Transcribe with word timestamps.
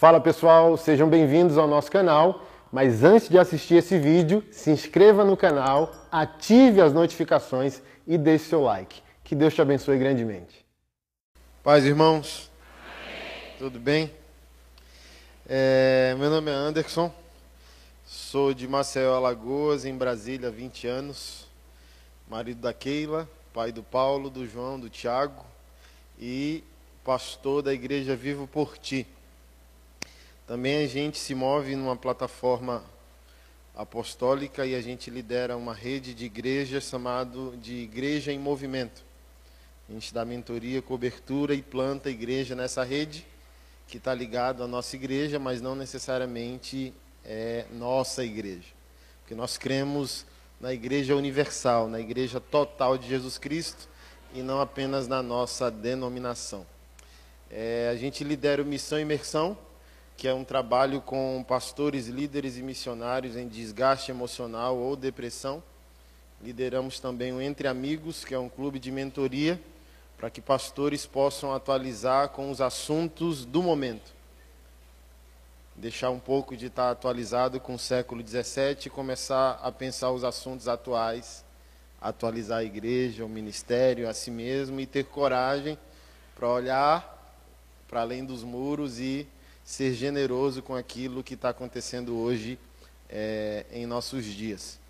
Fala 0.00 0.18
pessoal, 0.18 0.78
sejam 0.78 1.10
bem-vindos 1.10 1.58
ao 1.58 1.68
nosso 1.68 1.92
canal. 1.92 2.46
Mas 2.72 3.04
antes 3.04 3.28
de 3.28 3.38
assistir 3.38 3.74
esse 3.74 3.98
vídeo, 3.98 4.42
se 4.50 4.70
inscreva 4.70 5.26
no 5.26 5.36
canal, 5.36 5.92
ative 6.10 6.80
as 6.80 6.94
notificações 6.94 7.82
e 8.06 8.16
deixe 8.16 8.46
seu 8.46 8.62
like. 8.62 9.02
Que 9.22 9.34
Deus 9.34 9.52
te 9.52 9.60
abençoe 9.60 9.98
grandemente. 9.98 10.64
Paz, 11.62 11.84
irmãos. 11.84 12.50
Amém. 12.82 13.56
Tudo 13.58 13.78
bem? 13.78 14.10
É, 15.46 16.16
meu 16.18 16.30
nome 16.30 16.50
é 16.50 16.54
Anderson, 16.54 17.12
sou 18.06 18.54
de 18.54 18.66
Maceió, 18.66 19.14
Alagoas, 19.16 19.84
em 19.84 19.94
Brasília 19.94 20.48
há 20.48 20.50
20 20.50 20.86
anos. 20.86 21.46
Marido 22.26 22.62
da 22.62 22.72
Keila, 22.72 23.28
pai 23.52 23.70
do 23.70 23.82
Paulo, 23.82 24.30
do 24.30 24.46
João, 24.46 24.80
do 24.80 24.88
Tiago 24.88 25.44
e 26.18 26.64
pastor 27.04 27.60
da 27.60 27.74
Igreja 27.74 28.16
Vivo 28.16 28.46
por 28.46 28.78
Ti. 28.78 29.06
Também 30.50 30.82
a 30.84 30.88
gente 30.88 31.16
se 31.16 31.32
move 31.32 31.76
numa 31.76 31.94
plataforma 31.94 32.82
apostólica 33.72 34.66
e 34.66 34.74
a 34.74 34.80
gente 34.80 35.08
lidera 35.08 35.56
uma 35.56 35.72
rede 35.72 36.12
de 36.12 36.24
igrejas 36.24 36.82
chamado 36.82 37.56
de 37.62 37.74
Igreja 37.76 38.32
em 38.32 38.38
Movimento. 38.40 39.04
A 39.88 39.92
gente 39.92 40.12
dá 40.12 40.24
mentoria, 40.24 40.82
cobertura 40.82 41.54
e 41.54 41.62
planta 41.62 42.08
a 42.08 42.12
igreja 42.12 42.56
nessa 42.56 42.82
rede 42.82 43.24
que 43.86 43.98
está 43.98 44.12
ligado 44.12 44.64
à 44.64 44.66
nossa 44.66 44.96
igreja, 44.96 45.38
mas 45.38 45.60
não 45.60 45.76
necessariamente 45.76 46.92
é 47.24 47.66
nossa 47.70 48.24
igreja. 48.24 48.74
Porque 49.20 49.36
nós 49.36 49.56
cremos 49.56 50.26
na 50.60 50.74
igreja 50.74 51.14
universal, 51.14 51.86
na 51.86 52.00
igreja 52.00 52.40
total 52.40 52.98
de 52.98 53.08
Jesus 53.08 53.38
Cristo 53.38 53.88
e 54.34 54.42
não 54.42 54.60
apenas 54.60 55.06
na 55.06 55.22
nossa 55.22 55.70
denominação. 55.70 56.66
É, 57.48 57.88
a 57.92 57.94
gente 57.94 58.24
lidera 58.24 58.60
o 58.60 58.66
Missão 58.66 58.98
Imersão, 58.98 59.56
que 60.20 60.28
é 60.28 60.34
um 60.34 60.44
trabalho 60.44 61.00
com 61.00 61.42
pastores, 61.48 62.06
líderes 62.06 62.58
e 62.58 62.62
missionários 62.62 63.36
em 63.36 63.48
desgaste 63.48 64.10
emocional 64.10 64.76
ou 64.76 64.94
depressão. 64.94 65.62
Lideramos 66.42 67.00
também 67.00 67.32
o 67.32 67.40
Entre 67.40 67.66
Amigos, 67.66 68.22
que 68.22 68.34
é 68.34 68.38
um 68.38 68.46
clube 68.46 68.78
de 68.78 68.92
mentoria 68.92 69.58
para 70.18 70.28
que 70.28 70.42
pastores 70.42 71.06
possam 71.06 71.54
atualizar 71.54 72.28
com 72.28 72.50
os 72.50 72.60
assuntos 72.60 73.46
do 73.46 73.62
momento. 73.62 74.12
Deixar 75.74 76.10
um 76.10 76.20
pouco 76.20 76.54
de 76.54 76.66
estar 76.66 76.90
atualizado 76.90 77.58
com 77.58 77.76
o 77.76 77.78
século 77.78 78.22
XVII 78.22 78.76
e 78.84 78.90
começar 78.90 79.58
a 79.62 79.72
pensar 79.72 80.10
os 80.10 80.22
assuntos 80.22 80.68
atuais, 80.68 81.42
atualizar 81.98 82.58
a 82.58 82.64
igreja, 82.64 83.24
o 83.24 83.28
ministério, 83.28 84.06
a 84.06 84.12
si 84.12 84.30
mesmo 84.30 84.80
e 84.80 84.84
ter 84.84 85.04
coragem 85.04 85.78
para 86.36 86.46
olhar 86.46 87.38
para 87.88 88.02
além 88.02 88.22
dos 88.22 88.44
muros 88.44 89.00
e 89.00 89.26
ser 89.70 89.94
generoso 89.94 90.62
com 90.62 90.74
aquilo 90.74 91.22
que 91.22 91.34
está 91.34 91.50
acontecendo 91.50 92.16
hoje 92.16 92.58
é, 93.08 93.64
em 93.70 93.86
nossos 93.86 94.24
dias. 94.24 94.80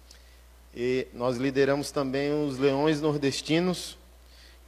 E 0.75 1.07
nós 1.13 1.37
lideramos 1.37 1.91
também 1.91 2.33
os 2.33 2.57
Leões 2.57 2.99
Nordestinos, 2.99 3.99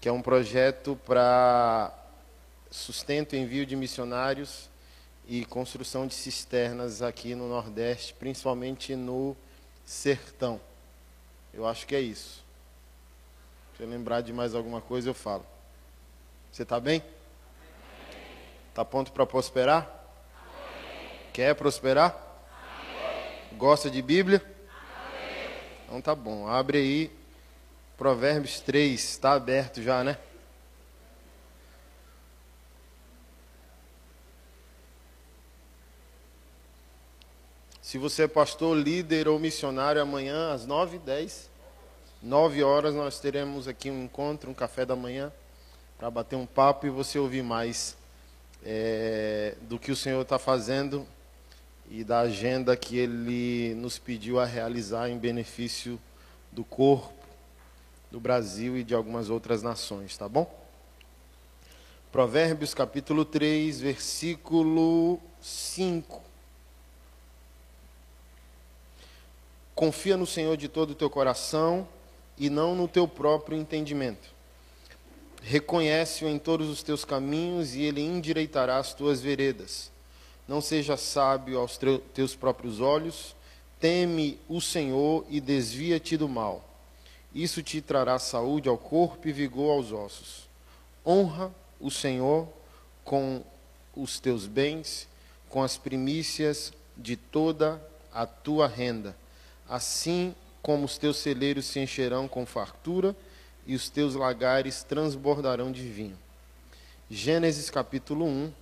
que 0.03 0.11
é 0.11 0.13
um 0.13 0.21
projeto 0.21 1.01
para 1.07 1.91
sustento 2.71 3.35
e 3.35 3.39
envio 3.39 3.65
de 3.65 3.75
missionários 3.75 4.69
e 5.27 5.47
construção 5.47 6.07
de 6.07 6.13
cisternas 6.13 7.01
aqui 7.01 7.35
no 7.35 7.49
Nordeste, 7.49 8.13
principalmente 8.13 8.95
no 8.95 9.35
sertão. 9.83 10.61
Eu 11.55 11.67
acho 11.67 11.87
que 11.87 11.97
é 11.97 12.01
isso. 12.03 12.45
Se 13.79 13.83
eu 13.83 13.89
lembrar 13.89 14.21
de 14.21 14.31
mais 14.35 14.55
alguma 14.55 14.83
coisa, 14.83 15.09
eu 15.09 15.15
falo. 15.15 15.47
Você 16.53 16.65
está 16.65 16.79
bem? 16.79 17.03
Está 18.69 18.85
pronto 18.85 19.11
para 19.11 19.25
prosperar? 19.25 20.02
Quer 21.33 21.55
prosperar? 21.55 22.15
Amém. 22.53 23.57
Gosta 23.59 23.91
de 23.91 24.03
Bíblia? 24.03 24.45
Amém. 24.45 25.49
Então 25.87 26.03
tá 26.03 26.15
bom. 26.15 26.47
Abre 26.47 26.77
aí 26.77 27.11
Provérbios 27.97 28.61
3, 28.61 29.03
está 29.03 29.33
aberto 29.33 29.81
já, 29.81 30.05
né? 30.05 30.19
Se 37.81 37.97
você 37.97 38.25
é 38.25 38.29
pastor, 38.29 38.77
líder 38.77 39.27
ou 39.27 39.39
missionário, 39.39 40.03
amanhã 40.03 40.53
às 40.53 40.67
9 40.67 40.97
h 40.97 41.05
10, 41.07 41.51
9 42.23 42.63
horas, 42.63 42.95
nós 42.95 43.19
teremos 43.19 43.67
aqui 43.67 43.91
um 43.91 44.05
encontro, 44.05 44.51
um 44.51 44.55
café 44.55 44.85
da 44.85 44.95
manhã, 44.95 45.33
para 45.97 46.11
bater 46.11 46.37
um 46.37 46.45
papo 46.47 46.87
e 46.87 46.91
você 46.91 47.19
ouvir 47.19 47.43
mais 47.43 47.97
é, 48.63 49.55
do 49.63 49.79
que 49.79 49.91
o 49.91 49.97
Senhor 49.97 50.21
está 50.21 50.39
fazendo 50.39 51.07
e 51.91 52.03
da 52.03 52.21
agenda 52.21 52.77
que 52.77 52.97
ele 52.97 53.75
nos 53.75 53.99
pediu 53.99 54.41
a 54.41 54.45
realizar 54.45 55.09
em 55.09 55.19
benefício 55.19 56.01
do 56.51 56.65
corpo, 56.65 57.13
do 58.11 58.19
Brasil 58.19 58.77
e 58.77 58.85
de 58.85 58.95
algumas 58.95 59.31
outras 59.31 59.63
nações, 59.63 60.17
tá 60.17 60.29
bom? 60.29 60.63
Provérbios 62.11 62.75
capítulo 62.75 63.25
3, 63.25 63.81
versículo 63.81 65.19
5. 65.41 66.23
Confia 69.75 70.17
no 70.17 70.27
Senhor 70.27 70.57
de 70.57 70.69
todo 70.69 70.91
o 70.91 70.95
teu 70.95 71.09
coração 71.09 71.89
e 72.39 72.51
não 72.51 72.75
no 72.75 72.89
teu 72.89 73.07
próprio 73.07 73.57
entendimento. 73.57 74.31
Reconhece-o 75.43 76.29
em 76.29 76.39
todos 76.39 76.69
os 76.69 76.83
teus 76.83 77.05
caminhos 77.05 77.75
e 77.75 77.83
ele 77.83 78.01
endireitará 78.01 78.79
as 78.79 78.95
tuas 78.95 79.21
veredas. 79.21 79.92
Não 80.53 80.61
seja 80.61 80.99
sábio 80.99 81.59
aos 81.59 81.81
teus 82.13 82.37
próprios 82.37 82.79
olhos, 82.79 83.35
teme 83.81 84.39
o 84.47 84.61
Senhor 84.61 85.25
e 85.31 85.41
desvia-te 85.41 86.15
do 86.15 86.29
mal. 86.29 86.63
Isso 87.35 87.63
te 87.63 87.81
trará 87.81 88.19
saúde 88.19 88.69
ao 88.69 88.77
corpo 88.77 89.27
e 89.27 89.33
vigor 89.33 89.79
aos 89.79 89.93
ossos. 89.93 90.47
Honra 91.07 91.51
o 91.81 91.91
Senhor 91.91 92.47
com 93.03 93.43
os 93.97 94.21
teus 94.21 94.47
bens, 94.47 95.09
com 95.49 95.63
as 95.63 95.79
primícias 95.79 96.71
de 96.99 97.17
toda 97.17 97.83
a 98.13 98.27
tua 98.27 98.69
renda. 98.69 99.17
Assim 99.67 100.35
como 100.61 100.85
os 100.85 100.99
teus 100.99 101.17
celeiros 101.17 101.65
se 101.65 101.81
encherão 101.81 102.29
com 102.29 102.45
fartura 102.45 103.17
e 103.67 103.75
os 103.75 103.89
teus 103.89 104.15
lagares 104.15 104.83
transbordarão 104.83 105.73
de 105.73 105.89
vinho. 105.89 106.19
Gênesis 107.09 107.71
capítulo 107.71 108.27
1, 108.27 108.53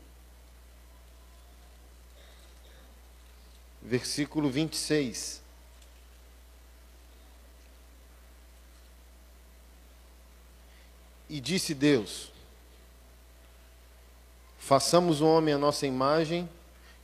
versículo 3.83 4.51
26. 4.51 5.41
E 11.29 11.41
disse 11.41 11.75
Deus: 11.75 12.33
Façamos 14.59 15.21
o 15.21 15.27
homem 15.27 15.55
a 15.55 15.59
nossa 15.59 15.87
imagem, 15.87 16.49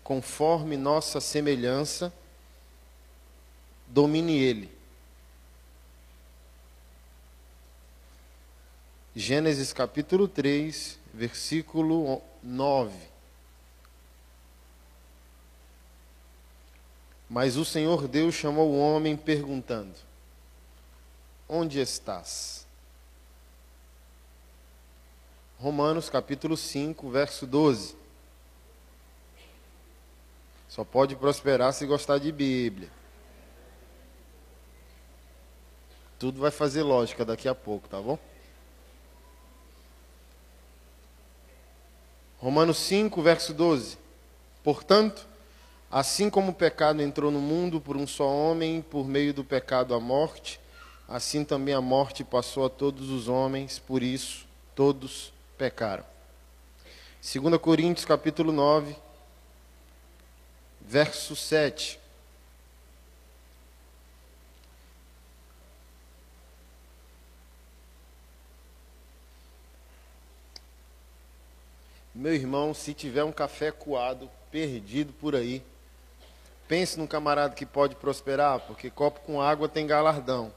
conforme 0.03 0.77
nossa 0.77 1.21
semelhança, 1.21 2.13
domine 3.87 4.39
ele. 4.39 4.77
Gênesis 9.15 9.73
capítulo 9.73 10.29
3, 10.29 10.99
versículo 11.15 12.21
9. 12.43 13.16
Mas 17.29 17.57
o 17.57 17.65
Senhor 17.65 18.07
Deus 18.07 18.35
chamou 18.35 18.71
o 18.71 18.79
homem 18.79 19.17
perguntando: 19.17 19.95
Onde 21.49 21.81
estás? 21.81 22.67
Romanos 25.59 26.09
capítulo 26.09 26.57
5, 26.57 27.11
verso 27.11 27.47
12. 27.47 27.97
Só 30.69 30.85
pode 30.85 31.17
prosperar 31.17 31.73
se 31.73 31.87
gostar 31.87 32.19
de 32.19 32.31
Bíblia. 32.31 32.91
Tudo 36.19 36.41
vai 36.41 36.51
fazer 36.51 36.83
lógica 36.83 37.25
daqui 37.25 37.49
a 37.49 37.55
pouco, 37.55 37.89
tá 37.89 38.01
bom? 38.01 38.19
Romanos 42.39 42.79
5, 42.79 43.21
verso 43.23 43.55
12. 43.55 43.99
Portanto, 44.63 45.27
Assim 45.99 46.29
como 46.29 46.51
o 46.51 46.55
pecado 46.55 47.01
entrou 47.01 47.31
no 47.31 47.41
mundo 47.41 47.81
por 47.81 47.97
um 47.97 48.07
só 48.07 48.29
homem, 48.29 48.83
por 48.83 49.09
meio 49.09 49.33
do 49.33 49.43
pecado 49.43 49.95
a 49.95 49.99
morte, 49.99 50.61
assim 51.09 51.43
também 51.43 51.73
a 51.73 51.81
morte 51.81 52.23
passou 52.23 52.67
a 52.67 52.69
todos 52.69 53.09
os 53.09 53.29
homens, 53.29 53.79
por 53.79 54.03
isso 54.03 54.47
todos 54.75 55.33
pecaram. 55.57 56.05
2 57.23 57.57
Coríntios 57.57 58.05
capítulo 58.05 58.53
9, 58.53 58.95
verso 60.83 61.35
7. 61.35 61.99
Meu 72.15 72.35
irmão, 72.35 72.75
se 72.75 72.93
tiver 72.93 73.25
um 73.25 73.33
café 73.33 73.73
coado, 73.73 74.31
perdido 74.51 75.15
por 75.15 75.35
aí. 75.35 75.65
Pense 76.69 76.99
num 76.99 77.07
camarada 77.07 77.55
que 77.55 77.65
pode 77.65 77.95
prosperar, 77.95 78.61
porque 78.61 78.91
copo 78.91 79.21
com 79.21 79.41
água 79.41 79.69
tem 79.69 79.87
galardão. 79.87 80.53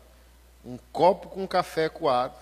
Um 0.66 0.78
copo 0.92 1.30
com 1.30 1.48
café 1.48 1.88
coado. 1.88 2.36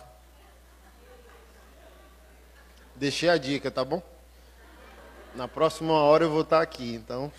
Deixei 2.95 3.29
a 3.29 3.37
dica, 3.37 3.69
tá 3.69 3.83
bom? 3.83 4.01
Na 5.35 5.47
próxima 5.47 5.93
hora 5.93 6.23
eu 6.23 6.31
vou 6.31 6.41
estar 6.41 6.61
aqui, 6.61 6.95
então. 6.95 7.31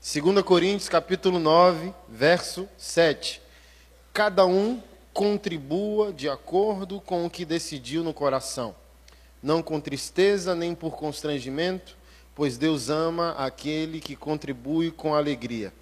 2 0.00 0.42
Coríntios 0.42 0.88
capítulo 0.88 1.38
9, 1.40 1.92
verso 2.08 2.68
7. 2.78 3.42
Cada 4.12 4.46
um 4.46 4.80
contribua 5.12 6.12
de 6.12 6.28
acordo 6.28 7.00
com 7.00 7.26
o 7.26 7.30
que 7.30 7.44
decidiu 7.44 8.04
no 8.04 8.14
coração, 8.14 8.74
não 9.42 9.62
com 9.62 9.80
tristeza 9.80 10.54
nem 10.54 10.74
por 10.74 10.96
constrangimento, 10.96 11.96
pois 12.36 12.58
Deus 12.58 12.90
ama 12.90 13.30
aquele 13.30 13.98
que 13.98 14.14
contribui 14.14 14.90
com 14.90 15.14
alegria. 15.14 15.72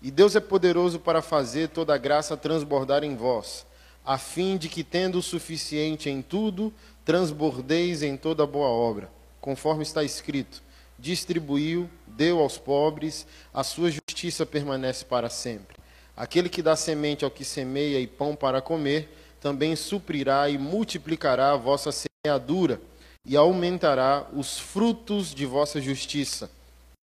E 0.00 0.08
Deus 0.08 0.36
é 0.36 0.40
poderoso 0.40 1.00
para 1.00 1.20
fazer 1.20 1.68
toda 1.68 1.92
a 1.92 1.98
graça 1.98 2.36
transbordar 2.36 3.02
em 3.02 3.16
vós, 3.16 3.66
a 4.04 4.16
fim 4.16 4.56
de 4.56 4.68
que, 4.68 4.84
tendo 4.84 5.18
o 5.18 5.22
suficiente 5.22 6.08
em 6.08 6.22
tudo, 6.22 6.72
transbordeis 7.04 8.04
em 8.04 8.16
toda 8.16 8.46
boa 8.46 8.68
obra, 8.68 9.10
conforme 9.40 9.82
está 9.82 10.04
escrito: 10.04 10.62
distribuiu, 10.96 11.90
deu 12.06 12.38
aos 12.38 12.56
pobres, 12.56 13.26
a 13.52 13.64
sua 13.64 13.90
justiça 13.90 14.46
permanece 14.46 15.04
para 15.04 15.28
sempre. 15.28 15.76
Aquele 16.16 16.48
que 16.48 16.62
dá 16.62 16.76
semente 16.76 17.24
ao 17.24 17.30
que 17.32 17.44
semeia 17.44 17.98
e 17.98 18.06
pão 18.06 18.36
para 18.36 18.62
comer, 18.62 19.08
também 19.40 19.74
suprirá 19.74 20.48
e 20.48 20.56
multiplicará 20.56 21.52
a 21.52 21.56
vossa 21.56 21.90
semeadura 21.90 22.80
e 23.26 23.36
aumentará 23.36 24.26
os 24.32 24.58
frutos 24.58 25.34
de 25.34 25.44
vossa 25.44 25.80
justiça. 25.80 26.48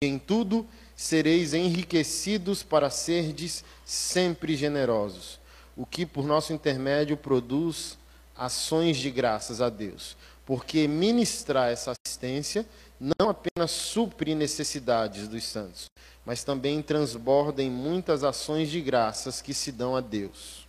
E 0.03 0.07
em 0.07 0.19
tudo 0.19 0.67
sereis 0.95 1.53
enriquecidos 1.53 2.63
para 2.63 2.89
serdes 2.89 3.65
sempre 3.85 4.55
generosos, 4.55 5.41
o 5.77 5.85
que 5.85 6.07
por 6.07 6.25
nosso 6.25 6.53
intermédio 6.53 7.17
produz 7.17 7.99
ações 8.37 8.97
de 8.97 9.11
graças 9.11 9.61
a 9.61 9.69
Deus. 9.69 10.17
Porque 10.47 10.87
ministrar 10.87 11.71
essa 11.71 11.93
assistência 11.93 12.67
não 13.01 13.29
apenas 13.29 13.73
supre 13.73 14.35
necessidades 14.35 15.27
dos 15.27 15.45
santos, 15.45 15.87
mas 16.25 16.45
também 16.45 16.81
transborda 16.83 17.63
em 17.63 17.71
muitas 17.71 18.23
ações 18.23 18.71
de 18.71 18.81
graças 18.81 19.43
que 19.43 19.53
se 19.53 19.73
dão 19.73 19.97
a 19.97 20.01
Deus. 20.01 20.69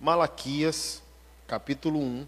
Malaquias, 0.00 1.02
capítulo 1.46 2.00
1, 2.00 2.26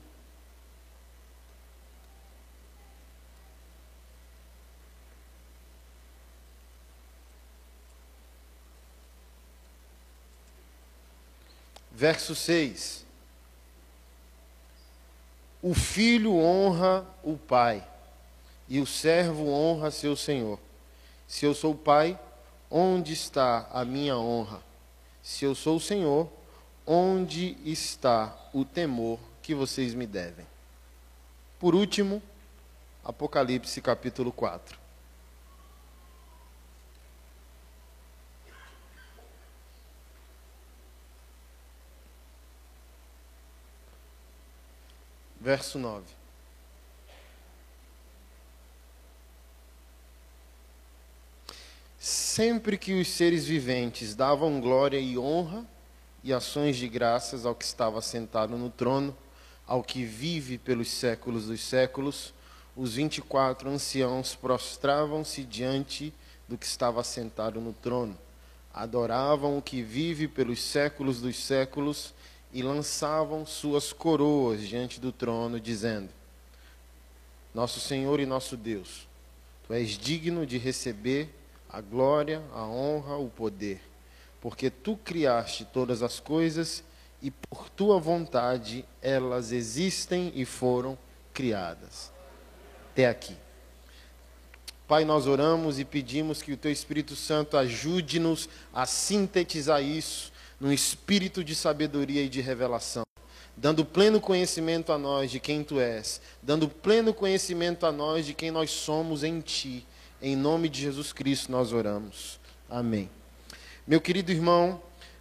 Verso 11.96 12.34
6. 12.34 13.06
O 15.62 15.72
filho 15.72 16.36
honra 16.36 17.06
o 17.22 17.38
pai, 17.38 17.82
e 18.68 18.80
o 18.80 18.86
servo 18.86 19.48
honra 19.48 19.90
seu 19.90 20.14
senhor. 20.14 20.60
Se 21.26 21.46
eu 21.46 21.54
sou 21.54 21.74
pai, 21.74 22.20
onde 22.70 23.14
está 23.14 23.66
a 23.72 23.82
minha 23.82 24.14
honra? 24.14 24.60
Se 25.22 25.46
eu 25.46 25.54
sou 25.54 25.78
o 25.78 25.80
senhor, 25.80 26.30
onde 26.86 27.56
está 27.64 28.36
o 28.52 28.62
temor 28.62 29.18
que 29.40 29.54
vocês 29.54 29.94
me 29.94 30.06
devem? 30.06 30.46
Por 31.58 31.74
último, 31.74 32.22
Apocalipse 33.02 33.80
capítulo 33.80 34.30
4. 34.30 34.85
Verso 45.46 45.78
9. 45.78 46.04
Sempre 52.00 52.76
que 52.76 53.00
os 53.00 53.06
seres 53.06 53.44
viventes 53.46 54.16
davam 54.16 54.60
glória 54.60 54.98
e 54.98 55.16
honra 55.16 55.64
e 56.24 56.32
ações 56.32 56.76
de 56.76 56.88
graças 56.88 57.46
ao 57.46 57.54
que 57.54 57.64
estava 57.64 58.02
sentado 58.02 58.58
no 58.58 58.70
trono, 58.70 59.16
ao 59.64 59.84
que 59.84 60.04
vive 60.04 60.58
pelos 60.58 60.90
séculos 60.90 61.46
dos 61.46 61.60
séculos, 61.60 62.34
os 62.74 62.94
vinte 62.94 63.18
e 63.18 63.22
quatro 63.22 63.70
anciãos 63.70 64.34
prostravam-se 64.34 65.44
diante 65.44 66.12
do 66.48 66.58
que 66.58 66.66
estava 66.66 67.04
sentado 67.04 67.60
no 67.60 67.72
trono, 67.72 68.18
adoravam 68.74 69.56
o 69.56 69.62
que 69.62 69.80
vive 69.80 70.26
pelos 70.26 70.60
séculos 70.60 71.20
dos 71.20 71.36
séculos 71.36 72.12
e 72.56 72.62
lançavam 72.62 73.44
suas 73.44 73.92
coroas 73.92 74.66
diante 74.66 74.98
do 74.98 75.12
trono, 75.12 75.60
dizendo: 75.60 76.08
Nosso 77.54 77.78
Senhor 77.78 78.18
e 78.18 78.24
nosso 78.24 78.56
Deus, 78.56 79.06
tu 79.66 79.74
és 79.74 79.90
digno 79.90 80.46
de 80.46 80.56
receber 80.56 81.28
a 81.68 81.82
glória, 81.82 82.42
a 82.54 82.64
honra, 82.64 83.18
o 83.18 83.28
poder, 83.28 83.82
porque 84.40 84.70
tu 84.70 84.96
criaste 84.96 85.66
todas 85.66 86.02
as 86.02 86.18
coisas 86.18 86.82
e 87.20 87.30
por 87.30 87.68
tua 87.68 88.00
vontade 88.00 88.86
elas 89.02 89.52
existem 89.52 90.32
e 90.34 90.46
foram 90.46 90.96
criadas. 91.34 92.10
Até 92.92 93.06
aqui. 93.06 93.36
Pai, 94.88 95.04
nós 95.04 95.26
oramos 95.26 95.78
e 95.78 95.84
pedimos 95.84 96.40
que 96.40 96.52
o 96.52 96.56
Teu 96.56 96.72
Espírito 96.72 97.16
Santo 97.16 97.58
ajude-nos 97.58 98.48
a 98.72 98.86
sintetizar 98.86 99.82
isso 99.82 100.32
num 100.60 100.72
espírito 100.72 101.44
de 101.44 101.54
sabedoria 101.54 102.22
e 102.22 102.28
de 102.28 102.40
revelação, 102.40 103.04
dando 103.56 103.84
pleno 103.84 104.20
conhecimento 104.20 104.92
a 104.92 104.98
nós 104.98 105.30
de 105.30 105.40
quem 105.40 105.62
tu 105.62 105.80
és, 105.80 106.20
dando 106.42 106.68
pleno 106.68 107.12
conhecimento 107.12 107.86
a 107.86 107.92
nós 107.92 108.26
de 108.26 108.34
quem 108.34 108.50
nós 108.50 108.70
somos 108.70 109.22
em 109.22 109.40
ti. 109.40 109.86
Em 110.20 110.34
nome 110.34 110.68
de 110.68 110.80
Jesus 110.80 111.12
Cristo 111.12 111.52
nós 111.52 111.72
oramos. 111.72 112.40
Amém. 112.68 113.10
Meu 113.86 114.00
querido 114.00 114.32
irmão, 114.32 114.80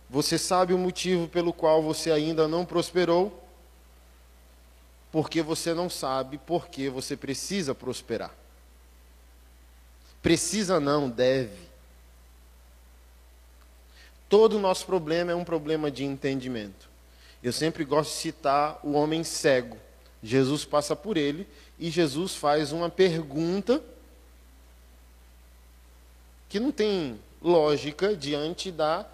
você 0.09 0.37
sabe 0.37 0.73
o 0.73 0.77
motivo 0.77 1.27
pelo 1.27 1.51
qual 1.51 1.83
você 1.83 2.11
ainda 2.11 2.47
não 2.47 2.65
prosperou? 2.65 3.43
Porque 5.11 5.41
você 5.41 5.73
não 5.73 5.89
sabe 5.89 6.37
por 6.37 6.67
que 6.67 6.89
você 6.89 7.15
precisa 7.15 7.75
prosperar. 7.75 8.33
Precisa 10.21 10.79
não, 10.79 11.09
deve. 11.09 11.69
Todo 14.35 14.57
o 14.57 14.59
nosso 14.59 14.85
problema 14.85 15.31
é 15.31 15.35
um 15.35 15.45
problema 15.45 15.89
de 15.89 16.03
entendimento. 16.03 16.89
Eu 17.41 17.53
sempre 17.53 17.85
gosto 17.85 18.09
de 18.09 18.17
citar 18.17 18.81
o 18.83 18.91
homem 18.91 19.23
cego. 19.23 19.77
Jesus 20.21 20.65
passa 20.65 20.93
por 20.93 21.15
ele 21.15 21.47
e 21.79 21.89
Jesus 21.89 22.35
faz 22.35 22.73
uma 22.73 22.89
pergunta 22.89 23.81
que 26.49 26.59
não 26.59 26.69
tem 26.69 27.17
lógica 27.41 28.13
diante 28.13 28.73
da 28.73 29.07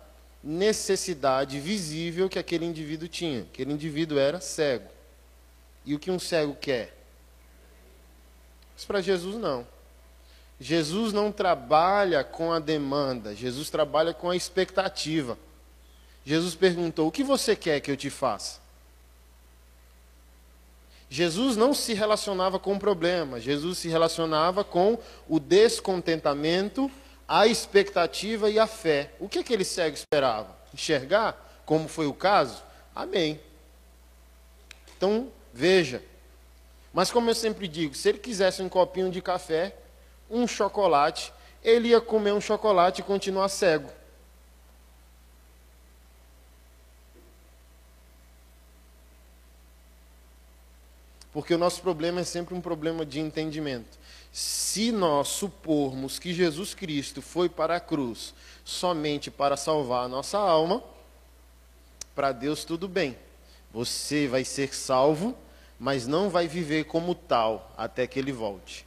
necessidade 0.43 1.59
visível 1.59 2.27
que 2.27 2.39
aquele 2.39 2.65
indivíduo 2.65 3.07
tinha. 3.07 3.41
Aquele 3.41 3.73
indivíduo 3.73 4.17
era 4.17 4.41
cego. 4.41 4.89
E 5.85 5.93
o 5.93 5.99
que 5.99 6.09
um 6.09 6.17
cego 6.17 6.55
quer? 6.55 6.97
Mas 8.73 8.85
para 8.85 9.01
Jesus 9.01 9.35
não. 9.35 9.67
Jesus 10.62 11.12
não 11.12 11.32
trabalha 11.32 12.24
com 12.24 12.53
a 12.53 12.60
demanda, 12.60 13.34
Jesus 13.34 13.72
trabalha 13.72 14.13
com 14.13 14.30
a 14.30 14.36
expectativa. 14.36 15.36
Jesus 16.24 16.53
perguntou: 16.53 17.08
O 17.08 17.12
que 17.12 17.24
você 17.24 17.56
quer 17.56 17.80
que 17.80 17.89
eu 17.89 17.98
te 17.98 18.12
faça? 18.12 18.62
Jesus 21.10 21.58
não 21.58 21.74
se 21.74 21.96
relacionava 21.96 22.60
com 22.60 22.75
o 22.75 22.80
problema, 22.80 23.39
Jesus 23.39 23.80
se 23.80 23.89
relacionava 23.89 24.63
com 24.63 25.00
o 25.27 25.39
descontentamento, 25.39 26.91
a 27.27 27.48
expectativa 27.48 28.48
e 28.48 28.60
a 28.60 28.68
fé. 28.68 29.13
O 29.20 29.27
que 29.27 29.39
aquele 29.39 29.65
cego 29.65 29.96
esperava? 29.96 30.56
Enxergar, 30.72 31.63
como 31.65 31.88
foi 31.88 32.06
o 32.06 32.13
caso? 32.13 32.62
Amém. 32.96 33.39
Então, 34.96 35.32
veja. 35.51 36.03
Mas 36.94 37.10
como 37.10 37.32
eu 37.32 37.36
sempre 37.36 37.68
digo, 37.68 37.96
se 37.96 38.10
ele 38.10 38.20
quisesse 38.20 38.62
um 38.62 38.70
copinho 38.70 39.10
de 39.10 39.24
café, 39.24 39.75
um 40.31 40.47
chocolate, 40.47 41.33
ele 41.63 41.89
ia 41.89 42.01
comer 42.01 42.31
um 42.31 42.41
chocolate 42.41 43.01
e 43.01 43.03
continuar 43.03 43.50
cego. 43.50 43.91
Porque 51.33 51.53
o 51.53 51.57
nosso 51.57 51.81
problema 51.81 52.21
é 52.21 52.23
sempre 52.23 52.53
um 52.53 52.61
problema 52.61 53.05
de 53.05 53.19
entendimento. 53.19 54.00
Se 54.31 54.91
nós 54.91 55.27
supormos 55.27 56.19
que 56.19 56.33
Jesus 56.33 56.73
Cristo 56.73 57.21
foi 57.21 57.47
para 57.47 57.75
a 57.77 57.79
cruz 57.79 58.33
somente 58.63 59.29
para 59.29 59.57
salvar 59.57 60.05
a 60.05 60.07
nossa 60.07 60.38
alma, 60.38 60.83
para 62.15 62.31
Deus 62.31 62.65
tudo 62.65 62.88
bem. 62.88 63.17
Você 63.73 64.27
vai 64.27 64.43
ser 64.43 64.73
salvo, 64.75 65.35
mas 65.79 66.05
não 66.05 66.29
vai 66.29 66.47
viver 66.47 66.85
como 66.85 67.15
tal 67.15 67.73
até 67.77 68.05
que 68.05 68.19
ele 68.19 68.31
volte. 68.31 68.85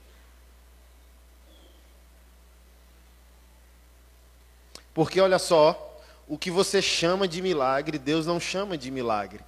Porque 4.94 5.20
olha 5.20 5.38
só, 5.38 6.00
o 6.26 6.38
que 6.38 6.50
você 6.50 6.80
chama 6.80 7.28
de 7.28 7.42
milagre, 7.42 7.98
Deus 7.98 8.24
não 8.24 8.40
chama 8.40 8.78
de 8.78 8.90
milagre. 8.90 9.40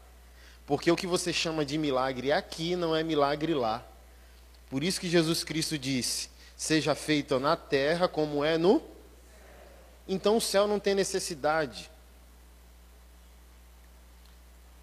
Porque 0.66 0.90
o 0.90 0.96
que 0.96 1.06
você 1.06 1.32
chama 1.32 1.64
de 1.64 1.78
milagre 1.78 2.32
aqui 2.32 2.74
não 2.74 2.94
é 2.94 3.02
milagre 3.04 3.54
lá. 3.54 3.82
Por 4.68 4.82
isso 4.82 5.00
que 5.00 5.08
Jesus 5.08 5.44
Cristo 5.44 5.78
disse: 5.78 6.28
seja 6.56 6.94
feito 6.94 7.38
na 7.38 7.56
terra 7.56 8.08
como 8.08 8.44
é 8.44 8.58
no. 8.58 8.82
Então 10.08 10.36
o 10.36 10.40
céu 10.40 10.66
não 10.66 10.80
tem 10.80 10.94
necessidade. 10.94 11.88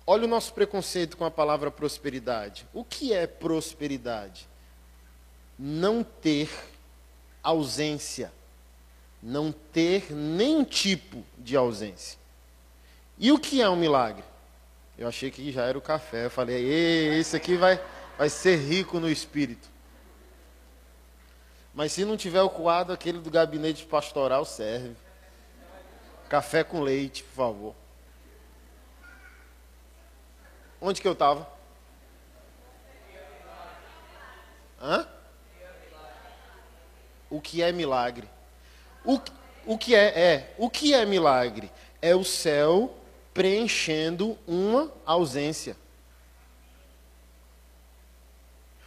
Olha 0.06 0.26
o 0.26 0.28
nosso 0.28 0.54
preconceito 0.54 1.16
com 1.16 1.26
a 1.26 1.32
palavra 1.32 1.70
prosperidade. 1.72 2.66
O 2.74 2.84
que 2.84 3.14
é 3.14 3.28
prosperidade? 3.28 4.48
Não 5.58 6.04
ter 6.04 6.50
ausência. 7.42 8.32
Não 9.26 9.54
ter 9.54 10.12
nenhum 10.12 10.66
tipo 10.66 11.24
de 11.38 11.56
ausência. 11.56 12.20
E 13.18 13.32
o 13.32 13.40
que 13.40 13.62
é 13.62 13.70
um 13.70 13.76
milagre? 13.78 14.22
Eu 14.98 15.08
achei 15.08 15.32
que 15.32 15.50
já 15.50 15.64
era 15.64 15.78
o 15.78 15.82
café. 15.82 16.26
Eu 16.26 16.30
falei, 16.30 16.62
esse 17.18 17.34
aqui 17.34 17.56
vai, 17.56 17.82
vai 18.18 18.30
ser 18.30 18.58
rico 18.58 19.00
no 19.00 19.10
espírito. 19.10 19.70
Mas 21.74 21.94
se 21.94 22.04
não 22.04 22.18
tiver 22.18 22.42
o 22.42 22.50
coado, 22.50 22.92
aquele 22.92 23.20
do 23.20 23.32
gabinete 23.32 23.86
pastoral 23.86 24.44
serve. 24.44 24.94
Café 26.28 26.62
com 26.62 26.82
leite, 26.82 27.24
por 27.24 27.34
favor. 27.34 27.76
Onde 30.82 31.02
que 31.02 31.08
eu 31.08 31.14
estava? 31.14 31.50
Hã? 34.82 35.08
O 37.30 37.40
que 37.40 37.64
é 37.64 37.72
milagre? 37.72 38.33
O, 39.06 39.20
o 39.66 39.78
que 39.78 39.96
é, 39.96 40.20
é? 40.20 40.54
O 40.58 40.70
que 40.70 40.94
é 40.94 41.06
milagre? 41.06 41.72
É 42.02 42.16
o 42.16 42.24
céu 42.24 42.96
preenchendo 43.34 44.38
uma 44.48 44.92
ausência. 45.06 45.76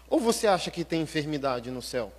Ou 0.08 0.20
você 0.20 0.46
acha 0.46 0.70
que 0.70 0.84
tem 0.84 1.02
enfermidade 1.02 1.70
no 1.70 1.82
céu? 1.82 2.12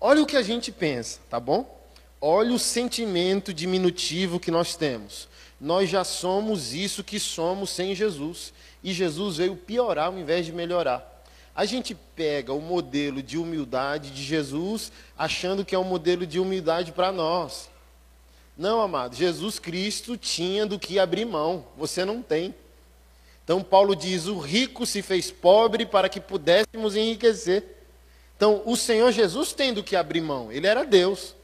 Olha 0.00 0.22
o 0.22 0.26
que 0.26 0.36
a 0.36 0.42
gente 0.42 0.72
pensa, 0.72 1.20
tá 1.28 1.38
bom? 1.38 1.78
Olha 2.20 2.54
o 2.54 2.58
sentimento 2.58 3.52
diminutivo 3.52 4.40
que 4.40 4.50
nós 4.50 4.74
temos. 4.74 5.28
Nós 5.60 5.90
já 5.90 6.04
somos 6.04 6.72
isso 6.72 7.04
que 7.04 7.20
somos 7.20 7.70
sem 7.70 7.94
Jesus. 7.94 8.52
E 8.82 8.94
Jesus 8.94 9.36
veio 9.36 9.56
piorar 9.56 10.06
ao 10.06 10.18
invés 10.18 10.46
de 10.46 10.52
melhorar. 10.52 11.09
A 11.60 11.66
gente 11.66 11.94
pega 11.94 12.54
o 12.54 12.60
modelo 12.62 13.22
de 13.22 13.36
humildade 13.36 14.12
de 14.12 14.22
Jesus, 14.22 14.90
achando 15.14 15.62
que 15.62 15.74
é 15.74 15.78
um 15.78 15.84
modelo 15.84 16.26
de 16.26 16.40
humildade 16.40 16.90
para 16.90 17.12
nós. 17.12 17.68
Não, 18.56 18.80
amado, 18.80 19.14
Jesus 19.14 19.58
Cristo 19.58 20.16
tinha 20.16 20.64
do 20.64 20.78
que 20.78 20.98
abrir 20.98 21.26
mão, 21.26 21.66
você 21.76 22.02
não 22.02 22.22
tem. 22.22 22.54
Então, 23.44 23.62
Paulo 23.62 23.94
diz: 23.94 24.24
o 24.24 24.38
rico 24.38 24.86
se 24.86 25.02
fez 25.02 25.30
pobre 25.30 25.84
para 25.84 26.08
que 26.08 26.18
pudéssemos 26.18 26.96
enriquecer. 26.96 27.62
Então, 28.38 28.62
o 28.64 28.74
Senhor 28.74 29.12
Jesus 29.12 29.52
tem 29.52 29.74
do 29.74 29.84
que 29.84 29.96
abrir 29.96 30.22
mão, 30.22 30.50
ele 30.50 30.66
era 30.66 30.82
Deus. 30.82 31.34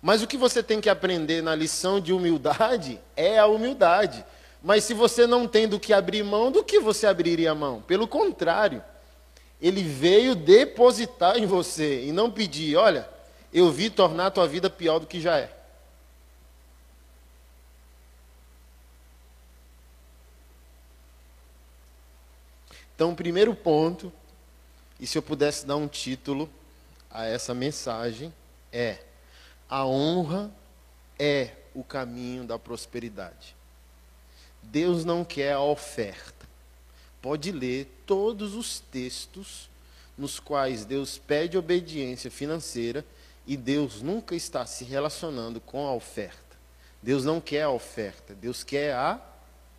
Mas 0.00 0.22
o 0.22 0.26
que 0.28 0.36
você 0.36 0.62
tem 0.62 0.80
que 0.80 0.88
aprender 0.88 1.42
na 1.42 1.56
lição 1.56 1.98
de 1.98 2.12
humildade 2.12 3.00
é 3.16 3.40
a 3.40 3.46
humildade. 3.46 4.24
Mas 4.64 4.84
se 4.84 4.94
você 4.94 5.26
não 5.26 5.46
tem 5.46 5.68
do 5.68 5.78
que 5.78 5.92
abrir 5.92 6.22
mão, 6.22 6.50
do 6.50 6.64
que 6.64 6.80
você 6.80 7.06
abriria 7.06 7.54
mão? 7.54 7.82
Pelo 7.82 8.08
contrário, 8.08 8.82
ele 9.60 9.82
veio 9.82 10.34
depositar 10.34 11.36
em 11.36 11.44
você 11.44 12.06
e 12.06 12.12
não 12.12 12.30
pedir: 12.30 12.74
olha, 12.74 13.06
eu 13.52 13.70
vi 13.70 13.90
tornar 13.90 14.26
a 14.26 14.30
tua 14.30 14.48
vida 14.48 14.70
pior 14.70 14.98
do 14.98 15.06
que 15.06 15.20
já 15.20 15.38
é. 15.38 15.54
Então, 22.94 23.12
o 23.12 23.16
primeiro 23.16 23.54
ponto 23.54 24.10
e 24.98 25.06
se 25.06 25.18
eu 25.18 25.22
pudesse 25.22 25.66
dar 25.66 25.76
um 25.76 25.86
título 25.86 26.48
a 27.10 27.26
essa 27.26 27.52
mensagem, 27.52 28.32
é: 28.72 28.98
A 29.68 29.84
honra 29.84 30.50
é 31.18 31.50
o 31.74 31.84
caminho 31.84 32.44
da 32.44 32.58
prosperidade. 32.58 33.54
Deus 34.70 35.04
não 35.04 35.24
quer 35.24 35.52
a 35.52 35.60
oferta. 35.60 36.46
Pode 37.20 37.50
ler 37.52 37.86
todos 38.06 38.54
os 38.54 38.80
textos 38.80 39.68
nos 40.16 40.38
quais 40.38 40.84
Deus 40.84 41.18
pede 41.18 41.56
obediência 41.56 42.30
financeira 42.30 43.04
e 43.46 43.56
Deus 43.56 44.02
nunca 44.02 44.34
está 44.34 44.64
se 44.66 44.84
relacionando 44.84 45.60
com 45.60 45.86
a 45.86 45.94
oferta. 45.94 46.38
Deus 47.02 47.24
não 47.24 47.40
quer 47.40 47.62
a 47.62 47.70
oferta, 47.70 48.34
Deus 48.34 48.62
quer 48.64 48.94
a 48.94 49.20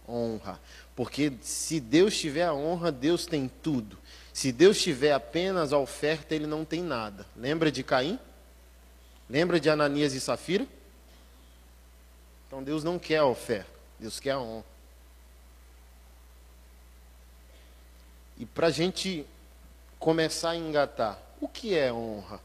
honra. 0.08 0.60
Porque 0.96 1.34
se 1.42 1.80
Deus 1.80 2.18
tiver 2.18 2.46
a 2.46 2.54
honra, 2.54 2.92
Deus 2.92 3.25
tem 3.25 3.50
tudo. 3.62 3.98
Se 4.32 4.51
Deus 4.51 4.82
tiver 4.82 5.13
apenas 5.13 5.74
a 5.74 5.77
oferta, 5.77 6.36
ele 6.36 6.46
não 6.46 6.63
tem 6.63 6.84
nada. 6.84 7.25
Lembra 7.36 7.72
de 7.72 7.84
Caim? 7.84 8.20
Lembra 9.30 9.60
de 9.60 9.70
Ananias 9.70 10.13
e 10.13 10.22
Safira? 10.22 10.68
Então 12.48 12.63
Deus 12.63 12.84
não 12.84 13.00
quer 13.00 13.18
a 13.18 13.25
oferta, 13.25 13.72
Deus 14.00 14.20
quer 14.20 14.32
a 14.32 14.39
honra. 14.39 14.75
E 18.38 18.46
para 18.46 18.68
a 18.68 18.72
gente 18.72 19.25
começar 20.00 20.51
a 20.51 20.56
engatar, 20.56 21.20
o 21.39 21.48
que 21.48 21.77
é 21.77 21.92
honra? 21.92 22.39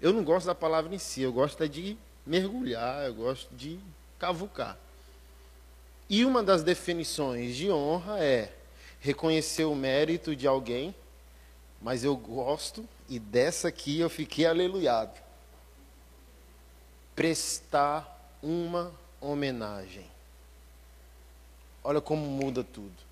Eu 0.00 0.12
não 0.12 0.22
gosto 0.22 0.46
da 0.46 0.54
palavra 0.54 0.94
em 0.94 0.98
si, 0.98 1.22
eu 1.22 1.32
gosto 1.32 1.66
de 1.68 1.96
mergulhar, 2.26 3.06
eu 3.06 3.14
gosto 3.14 3.54
de 3.54 3.78
cavucar. 4.18 4.76
E 6.08 6.24
uma 6.24 6.42
das 6.42 6.62
definições 6.62 7.56
de 7.56 7.70
honra 7.70 8.22
é 8.22 8.52
reconhecer 9.00 9.64
o 9.64 9.74
mérito 9.74 10.36
de 10.36 10.46
alguém, 10.46 10.94
mas 11.80 12.04
eu 12.04 12.16
gosto, 12.16 12.86
e 13.08 13.18
dessa 13.18 13.68
aqui 13.68 14.00
eu 14.00 14.10
fiquei 14.10 14.46
aleluiado. 14.46 15.18
Prestar 17.14 18.36
uma 18.42 18.92
homenagem. 19.24 20.06
Olha 21.82 22.00
como 22.00 22.24
muda 22.26 22.64
tudo. 22.64 23.04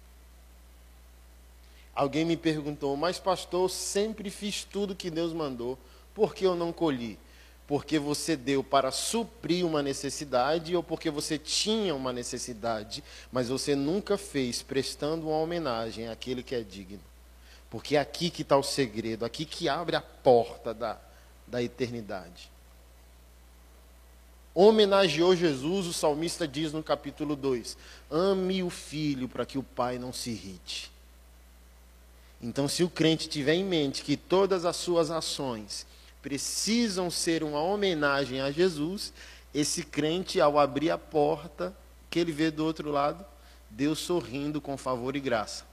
Alguém 1.94 2.24
me 2.24 2.36
perguntou, 2.36 2.96
mas 2.96 3.18
pastor, 3.18 3.68
sempre 3.70 4.30
fiz 4.30 4.64
tudo 4.64 4.94
que 4.94 5.10
Deus 5.10 5.32
mandou, 5.32 5.78
por 6.14 6.34
que 6.34 6.44
eu 6.44 6.54
não 6.54 6.72
colhi? 6.72 7.18
porque 7.72 7.98
você 7.98 8.36
deu 8.36 8.62
para 8.62 8.90
suprir 8.90 9.64
uma 9.64 9.82
necessidade 9.82 10.76
ou 10.76 10.82
porque 10.82 11.08
você 11.08 11.38
tinha 11.38 11.94
uma 11.94 12.12
necessidade, 12.12 13.02
mas 13.32 13.48
você 13.48 13.74
nunca 13.74 14.18
fez 14.18 14.60
prestando 14.60 15.28
uma 15.28 15.38
homenagem 15.38 16.06
àquele 16.06 16.42
que 16.42 16.54
é 16.54 16.60
digno. 16.60 17.00
Porque 17.70 17.96
é 17.96 17.98
aqui 17.98 18.28
que 18.28 18.42
está 18.42 18.58
o 18.58 18.62
segredo, 18.62 19.24
aqui 19.24 19.46
que 19.46 19.70
abre 19.70 19.96
a 19.96 20.02
porta 20.02 20.74
da, 20.74 21.00
da 21.46 21.62
eternidade. 21.62 22.51
Homenageou 24.54 25.34
Jesus, 25.34 25.86
o 25.86 25.92
salmista 25.92 26.46
diz 26.46 26.72
no 26.72 26.82
capítulo 26.82 27.34
2: 27.34 27.76
Ame 28.10 28.62
o 28.62 28.68
filho 28.68 29.28
para 29.28 29.46
que 29.46 29.58
o 29.58 29.62
pai 29.62 29.98
não 29.98 30.12
se 30.12 30.30
irrite. 30.30 30.92
Então, 32.40 32.68
se 32.68 32.82
o 32.82 32.90
crente 32.90 33.28
tiver 33.28 33.54
em 33.54 33.64
mente 33.64 34.02
que 34.02 34.16
todas 34.16 34.64
as 34.64 34.76
suas 34.76 35.10
ações 35.10 35.86
precisam 36.20 37.10
ser 37.10 37.42
uma 37.42 37.60
homenagem 37.60 38.40
a 38.40 38.50
Jesus, 38.50 39.12
esse 39.54 39.84
crente, 39.84 40.40
ao 40.40 40.58
abrir 40.58 40.90
a 40.90 40.98
porta, 40.98 41.74
que 42.10 42.18
ele 42.18 42.32
vê 42.32 42.50
do 42.50 42.64
outro 42.64 42.90
lado, 42.90 43.24
Deus 43.70 44.00
sorrindo 44.00 44.60
com 44.60 44.76
favor 44.76 45.16
e 45.16 45.20
graça. 45.20 45.71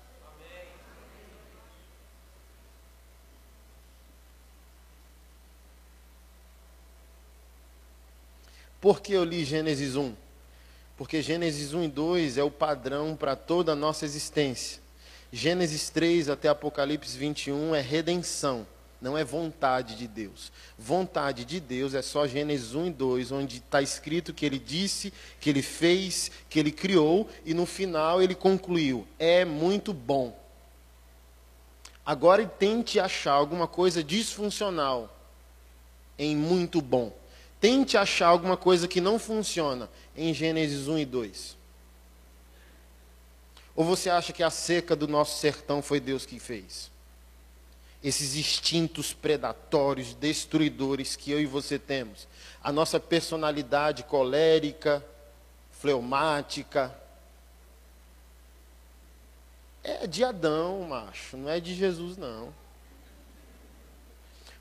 Por 8.79 9.01
que 9.01 9.13
eu 9.13 9.24
li 9.24 9.43
Gênesis 9.43 9.95
1? 9.95 10.13
Porque 10.98 11.21
Gênesis 11.21 11.74
1 11.74 11.83
e 11.83 11.88
2 11.88 12.38
é 12.38 12.43
o 12.43 12.51
padrão 12.51 13.15
para 13.15 13.36
toda 13.36 13.74
a 13.74 13.75
nossa 13.75 14.05
existência. 14.05 14.81
Gênesis 15.31 15.89
3 15.89 16.29
até 16.29 16.50
Apocalipse 16.50 17.17
21 17.17 17.75
é 17.75 17.81
redenção 17.81 18.65
não 19.01 19.17
é 19.17 19.24
vontade 19.24 19.95
de 19.95 20.07
Deus. 20.07 20.51
Vontade 20.77 21.45
de 21.45 21.59
Deus 21.59 21.93
é 21.93 22.01
só 22.01 22.27
Gênesis 22.27 22.75
1 22.75 22.88
e 22.88 22.91
2, 22.91 23.31
onde 23.31 23.57
está 23.57 23.81
escrito 23.81 24.33
que 24.33 24.45
ele 24.45 24.59
disse, 24.59 25.13
que 25.39 25.50
ele 25.50 25.62
fez, 25.62 26.29
que 26.50 26.59
ele 26.59 26.71
criou, 26.71 27.29
e 27.45 27.53
no 27.53 27.65
final 27.65 28.21
ele 28.21 28.36
concluiu: 28.36 29.07
é 29.17 29.45
muito 29.45 29.93
bom. 29.93 30.38
Agora 32.05 32.45
tente 32.45 33.00
achar 33.00 33.33
alguma 33.33 33.67
coisa 33.67 34.03
disfuncional 34.03 35.15
em 36.17 36.36
muito 36.36 36.81
bom. 36.81 37.13
Tente 37.59 37.97
achar 37.97 38.27
alguma 38.27 38.55
coisa 38.55 38.87
que 38.87 39.01
não 39.01 39.19
funciona 39.19 39.89
em 40.15 40.33
Gênesis 40.33 40.87
1 40.87 40.99
e 40.99 41.05
2. 41.05 41.57
Ou 43.75 43.85
você 43.85 44.09
acha 44.09 44.33
que 44.33 44.43
a 44.43 44.49
seca 44.49 44.95
do 44.95 45.07
nosso 45.07 45.39
sertão 45.39 45.81
foi 45.81 45.99
Deus 45.99 46.25
que 46.25 46.39
fez? 46.39 46.89
esses 48.03 48.35
instintos 48.35 49.13
predatórios, 49.13 50.13
destruidores 50.13 51.15
que 51.15 51.31
eu 51.31 51.39
e 51.39 51.45
você 51.45 51.77
temos. 51.77 52.27
A 52.63 52.71
nossa 52.71 52.99
personalidade 52.99 54.03
colérica, 54.03 55.05
fleumática. 55.71 56.95
É 59.83 60.07
de 60.07 60.23
Adão, 60.23 60.83
macho, 60.83 61.37
não 61.37 61.49
é 61.49 61.59
de 61.59 61.75
Jesus, 61.75 62.17
não. 62.17 62.53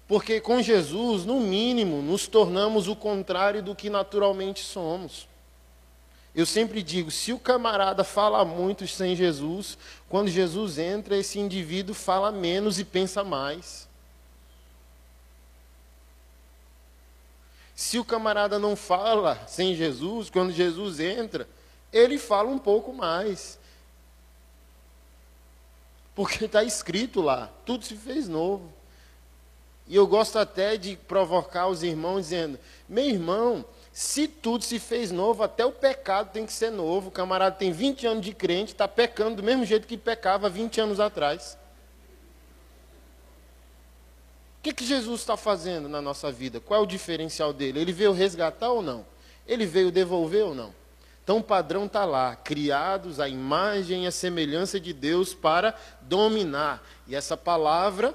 Porque 0.09 0.41
com 0.41 0.63
Jesus, 0.63 1.27
no 1.27 1.39
mínimo, 1.39 2.01
nos 2.01 2.27
tornamos 2.27 2.89
o 2.89 2.97
contrário 2.97 3.63
do 3.63 3.75
que 3.75 3.91
naturalmente 3.91 4.65
somos. 4.65 5.29
Eu 6.35 6.47
sempre 6.47 6.83
digo: 6.83 7.11
se 7.11 7.31
o 7.31 7.39
camarada 7.39 8.03
fala 8.03 8.43
muito 8.43 8.89
sem 8.89 9.15
Jesus, 9.15 9.77
quando 10.09 10.29
Jesus 10.29 10.79
entra, 10.79 11.15
esse 11.15 11.39
indivíduo 11.39 11.95
fala 11.95 12.33
menos 12.33 12.79
e 12.79 12.85
pensa 12.85 13.23
mais. 13.23 13.87
Se 17.77 17.99
o 17.99 18.05
camarada 18.05 18.59
não 18.59 18.75
fala 18.75 19.41
sem 19.47 19.75
Jesus, 19.75 20.31
quando 20.31 20.53
Jesus 20.53 21.01
entra, 21.01 21.47
ele 21.93 22.19
fala 22.19 22.49
um 22.49 22.59
pouco 22.59 22.95
mais. 22.95 23.59
Porque 26.15 26.47
está 26.47 26.65
escrito 26.65 27.21
lá: 27.21 27.51
tudo 27.67 27.85
se 27.85 27.95
fez 27.95 28.27
novo. 28.27 28.78
E 29.89 29.97
eu 29.97 30.07
gosto 30.07 30.39
até 30.39 30.77
de 30.77 30.97
provocar 30.97 31.67
os 31.67 31.83
irmãos 31.83 32.23
dizendo: 32.23 32.59
meu 32.89 33.05
irmão, 33.05 33.65
se 33.91 34.29
tudo 34.29 34.63
se 34.63 34.79
fez 34.79 35.11
novo, 35.11 35.43
até 35.43 35.65
o 35.65 35.73
pecado 35.73 36.31
tem 36.31 36.45
que 36.45 36.53
ser 36.53 36.71
novo. 36.71 37.09
O 37.09 37.11
camarada 37.11 37.57
tem 37.57 37.73
20 37.73 38.07
anos 38.07 38.25
de 38.25 38.35
crente, 38.35 38.73
está 38.73 38.87
pecando 38.87 39.37
do 39.37 39.43
mesmo 39.43 39.65
jeito 39.65 39.87
que 39.87 39.97
pecava 39.97 40.49
20 40.49 40.81
anos 40.81 41.01
atrás. 41.01 41.59
O 44.59 44.63
que, 44.63 44.73
que 44.73 44.85
Jesus 44.85 45.21
está 45.21 45.37
fazendo 45.37 45.89
na 45.89 46.03
nossa 46.03 46.31
vida? 46.31 46.61
Qual 46.61 46.81
é 46.81 46.83
o 46.83 46.87
diferencial 46.87 47.53
dele? 47.53 47.81
Ele 47.81 47.93
veio 47.93 48.13
resgatar 48.13 48.71
ou 48.71 48.83
não? 48.83 49.07
Ele 49.47 49.65
veio 49.65 49.91
devolver 49.91 50.45
ou 50.45 50.55
não? 50.55 50.75
Então 51.25 51.39
o 51.39 51.43
padrão 51.43 51.87
está 51.87 52.05
lá, 52.05 52.37
criados 52.37 53.21
à 53.21 53.29
imagem 53.29 54.05
e 54.05 54.07
à 54.07 54.11
semelhança 54.11 54.79
de 54.79 54.93
Deus 54.93 55.33
para 55.33 55.75
dominar. 56.03 56.83
E 57.07 57.15
essa 57.15 57.37
palavra 57.37 58.15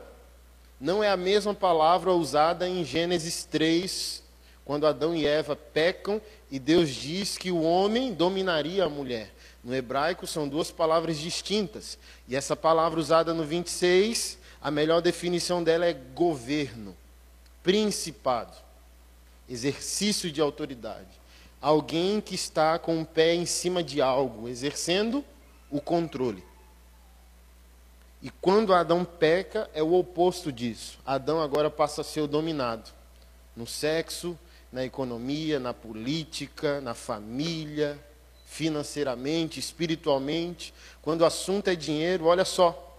não 0.83 1.01
é 1.01 1.09
a 1.09 1.15
mesma 1.15 1.53
palavra 1.53 2.11
usada 2.11 2.67
em 2.67 2.83
Gênesis 2.83 3.45
3, 3.45 4.21
quando 4.65 4.85
Adão 4.85 5.15
e 5.15 5.25
Eva 5.25 5.55
pecam 5.55 6.21
e 6.51 6.59
Deus 6.59 6.89
diz 6.89 7.37
que 7.37 7.51
o 7.51 7.61
homem 7.61 8.13
dominaria 8.13 8.83
a 8.83 8.89
mulher. 8.89 9.33
No 9.63 9.73
hebraico 9.73 10.27
são 10.27 10.45
duas 10.45 10.71
palavras 10.71 11.17
distintas. 11.17 11.97
E 12.27 12.35
essa 12.35 12.53
palavra 12.53 12.99
usada 12.99 13.33
no 13.33 13.45
26, 13.45 14.37
a 14.61 14.69
melhor 14.69 15.01
definição 15.01 15.63
dela 15.63 15.85
é 15.85 15.93
governo, 15.93 16.93
principado, 17.63 18.57
exercício 19.49 20.29
de 20.29 20.41
autoridade. 20.41 21.17
Alguém 21.61 22.19
que 22.19 22.35
está 22.35 22.77
com 22.77 23.01
o 23.01 23.05
pé 23.05 23.33
em 23.33 23.45
cima 23.45 23.81
de 23.81 24.01
algo, 24.01 24.49
exercendo 24.49 25.23
o 25.71 25.79
controle. 25.79 26.43
E 28.23 28.29
quando 28.29 28.73
Adão 28.73 29.03
peca, 29.03 29.69
é 29.73 29.83
o 29.83 29.93
oposto 29.95 30.49
disso. 30.49 30.97
Adão 31.05 31.41
agora 31.41 31.69
passa 31.69 31.99
a 31.99 32.03
ser 32.05 32.21
o 32.21 32.27
dominado. 32.27 32.89
No 33.53 33.67
sexo, 33.67 34.39
na 34.71 34.85
economia, 34.85 35.59
na 35.59 35.73
política, 35.73 36.79
na 36.79 36.93
família, 36.93 37.99
financeiramente, 38.45 39.59
espiritualmente. 39.59 40.73
Quando 41.01 41.21
o 41.21 41.25
assunto 41.25 41.67
é 41.67 41.75
dinheiro, 41.75 42.25
olha 42.25 42.45
só. 42.45 42.97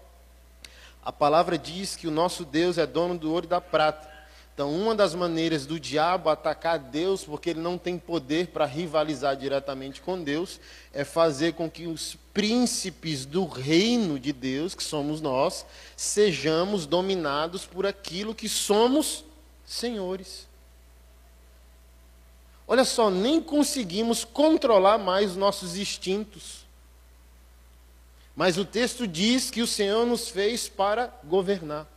A 1.03 1.11
palavra 1.11 1.57
diz 1.57 1.95
que 1.95 2.07
o 2.07 2.11
nosso 2.11 2.45
Deus 2.45 2.77
é 2.77 2.85
dono 2.85 3.17
do 3.17 3.31
ouro 3.31 3.47
e 3.47 3.49
da 3.49 3.59
prata. 3.59 4.14
Então, 4.55 4.73
uma 4.73 4.95
das 4.95 5.13
maneiras 5.13 5.65
do 5.65 5.77
diabo 5.77 6.29
atacar 6.29 6.79
Deus, 6.79 7.25
porque 7.25 7.49
ele 7.49 7.59
não 7.59 7.77
tem 7.77 7.99
poder 7.99 8.47
para 8.47 8.65
rivalizar 8.65 9.35
diretamente 9.35 9.99
com 9.99 10.23
Deus, 10.23 10.61
é 10.93 11.03
fazer 11.03 11.55
com 11.55 11.69
que 11.69 11.85
os 11.85 12.15
príncipes 12.33 13.25
do 13.25 13.45
reino 13.45 14.17
de 14.17 14.31
Deus, 14.31 14.73
que 14.73 14.81
somos 14.81 15.19
nós, 15.19 15.65
sejamos 15.97 16.85
dominados 16.85 17.65
por 17.65 17.85
aquilo 17.85 18.33
que 18.33 18.47
somos 18.47 19.25
senhores. 19.65 20.47
Olha 22.65 22.85
só, 22.85 23.09
nem 23.09 23.41
conseguimos 23.41 24.23
controlar 24.23 24.97
mais 24.97 25.31
os 25.31 25.37
nossos 25.37 25.75
instintos. 25.75 26.65
Mas 28.33 28.57
o 28.57 28.63
texto 28.63 29.05
diz 29.05 29.51
que 29.51 29.61
o 29.61 29.67
Senhor 29.67 30.05
nos 30.05 30.29
fez 30.29 30.69
para 30.69 31.13
governar. 31.25 31.94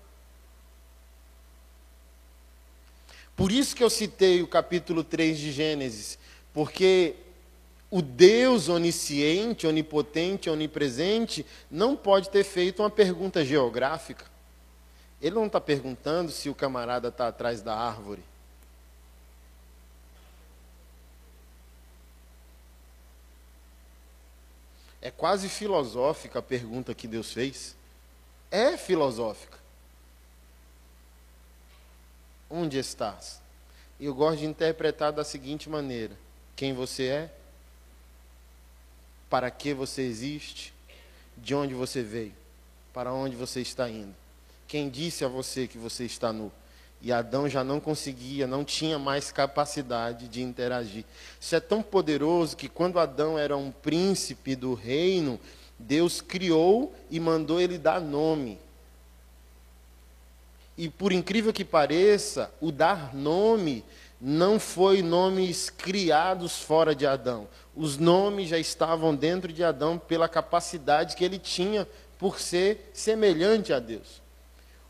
Por 3.38 3.52
isso 3.52 3.76
que 3.76 3.84
eu 3.84 3.88
citei 3.88 4.42
o 4.42 4.48
capítulo 4.48 5.04
3 5.04 5.38
de 5.38 5.52
Gênesis, 5.52 6.18
porque 6.52 7.14
o 7.88 8.02
Deus 8.02 8.68
onisciente, 8.68 9.64
onipotente, 9.64 10.50
onipresente, 10.50 11.46
não 11.70 11.94
pode 11.94 12.30
ter 12.30 12.42
feito 12.42 12.82
uma 12.82 12.90
pergunta 12.90 13.44
geográfica. 13.44 14.26
Ele 15.22 15.36
não 15.36 15.46
está 15.46 15.60
perguntando 15.60 16.32
se 16.32 16.48
o 16.48 16.54
camarada 16.54 17.10
está 17.10 17.28
atrás 17.28 17.62
da 17.62 17.76
árvore. 17.76 18.24
É 25.00 25.12
quase 25.12 25.48
filosófica 25.48 26.40
a 26.40 26.42
pergunta 26.42 26.92
que 26.92 27.06
Deus 27.06 27.32
fez. 27.32 27.76
É 28.50 28.76
filosófica. 28.76 29.57
Onde 32.50 32.78
estás? 32.78 33.40
E 34.00 34.06
eu 34.06 34.14
gosto 34.14 34.38
de 34.38 34.46
interpretar 34.46 35.12
da 35.12 35.24
seguinte 35.24 35.68
maneira: 35.68 36.16
quem 36.56 36.72
você 36.72 37.06
é, 37.06 37.34
para 39.28 39.50
que 39.50 39.74
você 39.74 40.02
existe, 40.02 40.72
de 41.36 41.54
onde 41.54 41.74
você 41.74 42.02
veio, 42.02 42.34
para 42.92 43.12
onde 43.12 43.36
você 43.36 43.60
está 43.60 43.88
indo. 43.88 44.14
Quem 44.66 44.88
disse 44.88 45.24
a 45.24 45.28
você 45.28 45.66
que 45.66 45.78
você 45.78 46.04
está 46.04 46.32
nu? 46.32 46.52
E 47.00 47.12
Adão 47.12 47.48
já 47.48 47.62
não 47.62 47.78
conseguia, 47.78 48.46
não 48.46 48.64
tinha 48.64 48.98
mais 48.98 49.30
capacidade 49.30 50.26
de 50.26 50.42
interagir. 50.42 51.04
Isso 51.40 51.54
é 51.54 51.60
tão 51.60 51.80
poderoso 51.80 52.56
que 52.56 52.68
quando 52.68 52.98
Adão 52.98 53.38
era 53.38 53.56
um 53.56 53.70
príncipe 53.70 54.56
do 54.56 54.74
reino, 54.74 55.38
Deus 55.78 56.20
criou 56.20 56.92
e 57.08 57.20
mandou 57.20 57.60
ele 57.60 57.78
dar 57.78 58.00
nome. 58.00 58.58
E 60.78 60.88
por 60.88 61.10
incrível 61.10 61.52
que 61.52 61.64
pareça, 61.64 62.52
o 62.60 62.70
dar 62.70 63.12
nome 63.12 63.84
não 64.20 64.60
foi 64.60 65.02
nomes 65.02 65.68
criados 65.68 66.62
fora 66.62 66.94
de 66.94 67.04
Adão. 67.04 67.48
Os 67.74 67.98
nomes 67.98 68.48
já 68.48 68.58
estavam 68.60 69.12
dentro 69.12 69.52
de 69.52 69.64
Adão 69.64 69.98
pela 69.98 70.28
capacidade 70.28 71.16
que 71.16 71.24
ele 71.24 71.36
tinha 71.36 71.86
por 72.16 72.38
ser 72.38 72.92
semelhante 72.94 73.72
a 73.72 73.80
Deus. 73.80 74.22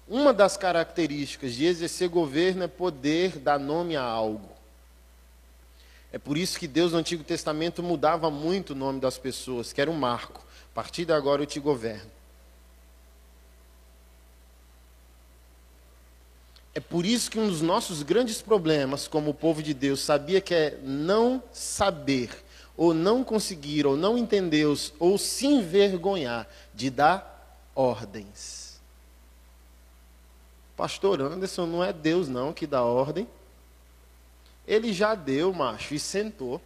Uma 0.07 0.35
das 0.35 0.59
características 0.59 1.55
de 1.55 1.65
exercer 1.65 2.11
governo 2.11 2.65
é 2.65 2.69
poder 2.69 3.39
dar 3.39 3.59
nome 3.59 3.97
a 3.97 4.03
algo. 4.03 4.51
É 6.13 6.19
por 6.19 6.37
isso 6.37 6.59
que 6.59 6.69
Deus 6.69 6.93
no 6.93 6.99
Antigo 6.99 7.25
Testamento 7.25 7.83
mudava 7.83 8.31
muito 8.31 8.71
o 8.71 8.77
nome 8.77 9.01
das 9.01 9.17
pessoas, 9.17 9.73
que 9.73 9.81
era 9.81 9.91
um 9.91 9.97
marco. 9.97 10.45
A 10.71 10.75
partir 10.75 11.07
de 11.07 11.13
agora 11.15 11.43
eu 11.43 11.47
te 11.47 11.59
governo. 11.59 12.18
É 16.79 16.81
por 16.81 17.05
isso 17.05 17.29
que 17.29 17.41
um 17.41 17.49
dos 17.49 17.61
nossos 17.61 18.05
grandes 18.05 18.41
problemas, 18.41 19.09
como 19.09 19.33
o 19.33 19.35
povo 19.35 19.61
de 19.61 19.75
Deus, 19.75 19.99
sabia 19.99 20.41
que 20.41 20.55
é 20.55 20.79
não 20.81 21.43
saber, 21.53 22.31
ou 22.77 22.95
não 22.95 23.25
conseguir, 23.25 23.85
ou 23.85 23.97
não 23.97 24.17
entender, 24.17 24.65
ou 25.01 25.19
se 25.19 25.45
envergonhar 25.45 26.49
de 26.73 26.89
dar 26.89 27.67
ordens. 27.75 28.79
Pastor 30.77 31.21
Anderson 31.21 31.67
não 31.67 31.83
é 31.83 31.93
Deus 31.93 32.29
não 32.29 32.53
que 32.53 32.65
dá 32.65 32.81
ordem. 32.85 33.27
Ele 34.65 34.93
já 34.93 35.17
deu, 35.17 35.53
macho, 35.53 35.95
e 35.95 35.99
sentou. 35.99 36.61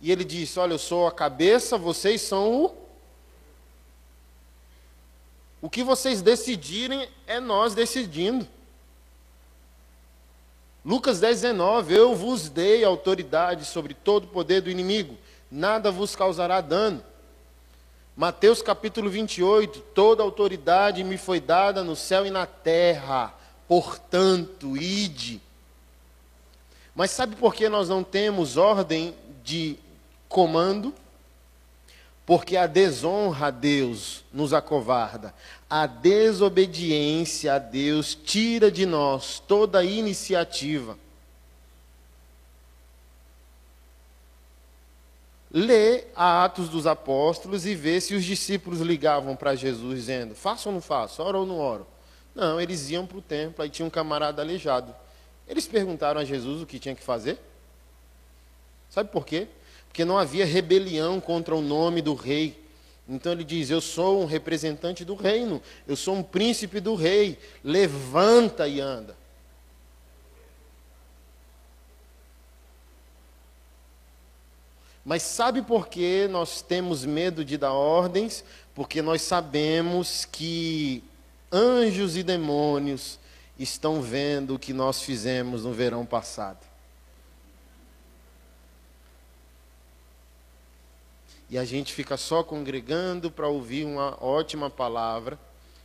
E 0.00 0.12
ele 0.12 0.22
disse: 0.22 0.60
Olha, 0.60 0.74
eu 0.74 0.78
sou 0.78 1.08
a 1.08 1.12
cabeça, 1.12 1.76
vocês 1.76 2.20
são 2.20 2.66
o 2.66 2.81
o 5.62 5.70
que 5.70 5.84
vocês 5.84 6.20
decidirem 6.20 7.08
é 7.24 7.38
nós 7.38 7.72
decidindo. 7.72 8.46
Lucas 10.84 11.20
10, 11.20 11.42
19: 11.42 11.94
Eu 11.94 12.16
vos 12.16 12.48
dei 12.48 12.84
autoridade 12.84 13.64
sobre 13.64 13.94
todo 13.94 14.24
o 14.24 14.28
poder 14.28 14.60
do 14.60 14.68
inimigo, 14.68 15.16
nada 15.48 15.92
vos 15.92 16.16
causará 16.16 16.60
dano. 16.60 17.00
Mateus 18.16 18.60
capítulo 18.60 19.08
28: 19.08 19.78
Toda 19.94 20.24
autoridade 20.24 21.04
me 21.04 21.16
foi 21.16 21.38
dada 21.38 21.84
no 21.84 21.94
céu 21.94 22.26
e 22.26 22.30
na 22.30 22.44
terra, 22.44 23.32
portanto, 23.68 24.76
ide. 24.76 25.40
Mas 26.92 27.12
sabe 27.12 27.36
por 27.36 27.54
que 27.54 27.68
nós 27.68 27.88
não 27.88 28.02
temos 28.02 28.56
ordem 28.56 29.14
de 29.44 29.78
comando? 30.28 30.92
Porque 32.24 32.56
a 32.56 32.66
desonra 32.66 33.48
a 33.48 33.50
Deus 33.50 34.24
nos 34.32 34.52
acovarda, 34.52 35.34
a 35.68 35.86
desobediência 35.86 37.54
a 37.54 37.58
Deus 37.58 38.14
tira 38.14 38.70
de 38.70 38.86
nós 38.86 39.40
toda 39.40 39.80
a 39.80 39.84
iniciativa. 39.84 40.96
Lê 45.50 46.04
Atos 46.16 46.70
dos 46.70 46.86
Apóstolos 46.86 47.66
e 47.66 47.74
vê 47.74 48.00
se 48.00 48.14
os 48.14 48.24
discípulos 48.24 48.80
ligavam 48.80 49.36
para 49.36 49.54
Jesus 49.54 49.96
dizendo: 49.96 50.34
faço 50.34 50.70
ou 50.70 50.74
não 50.74 50.80
faço, 50.80 51.22
oro 51.22 51.40
ou 51.40 51.46
não 51.46 51.58
oro. 51.58 51.86
Não, 52.34 52.58
eles 52.58 52.88
iam 52.88 53.06
para 53.06 53.18
o 53.18 53.22
templo, 53.22 53.62
aí 53.62 53.68
tinha 53.68 53.84
um 53.84 53.90
camarada 53.90 54.40
aleijado. 54.40 54.94
Eles 55.46 55.66
perguntaram 55.66 56.20
a 56.20 56.24
Jesus 56.24 56.62
o 56.62 56.66
que 56.66 56.78
tinha 56.78 56.94
que 56.94 57.02
fazer. 57.02 57.38
Sabe 58.88 59.10
por 59.10 59.26
quê? 59.26 59.48
Porque 59.92 60.06
não 60.06 60.16
havia 60.16 60.46
rebelião 60.46 61.20
contra 61.20 61.54
o 61.54 61.60
nome 61.60 62.00
do 62.00 62.14
rei. 62.14 62.58
Então 63.06 63.30
ele 63.30 63.44
diz: 63.44 63.68
Eu 63.68 63.78
sou 63.78 64.22
um 64.22 64.24
representante 64.24 65.04
do 65.04 65.14
reino, 65.14 65.60
eu 65.86 65.94
sou 65.94 66.14
um 66.14 66.22
príncipe 66.22 66.80
do 66.80 66.94
rei. 66.94 67.38
Levanta 67.62 68.66
e 68.66 68.80
anda. 68.80 69.14
Mas 75.04 75.24
sabe 75.24 75.60
por 75.60 75.88
que 75.88 76.26
nós 76.26 76.62
temos 76.62 77.04
medo 77.04 77.44
de 77.44 77.58
dar 77.58 77.74
ordens? 77.74 78.42
Porque 78.74 79.02
nós 79.02 79.20
sabemos 79.20 80.24
que 80.24 81.04
anjos 81.52 82.16
e 82.16 82.22
demônios 82.22 83.18
estão 83.58 84.00
vendo 84.00 84.54
o 84.54 84.58
que 84.58 84.72
nós 84.72 85.02
fizemos 85.02 85.64
no 85.64 85.72
verão 85.74 86.06
passado. 86.06 86.71
E 91.52 91.58
a 91.58 91.66
gente 91.66 91.92
fica 91.92 92.16
só 92.16 92.42
congregando 92.42 93.30
para 93.30 93.46
ouvir 93.46 93.84
uma 93.84 94.16
ótima 94.24 94.70
palavra 94.70 95.38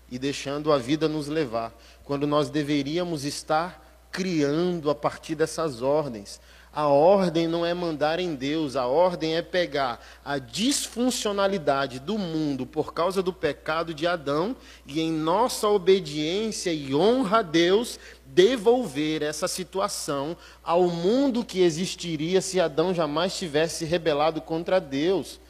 e 0.09 0.17
deixando 0.17 0.71
a 0.71 0.77
vida 0.77 1.09
nos 1.09 1.27
levar, 1.27 1.77
quando 2.05 2.25
nós 2.25 2.49
deveríamos 2.49 3.25
estar 3.25 4.07
criando 4.09 4.89
a 4.89 4.95
partir 4.95 5.35
dessas 5.35 5.81
ordens. 5.81 6.39
A 6.71 6.87
ordem 6.87 7.49
não 7.49 7.65
é 7.65 7.73
mandar 7.73 8.17
em 8.17 8.33
Deus, 8.33 8.77
a 8.77 8.87
ordem 8.87 9.35
é 9.35 9.41
pegar 9.41 10.01
a 10.23 10.37
disfuncionalidade 10.37 11.99
do 11.99 12.17
mundo 12.17 12.65
por 12.65 12.93
causa 12.93 13.21
do 13.21 13.33
pecado 13.33 13.93
de 13.93 14.07
Adão 14.07 14.55
e, 14.85 15.01
em 15.01 15.11
nossa 15.11 15.67
obediência 15.67 16.71
e 16.71 16.95
honra 16.95 17.39
a 17.39 17.41
Deus, 17.41 17.99
devolver 18.25 19.21
essa 19.21 19.49
situação 19.49 20.37
ao 20.63 20.83
mundo 20.83 21.43
que 21.43 21.59
existiria 21.59 22.39
se 22.39 22.57
Adão 22.57 22.93
jamais 22.93 23.37
tivesse 23.37 23.83
rebelado 23.83 24.39
contra 24.39 24.79
Deus. 24.79 25.41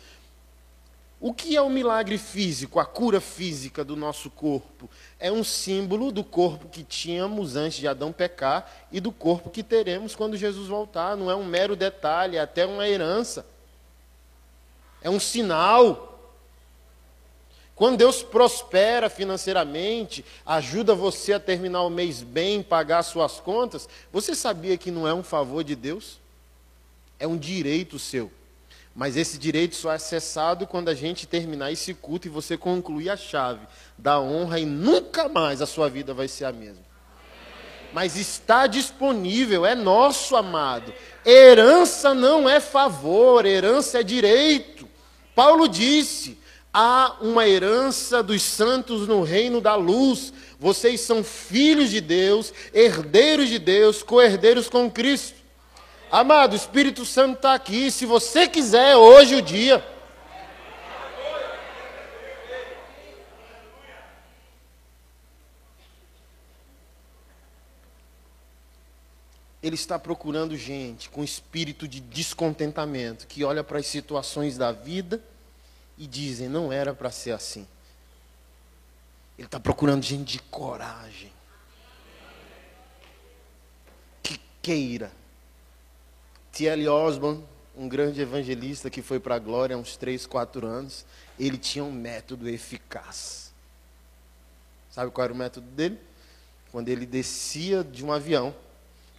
O 1.19 1.33
que 1.33 1.55
é 1.55 1.61
o 1.61 1.69
milagre 1.69 2.17
físico, 2.17 2.79
a 2.79 2.85
cura 2.85 3.19
física 3.19 3.83
do 3.83 3.95
nosso 3.95 4.29
corpo? 4.29 4.87
É 5.19 5.31
um 5.31 5.43
símbolo 5.43 6.11
do 6.11 6.23
corpo 6.23 6.69
que 6.69 6.83
tínhamos 6.83 7.55
antes 7.55 7.79
de 7.79 7.87
Adão 7.87 8.11
pecar 8.11 8.87
e 8.91 8.99
do 8.99 9.11
corpo 9.11 9.49
que 9.49 9.63
teremos 9.63 10.15
quando 10.15 10.37
Jesus 10.37 10.67
voltar. 10.67 11.17
Não 11.17 11.31
é 11.31 11.35
um 11.35 11.43
mero 11.43 11.75
detalhe, 11.75 12.37
é 12.37 12.39
até 12.39 12.67
uma 12.67 12.87
herança. 12.87 13.47
É 15.01 15.09
um 15.09 15.19
sinal. 15.19 16.19
Quando 17.73 17.97
Deus 17.97 18.21
prospera 18.21 19.09
financeiramente, 19.09 20.23
ajuda 20.45 20.93
você 20.93 21.33
a 21.33 21.39
terminar 21.39 21.81
o 21.81 21.89
mês 21.89 22.21
bem, 22.21 22.61
pagar 22.61 23.01
suas 23.01 23.39
contas, 23.39 23.89
você 24.11 24.35
sabia 24.35 24.77
que 24.77 24.91
não 24.91 25.07
é 25.07 25.13
um 25.15 25.23
favor 25.23 25.63
de 25.63 25.75
Deus? 25.75 26.19
É 27.19 27.27
um 27.27 27.37
direito 27.37 27.97
seu. 27.97 28.31
Mas 28.97 29.15
esse 29.15 29.37
direito 29.37 29.75
só 29.75 29.91
é 29.91 29.95
acessado 29.95 30.65
quando 30.65 30.89
a 30.89 30.93
gente 30.95 31.27
terminar 31.27 31.71
esse 31.71 31.93
culto 31.93 32.25
e 32.25 32.31
você 32.31 32.57
concluir 32.57 33.11
a 33.11 33.15
chave 33.15 33.61
da 33.95 34.19
honra 34.19 34.59
e 34.59 34.65
nunca 34.65 35.29
mais 35.29 35.61
a 35.61 35.67
sua 35.67 35.87
vida 35.87 36.15
vai 36.15 36.27
ser 36.27 36.45
a 36.45 36.51
mesma. 36.51 36.83
Mas 37.93 38.17
está 38.17 38.65
disponível, 38.65 39.67
é 39.67 39.75
nosso 39.75 40.35
amado. 40.35 40.91
Herança 41.23 42.15
não 42.15 42.49
é 42.49 42.59
favor, 42.59 43.45
herança 43.45 43.99
é 43.99 44.03
direito. 44.03 44.89
Paulo 45.35 45.67
disse: 45.67 46.35
há 46.73 47.17
uma 47.21 47.47
herança 47.47 48.23
dos 48.23 48.41
santos 48.41 49.07
no 49.07 49.21
reino 49.21 49.61
da 49.61 49.75
luz. 49.75 50.33
Vocês 50.59 51.01
são 51.01 51.23
filhos 51.23 51.91
de 51.91 52.01
Deus, 52.01 52.51
herdeiros 52.73 53.47
de 53.47 53.59
Deus, 53.59 54.01
co-herdeiros 54.01 54.67
com 54.67 54.89
Cristo. 54.89 55.36
Amado, 56.09 56.53
o 56.53 56.55
Espírito 56.55 57.05
Santo 57.05 57.35
está 57.35 57.53
aqui. 57.53 57.91
Se 57.91 58.05
você 58.05 58.47
quiser, 58.47 58.95
hoje 58.95 59.35
o 59.35 59.41
dia. 59.41 59.85
Ele 69.61 69.75
está 69.75 69.99
procurando 69.99 70.55
gente 70.55 71.09
com 71.09 71.25
espírito 71.25 71.85
de 71.89 71.99
descontentamento, 71.99 73.27
que 73.27 73.43
olha 73.43 73.61
para 73.61 73.79
as 73.79 73.87
situações 73.87 74.57
da 74.57 74.71
vida 74.71 75.21
e 75.97 76.07
dizem: 76.07 76.47
não 76.47 76.71
era 76.71 76.93
para 76.93 77.11
ser 77.11 77.31
assim. 77.31 77.67
Ele 79.37 79.47
está 79.47 79.59
procurando 79.59 80.03
gente 80.03 80.23
de 80.23 80.39
coragem, 80.39 81.33
que 84.23 84.39
queira 84.61 85.11
T.L. 86.57 86.89
Osborne, 86.89 87.43
um 87.77 87.87
grande 87.87 88.19
evangelista 88.19 88.89
que 88.89 89.03
foi 89.03 89.19
para 89.19 89.35
a 89.35 89.39
glória 89.39 89.75
há 89.75 89.79
uns 89.79 89.95
3, 89.95 90.25
4 90.25 90.65
anos, 90.65 91.05
ele 91.39 91.55
tinha 91.55 91.83
um 91.83 91.91
método 91.91 92.49
eficaz. 92.49 93.53
Sabe 94.89 95.11
qual 95.11 95.25
era 95.25 95.33
o 95.33 95.37
método 95.37 95.67
dele? 95.67 95.99
Quando 96.71 96.89
ele 96.89 97.05
descia 97.05 97.83
de 97.83 98.03
um 98.03 98.11
avião, 98.11 98.55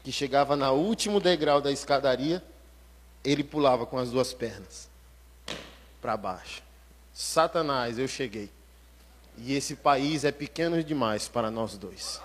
que 0.02 0.10
chegava 0.10 0.56
no 0.56 0.68
último 0.72 1.20
degrau 1.20 1.60
da 1.60 1.70
escadaria, 1.70 2.42
ele 3.22 3.44
pulava 3.44 3.86
com 3.86 3.98
as 3.98 4.10
duas 4.10 4.34
pernas 4.34 4.88
para 6.02 6.16
baixo. 6.16 6.60
Satanás, 7.14 8.00
eu 8.00 8.08
cheguei. 8.08 8.50
E 9.36 9.54
esse 9.54 9.76
país 9.76 10.24
é 10.24 10.32
pequeno 10.32 10.82
demais 10.82 11.28
para 11.28 11.52
nós 11.52 11.78
dois. 11.78 12.20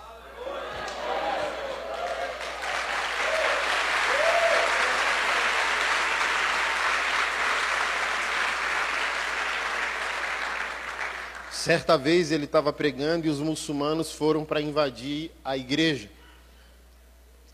Certa 11.63 11.97
vez 11.97 12.29
ele 12.29 12.43
estava 12.43 12.73
pregando 12.73 13.25
e 13.25 13.29
os 13.29 13.39
muçulmanos 13.39 14.11
foram 14.11 14.43
para 14.43 14.61
invadir 14.61 15.31
a 15.45 15.55
igreja. 15.55 16.11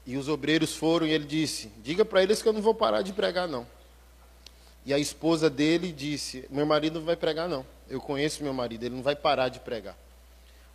E 0.03 0.17
os 0.17 0.27
obreiros 0.27 0.75
foram 0.75 1.05
e 1.05 1.11
ele 1.11 1.25
disse: 1.25 1.71
Diga 1.83 2.03
para 2.03 2.23
eles 2.23 2.41
que 2.41 2.47
eu 2.47 2.53
não 2.53 2.59
vou 2.59 2.73
parar 2.73 3.03
de 3.03 3.13
pregar, 3.13 3.47
não. 3.47 3.67
E 4.83 4.95
a 4.95 4.97
esposa 4.97 5.47
dele 5.47 5.91
disse: 5.91 6.43
Meu 6.49 6.65
marido 6.65 6.97
não 6.97 7.05
vai 7.05 7.15
pregar, 7.15 7.47
não. 7.47 7.63
Eu 7.87 8.01
conheço 8.01 8.41
meu 8.41 8.51
marido, 8.51 8.83
ele 8.83 8.95
não 8.95 9.03
vai 9.03 9.15
parar 9.15 9.47
de 9.47 9.59
pregar. 9.59 9.95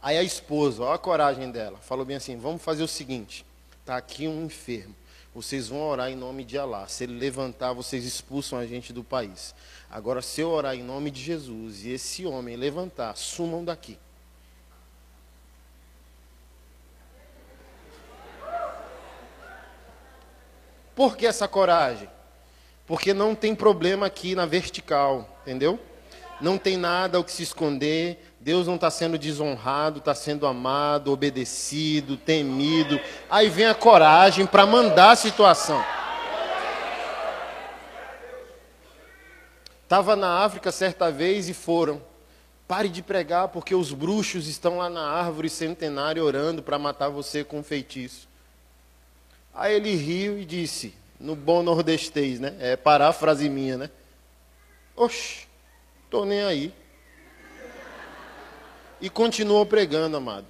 Aí 0.01 0.17
a 0.17 0.23
esposa, 0.23 0.85
olha 0.85 0.95
a 0.95 0.99
coragem 0.99 1.51
dela, 1.51 1.79
falou 1.79 2.05
bem 2.05 2.15
assim: 2.15 2.37
Vamos 2.37 2.63
fazer 2.63 2.85
o 2.85 2.89
seguinte: 2.89 3.45
está 3.81 3.97
aqui 3.97 4.29
um 4.29 4.45
enfermo. 4.45 4.95
Vocês 5.35 5.67
vão 5.69 5.81
orar 5.89 6.11
em 6.11 6.15
nome 6.15 6.45
de 6.45 6.57
Alá. 6.57 6.87
Se 6.87 7.03
ele 7.03 7.19
levantar, 7.19 7.73
vocês 7.73 8.05
expulsam 8.05 8.57
a 8.57 8.65
gente 8.65 8.93
do 8.93 9.03
país. 9.03 9.53
Agora, 9.91 10.23
se 10.23 10.41
eu 10.41 10.51
orar 10.51 10.77
em 10.77 10.83
nome 10.83 11.11
de 11.11 11.21
Jesus 11.21 11.85
e 11.85 11.91
esse 11.91 12.25
homem 12.25 12.55
levantar, 12.55 13.17
sumam 13.17 13.65
daqui. 13.65 13.99
Por 20.95 21.17
que 21.17 21.27
essa 21.27 21.49
coragem? 21.49 22.09
Porque 22.87 23.13
não 23.13 23.35
tem 23.35 23.57
problema 23.57 24.07
aqui 24.07 24.37
na 24.37 24.47
vertical, 24.47 25.41
entendeu? 25.43 25.81
Não 26.41 26.59
tem 26.59 26.77
nada 26.77 27.19
o 27.19 27.25
que 27.25 27.33
se 27.33 27.43
esconder, 27.43 28.19
Deus 28.41 28.67
não 28.67 28.75
está 28.75 28.91
sendo 28.91 29.17
desonrado, 29.17 29.99
está 29.99 30.15
sendo 30.15 30.47
amado, 30.47 31.13
obedecido, 31.13 32.17
temido. 32.17 33.01
Aí 33.31 33.49
vem 33.49 33.67
a 33.67 33.75
coragem 33.75 34.47
para 34.47 34.67
mandar 34.67 35.13
a 35.13 35.17
situação. 35.17 35.83
Estava 39.83 40.17
na 40.17 40.45
África 40.45 40.73
certa 40.73 41.11
vez 41.11 41.49
e 41.49 41.55
foram. 41.55 42.03
Pare 42.67 42.89
de 42.89 43.03
pregar 43.03 43.49
porque 43.49 43.75
os 43.75 43.93
bruxos 43.93 44.49
estão 44.49 44.79
lá 44.79 44.91
na 44.91 45.07
árvore 45.09 45.49
centenária 45.49 46.23
orando 46.23 46.63
para 46.63 46.79
matar 46.79 47.11
você 47.11 47.45
com 47.45 47.61
um 47.61 47.63
feitiço. 47.63 48.27
Aí 49.55 49.75
ele 49.75 49.95
riu 49.95 50.39
e 50.39 50.45
disse, 50.45 50.95
no 51.21 51.37
bom 51.37 51.63
nordestês, 51.63 52.41
né? 52.41 52.57
É 52.59 52.77
paráfrase 52.77 53.49
minha, 53.49 53.79
né? 53.79 53.91
Oxe, 54.97 55.47
estou 56.15 56.25
nem 56.25 56.45
aí 56.45 56.73
e 59.01 59.11
continuou 59.11 59.67
pregando, 59.67 60.17
amado. 60.17 60.47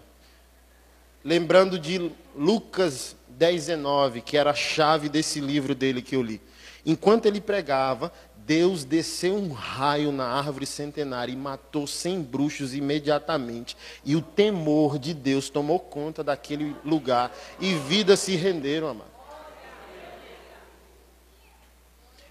Lembrando 1.24 1.79
de 1.79 2.12
Lucas 2.37 3.16
10, 3.31 3.66
19, 3.68 4.20
que 4.20 4.37
era 4.37 4.50
a 4.50 4.55
chave 4.55 5.09
desse 5.09 5.40
livro 5.40 5.74
dele 5.74 6.03
que 6.03 6.14
eu 6.14 6.22
li. 6.22 6.38
Enquanto 6.85 7.24
ele 7.24 7.40
pregava, 7.40 8.12
Deus 8.37 8.85
desceu 8.85 9.37
um 9.37 9.53
raio 9.53 10.12
na 10.12 10.27
árvore 10.27 10.66
centenária 10.66 11.33
e 11.33 11.37
matou 11.37 11.87
cem 11.87 12.20
bruxos 12.20 12.74
imediatamente. 12.74 13.74
E 14.05 14.14
o 14.14 14.20
temor 14.20 14.98
de 14.98 15.14
Deus 15.14 15.48
tomou 15.48 15.81
conta 15.81 16.22
daquele 16.22 16.77
lugar 16.85 17.35
e 17.59 17.72
vidas 17.72 18.20
se 18.20 18.37
renderam, 18.37 18.88
amado. 18.88 19.13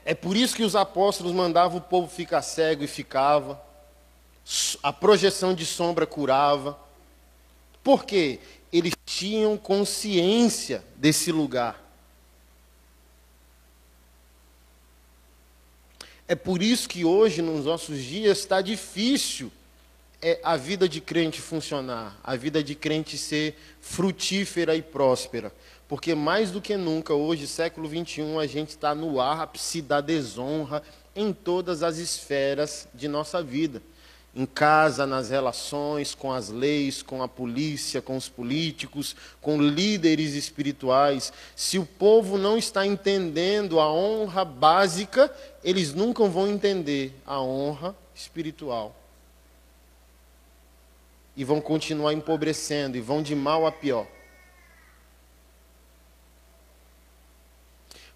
É 0.06 0.14
por 0.14 0.36
isso 0.36 0.56
que 0.56 0.64
os 0.64 0.76
apóstolos 0.76 1.34
mandavam 1.34 1.78
o 1.78 1.82
povo 1.82 2.08
ficar 2.08 2.42
cego 2.42 2.84
e 2.84 2.88
ficava. 2.88 3.62
A 4.82 4.92
projeção 4.92 5.54
de 5.54 5.66
sombra 5.66 6.06
curava. 6.06 6.78
Por 7.84 8.06
quê? 8.06 8.40
Eles 8.72 8.94
tinham 9.06 9.58
consciência 9.58 10.84
desse 10.96 11.32
lugar. 11.32 11.82
É 16.28 16.36
por 16.36 16.62
isso 16.62 16.90
que 16.90 17.06
hoje, 17.06 17.42
nos 17.42 17.66
nossos 17.66 18.02
dias, 18.02 18.40
está 18.40 18.62
difícil 18.62 19.52
é, 20.22 20.40
a 20.42 20.56
vida 20.56 20.88
de 20.88 21.02
crente 21.02 21.42
funcionar, 21.42 22.18
a 22.24 22.36
vida 22.36 22.64
de 22.64 22.76
crente 22.76 23.18
ser 23.18 23.58
frutífera 23.82 24.76
e 24.76 24.82
próspera. 24.82 25.54
Porque 25.88 26.16
mais 26.16 26.50
do 26.52 26.62
que 26.62 26.78
nunca, 26.78 27.14
hoje, 27.14 27.46
século 27.46 27.88
XXI, 27.88 28.38
a 28.42 28.48
gente 28.48 28.70
está 28.70 28.96
no 28.96 29.20
ápice 29.20 29.82
da 29.82 30.02
desonra 30.02 30.82
em 31.16 31.34
todas 31.34 31.84
as 31.84 31.98
esferas 31.98 32.88
de 32.94 33.08
nossa 33.08 33.44
vida. 33.44 33.82
Em 34.36 34.48
casa, 34.48 35.06
nas 35.06 35.30
relações, 35.30 36.16
com 36.16 36.32
as 36.32 36.50
leis, 36.50 37.04
com 37.04 37.22
a 37.22 37.28
polícia, 37.28 38.02
com 38.02 38.18
os 38.18 38.28
políticos, 38.28 39.16
com 39.40 39.62
líderes 39.62 40.34
espirituais. 40.34 41.32
Se 41.56 41.78
o 41.78 41.86
povo 41.86 42.36
não 42.36 42.58
está 42.58 42.88
entendendo 42.88 43.80
a 43.80 43.94
honra 43.94 44.44
básica, 44.44 45.32
eles 45.64 45.94
nunca 45.94 46.26
vão 46.28 46.48
entender 46.48 47.14
a 47.28 47.40
honra 47.40 47.96
espiritual. 48.16 48.96
E 51.38 51.44
vão 51.44 51.62
continuar 51.62 52.14
empobrecendo, 52.14 52.98
e 52.98 53.02
vão 53.02 53.22
de 53.22 53.36
mal 53.36 53.68
a 53.68 53.72
pior. 53.72 54.08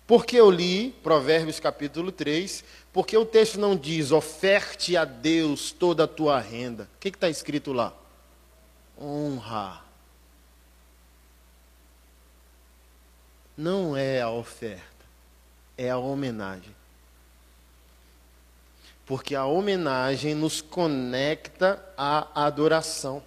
Porque 0.08 0.38
eu 0.38 0.50
li 0.50 0.91
Provérbios 1.04 1.60
capítulo 1.60 2.13
3, 2.13 2.63
porque 2.93 3.17
o 3.17 3.26
texto 3.26 3.60
não 3.60 3.76
diz 3.76 4.12
oferte 4.12 4.96
a 4.96 5.04
Deus 5.04 5.74
toda 5.74 6.06
a 6.06 6.08
tua 6.08 6.39
renda. 6.39 6.89
O 6.96 7.00
que 7.00 7.10
está 7.10 7.30
escrito 7.30 7.74
lá? 7.74 7.93
Honra. 8.98 9.84
Não 13.58 13.98
é 13.98 14.22
a 14.22 14.30
oferta, 14.30 15.06
é 15.78 15.89
a 15.89 15.98
homenagem. 15.98 16.74
Porque 19.06 19.36
a 19.36 19.46
homenagem 19.46 20.34
nos 20.34 20.62
conecta 20.62 21.84
à 21.98 22.46
adoração. 22.46 23.22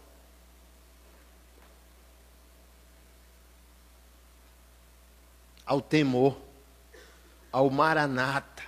Ao 5.66 5.80
temor 5.80 6.49
ao 7.52 7.70
Maranata, 7.70 8.62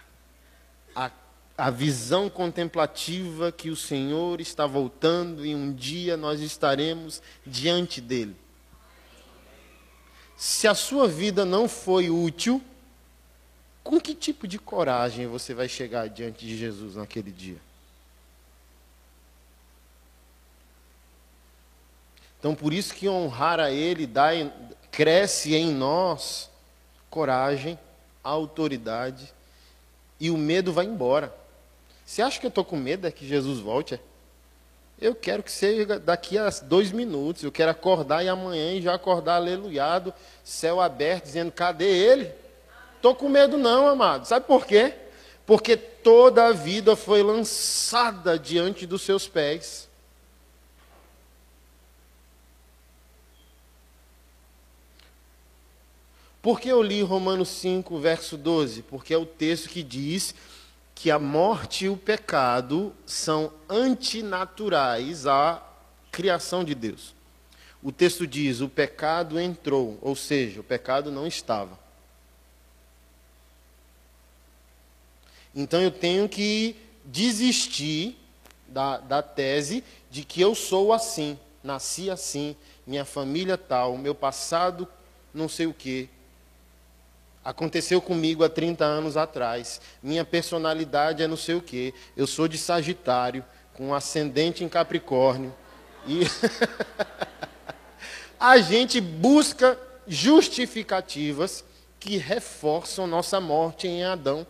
a, 0.95 1.11
a 1.57 1.71
visão 1.71 2.29
contemplativa 2.29 3.53
que 3.53 3.71
o 3.71 3.77
Senhor 3.77 4.41
está 4.41 4.67
voltando 4.67 5.47
e 5.47 5.55
um 5.55 5.73
dia 5.73 6.17
nós 6.17 6.41
estaremos 6.41 7.23
diante 7.47 8.01
dele. 8.01 8.37
Se 10.37 10.67
a 10.67 10.75
sua 10.75 11.07
vida 11.07 11.45
não 11.45 11.69
foi 11.69 12.11
útil, 12.11 12.61
com 13.85 14.01
que 14.01 14.15
tipo 14.15 14.47
de 14.47 14.59
coragem 14.59 15.27
você 15.27 15.55
vai 15.55 15.69
chegar 15.69 16.09
diante 16.09 16.47
de 16.47 16.57
Jesus 16.57 16.97
naquele 16.97 17.31
dia? 17.31 17.61
Então, 22.39 22.57
por 22.57 22.73
isso 22.73 22.93
que 22.93 23.09
honrar 23.09 23.61
a 23.61 23.71
Ele 23.71 24.05
dá, 24.05 24.31
cresce 24.91 25.55
em 25.55 25.73
nós 25.73 26.51
coragem, 27.09 27.79
autoridade 28.23 29.33
e 30.21 30.31
o 30.31 30.37
medo 30.37 30.73
vai 30.73 30.85
embora. 30.85 31.35
Você 32.05 32.23
acha 32.23 32.39
que 32.39 32.47
eu 32.47 32.49
estou 32.51 32.65
com 32.65 32.77
medo 32.77 33.07
é 33.07 33.11
que 33.11 33.27
Jesus 33.27 33.59
volte? 33.59 33.99
Eu 35.01 35.15
quero 35.15 35.43
que 35.43 35.51
seja 35.51 35.99
daqui 35.99 36.39
a 36.39 36.49
dois 36.63 36.93
minutos. 36.93 37.43
Eu 37.43 37.51
quero 37.51 37.71
acordar 37.71 38.25
e 38.25 38.29
amanhã 38.29 38.81
já 38.81 38.95
acordar 38.95 39.37
aleluiado, 39.37 40.15
céu 40.45 40.81
aberto, 40.81 41.25
dizendo: 41.25 41.51
cadê 41.51 41.89
ele? 41.89 42.33
Estou 42.97 43.15
com 43.15 43.29
medo, 43.29 43.59
não, 43.59 43.89
amado. 43.89 44.27
Sabe 44.27 44.47
por 44.47 44.65
quê? 44.65 44.95
Porque 45.45 45.77
toda 45.77 46.47
a 46.47 46.53
vida 46.53 46.95
foi 46.95 47.21
lançada 47.21 48.39
diante 48.39 48.87
dos 48.87 49.03
seus 49.03 49.27
pés. 49.27 49.89
Por 56.43 56.61
que 56.61 56.69
eu 56.69 56.83
li 56.83 57.03
Romanos 57.03 57.49
5, 57.51 58.01
verso 58.01 58.37
12? 58.37 58.83
Porque 58.83 59.15
é 59.15 59.17
o 59.17 59.25
texto 59.25 59.69
que 59.69 59.81
diz 59.81 60.35
que 60.93 61.09
a 61.09 61.19
morte 61.19 61.85
e 61.85 61.89
o 61.89 61.97
pecado 61.97 62.93
são 63.07 63.53
antinaturais 63.69 65.25
à 65.25 65.63
criação 66.11 66.65
de 66.65 66.75
Deus. 66.75 67.15
O 67.81 67.93
texto 67.93 68.27
diz: 68.27 68.61
o 68.61 68.69
pecado 68.69 69.39
entrou, 69.39 69.97
ou 70.03 70.17
seja, 70.17 70.61
o 70.61 70.65
pecado 70.65 71.13
não 71.13 71.29
estava. 71.29 71.79
Então 75.55 75.81
eu 75.81 75.93
tenho 75.93 76.29
que 76.29 76.75
desistir 77.05 78.19
da, 78.67 78.99
da 78.99 79.23
tese 79.23 79.85
de 80.11 80.25
que 80.25 80.41
eu 80.41 80.57
sou 80.57 80.93
assim, 80.93 81.39
nasci 81.63 82.11
assim, 82.11 82.57
minha 82.85 83.05
família 83.05 83.57
tal, 83.57 83.97
meu 83.97 84.15
passado 84.15 84.89
não 85.33 85.49
sei 85.49 85.67
o 85.67 85.75
que, 85.75 86.09
Aconteceu 87.45 88.01
comigo 88.01 88.45
há 88.45 88.49
30 88.49 88.85
anos 88.85 89.17
atrás. 89.17 89.81
Minha 90.03 90.25
personalidade 90.25 91.23
é 91.23 91.27
não 91.27 91.37
sei 91.37 91.57
o 91.57 91.63
quê. 91.63 91.93
Eu 92.17 92.27
sou 92.27 92.47
de 92.47 92.57
Sagitário, 92.57 93.45
com 93.75 93.93
ascendente 93.93 94.63
em 94.63 94.69
Capricórnio. 94.69 95.53
E 96.07 96.21
a 98.39 98.59
gente 98.59 99.01
busca 99.01 99.79
justificativas 100.07 101.65
que 101.99 102.17
reforçam 102.17 103.07
nossa 103.07 103.41
morte 103.41 103.89
em 103.89 104.05
Adão. 104.05 104.47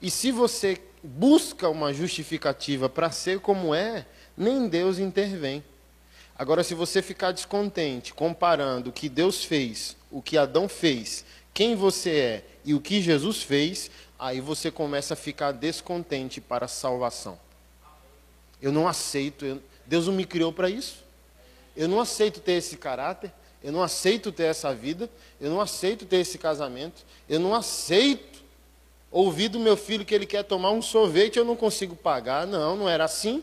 E 0.00 0.10
se 0.10 0.30
você 0.30 0.80
busca 1.02 1.68
uma 1.68 1.92
justificativa 1.92 2.88
para 2.88 3.10
ser 3.10 3.40
como 3.40 3.74
é, 3.74 4.06
nem 4.36 4.68
Deus 4.68 4.98
intervém. 4.98 5.64
Agora, 6.38 6.62
se 6.62 6.72
você 6.72 7.02
ficar 7.02 7.32
descontente 7.32 8.14
comparando 8.14 8.90
o 8.90 8.92
que 8.92 9.08
Deus 9.08 9.44
fez, 9.44 9.96
o 10.08 10.22
que 10.22 10.38
Adão 10.38 10.68
fez, 10.68 11.24
quem 11.52 11.74
você 11.74 12.10
é 12.10 12.44
e 12.64 12.74
o 12.74 12.80
que 12.80 13.02
Jesus 13.02 13.42
fez, 13.42 13.90
aí 14.16 14.40
você 14.40 14.70
começa 14.70 15.14
a 15.14 15.16
ficar 15.16 15.50
descontente 15.50 16.40
para 16.40 16.66
a 16.66 16.68
salvação. 16.68 17.36
Eu 18.62 18.70
não 18.70 18.86
aceito, 18.86 19.44
eu, 19.44 19.60
Deus 19.84 20.06
não 20.06 20.14
me 20.14 20.24
criou 20.24 20.52
para 20.52 20.70
isso. 20.70 21.02
Eu 21.76 21.88
não 21.88 22.00
aceito 22.00 22.40
ter 22.40 22.52
esse 22.52 22.76
caráter, 22.76 23.32
eu 23.62 23.72
não 23.72 23.82
aceito 23.82 24.30
ter 24.30 24.44
essa 24.44 24.72
vida, 24.72 25.10
eu 25.40 25.50
não 25.50 25.60
aceito 25.60 26.06
ter 26.06 26.18
esse 26.18 26.38
casamento, 26.38 27.04
eu 27.28 27.40
não 27.40 27.52
aceito 27.52 28.44
ouvir 29.10 29.48
do 29.48 29.58
meu 29.58 29.76
filho 29.76 30.04
que 30.04 30.14
ele 30.14 30.26
quer 30.26 30.44
tomar 30.44 30.70
um 30.70 30.82
sorvete 30.82 31.36
e 31.36 31.38
eu 31.40 31.44
não 31.44 31.56
consigo 31.56 31.96
pagar. 31.96 32.46
Não, 32.46 32.76
não 32.76 32.88
era 32.88 33.04
assim. 33.04 33.42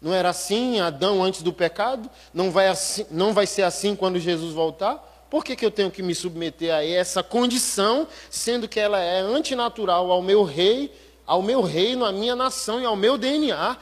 Não 0.00 0.14
era 0.14 0.28
assim 0.30 0.78
Adão 0.80 1.22
antes 1.22 1.42
do 1.42 1.52
pecado? 1.52 2.08
Não 2.32 2.50
vai, 2.50 2.68
assim, 2.68 3.04
não 3.10 3.32
vai 3.32 3.46
ser 3.46 3.62
assim 3.62 3.96
quando 3.96 4.18
Jesus 4.18 4.54
voltar? 4.54 5.04
Por 5.28 5.44
que, 5.44 5.56
que 5.56 5.66
eu 5.66 5.70
tenho 5.70 5.90
que 5.90 6.02
me 6.02 6.14
submeter 6.14 6.72
a 6.72 6.84
essa 6.84 7.22
condição, 7.22 8.06
sendo 8.30 8.68
que 8.68 8.80
ela 8.80 8.98
é 8.98 9.18
antinatural 9.18 10.10
ao 10.10 10.22
meu 10.22 10.42
rei, 10.42 10.94
ao 11.26 11.42
meu 11.42 11.60
reino, 11.62 12.04
à 12.04 12.12
minha 12.12 12.34
nação 12.34 12.80
e 12.80 12.86
ao 12.86 12.96
meu 12.96 13.18
DNA? 13.18 13.76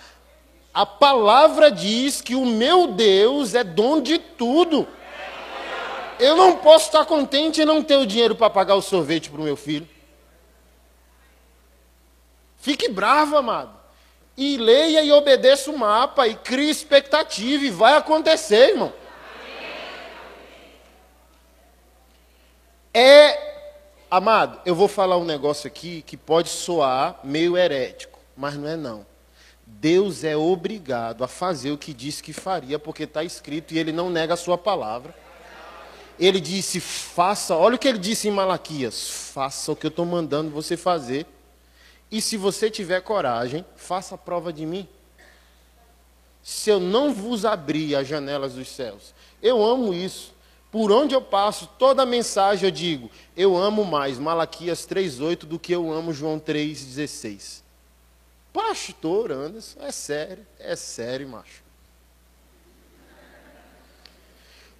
A 0.75 0.87
palavra 0.87 1.71
diz 1.71 2.21
que 2.21 2.35
o 2.35 2.45
meu 2.45 2.89
Deus 2.89 3.55
é 3.55 3.63
dono 3.63 4.03
de 4.03 4.19
tudo. 4.19 4.89
Eu 6.19 6.35
não 6.35 6.57
posso 6.57 6.87
estar 6.87 7.05
contente 7.05 7.61
e 7.61 7.65
não 7.65 7.83
ter 7.83 7.97
o 7.97 8.07
dinheiro 8.07 8.35
para 8.35 8.49
pagar 8.49 8.75
o 8.75 8.83
sorvete 8.83 9.31
para 9.31 9.41
o 9.41 9.45
meu 9.45 9.57
filho. 9.57 9.87
Fique 12.57 12.89
bravo, 12.89 13.37
amado 13.37 13.86
e 14.37 14.57
leia 14.57 15.03
e 15.03 15.11
obedeça 15.11 15.71
o 15.71 15.79
mapa 15.79 16.29
e 16.29 16.35
crie 16.35 16.71
expectativa 16.71 17.65
e 17.65 17.71
vai 17.71 17.97
acontecer, 17.97 18.71
irmão. 18.71 18.93
É, 22.93 23.39
amado, 24.11 24.61
eu 24.65 24.75
vou 24.75 24.89
falar 24.89 25.17
um 25.17 25.25
negócio 25.25 25.67
aqui 25.67 26.03
que 26.03 26.17
pode 26.17 26.49
soar 26.49 27.21
meio 27.23 27.57
herético, 27.57 28.19
mas 28.37 28.55
não 28.57 28.69
é 28.69 28.77
não. 28.77 29.07
Deus 29.67 30.25
é 30.25 30.37
obrigado 30.37 31.25
a 31.25 31.29
fazer 31.29 31.73
o 31.73 31.79
que 31.79 31.93
disse 31.93 32.23
que 32.23 32.33
faria, 32.33 32.79
porque 32.79 33.03
está 33.03 33.25
escrito 33.25 33.75
e 33.75 33.79
ele 33.79 33.93
não 33.93 34.09
nega 34.09 34.35
a 34.35 34.37
sua 34.37 34.57
palavra. 34.57 35.15
Ele 36.19 36.41
disse: 36.41 36.81
faça, 36.81 37.55
olha 37.55 37.77
o 37.77 37.79
que 37.79 37.89
ele 37.89 37.99
disse 37.99 38.29
em 38.29 38.31
Malaquias: 38.31 39.11
faça 39.35 39.73
o 39.73 39.77
que 39.77 39.87
eu 39.87 39.91
estou 39.91 40.07
mandando 40.07 40.51
você 40.51 40.77
fazer. 40.77 41.27
E 42.11 42.21
se 42.21 42.37
você 42.37 42.71
tiver 42.71 43.01
coragem, 43.01 43.65
faça 43.77 44.17
prova 44.17 44.53
de 44.53 44.65
mim. 44.65 44.89
Se 46.43 46.71
eu 46.71 46.79
não 46.79 47.13
vos 47.13 47.45
abrir 47.45 47.97
as 47.97 48.07
janelas 48.07 48.55
dos 48.55 48.69
céus, 48.69 49.15
eu 49.43 49.65
amo 49.65 49.93
isso. 49.93 50.35
Por 50.71 50.93
onde 50.93 51.15
eu 51.15 51.23
passo, 51.23 51.69
toda 51.79 52.07
mensagem 52.07 52.67
eu 52.67 52.71
digo: 52.71 53.11
eu 53.37 53.57
amo 53.57 53.85
mais 53.85 54.19
Malaquias 54.19 54.87
3,8 54.87 55.41
do 55.41 55.59
que 55.59 55.73
eu 55.73 55.93
amo 55.93 56.13
João 56.13 56.39
3,16. 56.39 57.63
Pastor 58.53 59.33
Anderson, 59.33 59.81
é 59.83 59.93
sério, 59.93 60.47
é 60.59 60.77
sério, 60.77 61.29
macho. 61.29 61.63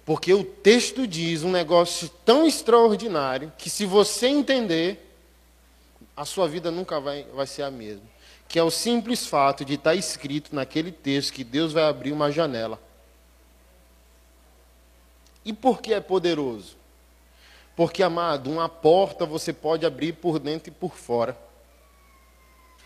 Porque 0.05 0.33
o 0.33 0.43
texto 0.43 1.05
diz 1.05 1.43
um 1.43 1.51
negócio 1.51 2.09
tão 2.23 2.47
extraordinário 2.47 3.51
que, 3.57 3.69
se 3.69 3.85
você 3.85 4.27
entender, 4.27 5.06
a 6.17 6.25
sua 6.25 6.47
vida 6.47 6.71
nunca 6.71 6.99
vai, 6.99 7.23
vai 7.31 7.45
ser 7.45 7.61
a 7.61 7.69
mesma. 7.69 8.03
Que 8.47 8.57
é 8.57 8.63
o 8.63 8.71
simples 8.71 9.27
fato 9.27 9.63
de 9.63 9.75
estar 9.75 9.93
escrito 9.93 10.55
naquele 10.55 10.91
texto 10.91 11.31
que 11.31 11.43
Deus 11.43 11.71
vai 11.71 11.83
abrir 11.83 12.11
uma 12.11 12.31
janela. 12.31 12.81
E 15.45 15.53
por 15.53 15.79
que 15.79 15.93
é 15.93 16.01
poderoso? 16.01 16.75
Porque, 17.75 18.01
amado, 18.01 18.49
uma 18.49 18.67
porta 18.67 19.25
você 19.27 19.53
pode 19.53 19.85
abrir 19.85 20.13
por 20.13 20.39
dentro 20.39 20.69
e 20.69 20.71
por 20.71 20.95
fora. 20.95 21.37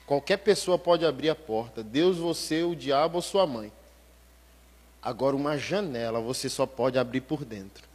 Qualquer 0.06 0.38
pessoa 0.38 0.78
pode 0.78 1.06
abrir 1.06 1.30
a 1.30 1.36
porta. 1.36 1.82
Deus, 1.82 2.18
você, 2.18 2.64
o 2.64 2.76
diabo 2.76 3.16
ou 3.16 3.22
sua 3.22 3.48
mãe. 3.48 3.72
Agora, 5.02 5.38
uma 5.38 5.58
janela 5.58 6.20
você 6.20 6.50
só 6.50 6.66
pode 6.66 7.00
abrir 7.00 7.22
por 7.22 7.46
dentro. 7.46 7.91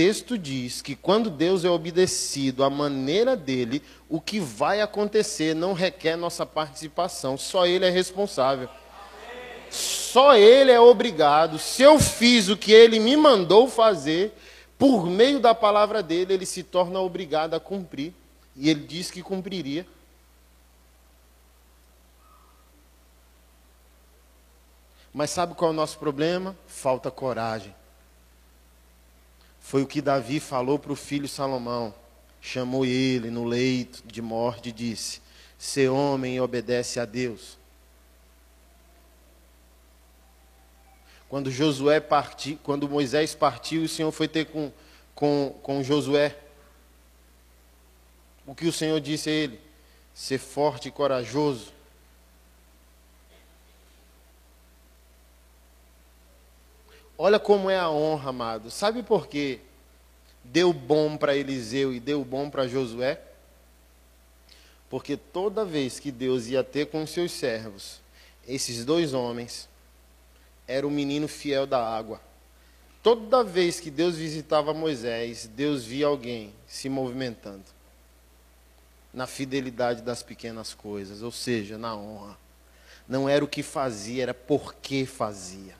Texto 0.00 0.38
diz 0.38 0.80
que 0.80 0.96
quando 0.96 1.28
Deus 1.28 1.62
é 1.62 1.68
obedecido 1.68 2.64
à 2.64 2.70
maneira 2.70 3.36
dele, 3.36 3.82
o 4.08 4.18
que 4.18 4.40
vai 4.40 4.80
acontecer 4.80 5.54
não 5.54 5.74
requer 5.74 6.16
nossa 6.16 6.46
participação, 6.46 7.36
só 7.36 7.66
ele 7.66 7.84
é 7.84 7.90
responsável. 7.90 8.66
Só 9.68 10.34
ele 10.34 10.70
é 10.72 10.80
obrigado. 10.80 11.58
Se 11.58 11.82
eu 11.82 12.00
fiz 12.00 12.48
o 12.48 12.56
que 12.56 12.72
ele 12.72 12.98
me 12.98 13.14
mandou 13.14 13.68
fazer, 13.68 14.32
por 14.78 15.04
meio 15.04 15.38
da 15.38 15.54
palavra 15.54 16.02
dele, 16.02 16.32
ele 16.32 16.46
se 16.46 16.62
torna 16.62 16.98
obrigado 16.98 17.52
a 17.52 17.60
cumprir. 17.60 18.14
E 18.56 18.70
ele 18.70 18.86
diz 18.86 19.10
que 19.10 19.22
cumpriria. 19.22 19.86
Mas 25.12 25.28
sabe 25.28 25.54
qual 25.54 25.72
é 25.72 25.74
o 25.74 25.76
nosso 25.76 25.98
problema? 25.98 26.56
Falta 26.66 27.10
coragem. 27.10 27.78
Foi 29.70 29.82
o 29.82 29.86
que 29.86 30.02
Davi 30.02 30.40
falou 30.40 30.80
para 30.80 30.90
o 30.90 30.96
filho 30.96 31.28
Salomão. 31.28 31.94
Chamou 32.40 32.84
ele 32.84 33.30
no 33.30 33.44
leito 33.44 34.02
de 34.04 34.20
morte 34.20 34.70
e 34.70 34.72
disse: 34.72 35.22
Ser 35.56 35.88
homem 35.88 36.34
e 36.34 36.40
obedece 36.40 36.98
a 36.98 37.04
Deus. 37.04 37.56
Quando 41.28 41.52
Josué 41.52 42.00
partiu, 42.00 42.58
quando 42.64 42.88
Moisés 42.88 43.32
partiu, 43.36 43.84
o 43.84 43.88
Senhor 43.88 44.10
foi 44.10 44.26
ter 44.26 44.46
com, 44.46 44.72
com, 45.14 45.56
com 45.62 45.84
Josué. 45.84 46.36
O 48.44 48.56
que 48.56 48.66
o 48.66 48.72
Senhor 48.72 49.00
disse 49.00 49.30
a 49.30 49.32
ele? 49.32 49.60
Ser 50.12 50.38
forte 50.38 50.88
e 50.88 50.90
corajoso 50.90 51.72
Olha 57.22 57.38
como 57.38 57.68
é 57.68 57.78
a 57.78 57.90
honra, 57.90 58.30
amado. 58.30 58.70
Sabe 58.70 59.02
por 59.02 59.26
quê? 59.26 59.60
Deu 60.42 60.72
bom 60.72 61.18
para 61.18 61.36
Eliseu 61.36 61.92
e 61.92 62.00
deu 62.00 62.24
bom 62.24 62.48
para 62.48 62.66
Josué? 62.66 63.20
Porque 64.88 65.18
toda 65.18 65.62
vez 65.62 66.00
que 66.00 66.10
Deus 66.10 66.46
ia 66.46 66.64
ter 66.64 66.86
com 66.86 67.06
seus 67.06 67.32
servos, 67.32 68.00
esses 68.48 68.86
dois 68.86 69.12
homens, 69.12 69.68
era 70.66 70.86
o 70.86 70.90
menino 70.90 71.28
fiel 71.28 71.66
da 71.66 71.86
água. 71.86 72.22
Toda 73.02 73.44
vez 73.44 73.78
que 73.78 73.90
Deus 73.90 74.16
visitava 74.16 74.72
Moisés, 74.72 75.46
Deus 75.46 75.84
via 75.84 76.06
alguém 76.06 76.54
se 76.66 76.88
movimentando 76.88 77.66
na 79.12 79.26
fidelidade 79.26 80.00
das 80.00 80.22
pequenas 80.22 80.72
coisas, 80.72 81.20
ou 81.20 81.30
seja, 81.30 81.76
na 81.76 81.94
honra. 81.94 82.38
Não 83.06 83.28
era 83.28 83.44
o 83.44 83.48
que 83.48 83.62
fazia, 83.62 84.22
era 84.22 84.32
por 84.32 84.72
que 84.76 85.04
fazia. 85.04 85.79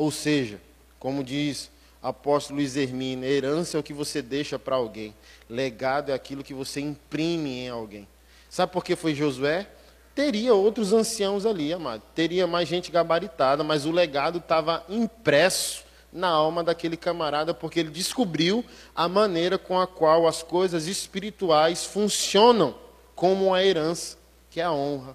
Ou 0.00 0.10
seja, 0.10 0.58
como 0.98 1.22
diz 1.22 1.70
apóstolo 2.02 2.58
Luiz 2.58 2.74
Hermínio, 2.74 3.28
herança 3.28 3.76
é 3.76 3.80
o 3.80 3.82
que 3.82 3.92
você 3.92 4.22
deixa 4.22 4.58
para 4.58 4.74
alguém, 4.74 5.14
legado 5.46 6.10
é 6.10 6.14
aquilo 6.14 6.42
que 6.42 6.54
você 6.54 6.80
imprime 6.80 7.66
em 7.66 7.68
alguém. 7.68 8.08
Sabe 8.48 8.72
por 8.72 8.82
que 8.82 8.96
foi 8.96 9.14
Josué? 9.14 9.68
Teria 10.14 10.54
outros 10.54 10.94
anciãos 10.94 11.44
ali, 11.44 11.70
amado. 11.70 12.02
Teria 12.14 12.46
mais 12.46 12.66
gente 12.66 12.90
gabaritada, 12.90 13.62
mas 13.62 13.84
o 13.84 13.90
legado 13.90 14.38
estava 14.38 14.82
impresso 14.88 15.84
na 16.10 16.28
alma 16.28 16.64
daquele 16.64 16.96
camarada, 16.96 17.52
porque 17.52 17.80
ele 17.80 17.90
descobriu 17.90 18.64
a 18.96 19.06
maneira 19.06 19.58
com 19.58 19.78
a 19.78 19.86
qual 19.86 20.26
as 20.26 20.42
coisas 20.42 20.86
espirituais 20.86 21.84
funcionam 21.84 22.74
como 23.14 23.48
uma 23.48 23.62
herança, 23.62 24.16
que 24.48 24.62
é 24.62 24.64
a 24.64 24.72
honra. 24.72 25.14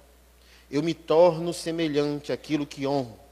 Eu 0.69 0.84
me 0.84 0.93
torno 0.93 1.52
semelhante 1.56 2.32
àquilo 2.32 2.67
que 2.67 2.86
honro. 2.86 3.25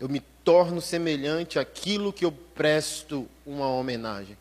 Eu 0.00 0.08
me 0.08 0.20
torno 0.20 0.80
semelhante 0.80 1.58
àquilo 1.58 2.12
que 2.12 2.24
eu 2.24 2.32
presto 2.32 3.28
uma 3.44 3.66
homenagem. 3.68 4.36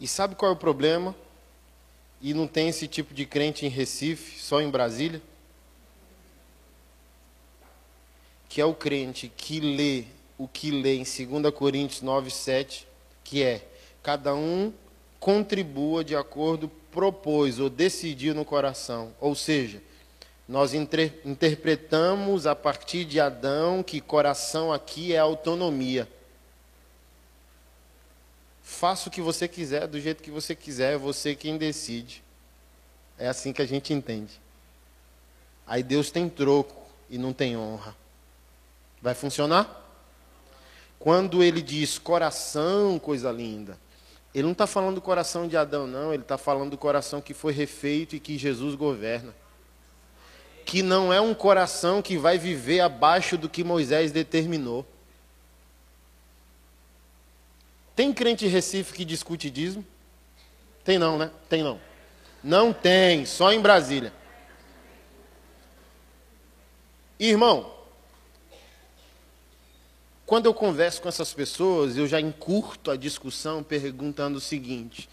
E 0.00 0.08
sabe 0.08 0.34
qual 0.34 0.50
é 0.50 0.54
o 0.54 0.58
problema? 0.58 1.14
E 2.20 2.34
não 2.34 2.46
tem 2.46 2.68
esse 2.68 2.88
tipo 2.88 3.14
de 3.14 3.24
crente 3.24 3.64
em 3.64 3.68
Recife, 3.68 4.40
só 4.40 4.60
em 4.60 4.68
Brasília? 4.68 5.22
Que 8.48 8.60
é 8.60 8.64
o 8.64 8.74
crente 8.74 9.32
que 9.34 9.60
lê 9.60 10.04
o 10.36 10.48
que 10.48 10.70
lê 10.70 10.96
em 10.96 11.04
2 11.04 11.54
Coríntios 11.54 12.02
9, 12.02 12.30
7, 12.30 12.86
que 13.22 13.42
é 13.42 13.64
cada 14.04 14.34
um 14.34 14.70
contribua 15.18 16.04
de 16.04 16.14
acordo 16.14 16.68
propôs 16.92 17.58
ou 17.58 17.70
decidiu 17.70 18.34
no 18.34 18.44
coração. 18.44 19.12
Ou 19.18 19.34
seja, 19.34 19.82
nós 20.46 20.74
inter 20.74 21.20
interpretamos 21.24 22.46
a 22.46 22.54
partir 22.54 23.06
de 23.06 23.18
Adão 23.18 23.82
que 23.82 24.02
coração 24.02 24.70
aqui 24.70 25.14
é 25.14 25.18
autonomia. 25.18 26.06
Faça 28.62 29.08
o 29.08 29.10
que 29.10 29.22
você 29.22 29.48
quiser, 29.48 29.86
do 29.86 29.98
jeito 29.98 30.22
que 30.22 30.30
você 30.30 30.54
quiser, 30.54 30.92
é 30.92 30.98
você 30.98 31.34
quem 31.34 31.56
decide. 31.56 32.22
É 33.18 33.26
assim 33.26 33.52
que 33.52 33.62
a 33.62 33.66
gente 33.66 33.94
entende. 33.94 34.38
Aí 35.66 35.82
Deus 35.82 36.10
tem 36.10 36.28
troco 36.28 36.86
e 37.08 37.16
não 37.16 37.32
tem 37.32 37.56
honra. 37.56 37.96
Vai 39.00 39.14
funcionar? 39.14 39.82
Quando 40.98 41.42
ele 41.42 41.62
diz 41.62 41.98
coração, 41.98 42.98
coisa 42.98 43.30
linda, 43.30 43.78
ele 44.34 44.42
não 44.42 44.52
está 44.52 44.66
falando 44.66 44.96
do 44.96 45.00
coração 45.00 45.46
de 45.46 45.56
Adão, 45.56 45.86
não. 45.86 46.12
Ele 46.12 46.22
está 46.22 46.36
falando 46.36 46.72
do 46.72 46.78
coração 46.78 47.20
que 47.20 47.32
foi 47.32 47.52
refeito 47.52 48.16
e 48.16 48.20
que 48.20 48.36
Jesus 48.36 48.74
governa. 48.74 49.32
Que 50.66 50.82
não 50.82 51.12
é 51.12 51.20
um 51.20 51.32
coração 51.32 52.02
que 52.02 52.18
vai 52.18 52.36
viver 52.36 52.80
abaixo 52.80 53.38
do 53.38 53.48
que 53.48 53.62
Moisés 53.62 54.10
determinou. 54.10 54.84
Tem 57.94 58.12
crente 58.12 58.44
em 58.44 58.48
Recife 58.48 58.92
que 58.92 59.04
discute 59.04 59.48
dízimo? 59.48 59.86
Tem 60.82 60.98
não, 60.98 61.16
né? 61.16 61.30
Tem 61.48 61.62
não. 61.62 61.80
Não 62.42 62.72
tem, 62.72 63.24
só 63.24 63.52
em 63.52 63.60
Brasília. 63.60 64.12
Irmão, 67.20 67.73
quando 70.26 70.46
eu 70.46 70.54
converso 70.54 71.02
com 71.02 71.08
essas 71.08 71.32
pessoas, 71.34 71.96
eu 71.96 72.06
já 72.06 72.20
encurto 72.20 72.90
a 72.90 72.96
discussão 72.96 73.62
perguntando 73.62 74.38
o 74.38 74.40
seguinte: 74.40 75.08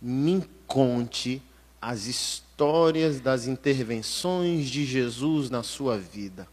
me 0.00 0.44
conte 0.66 1.42
as 1.80 2.06
histórias 2.06 3.20
das 3.20 3.46
intervenções 3.46 4.70
de 4.70 4.86
Jesus 4.86 5.50
na 5.50 5.62
sua 5.62 5.98
vida. 5.98 6.48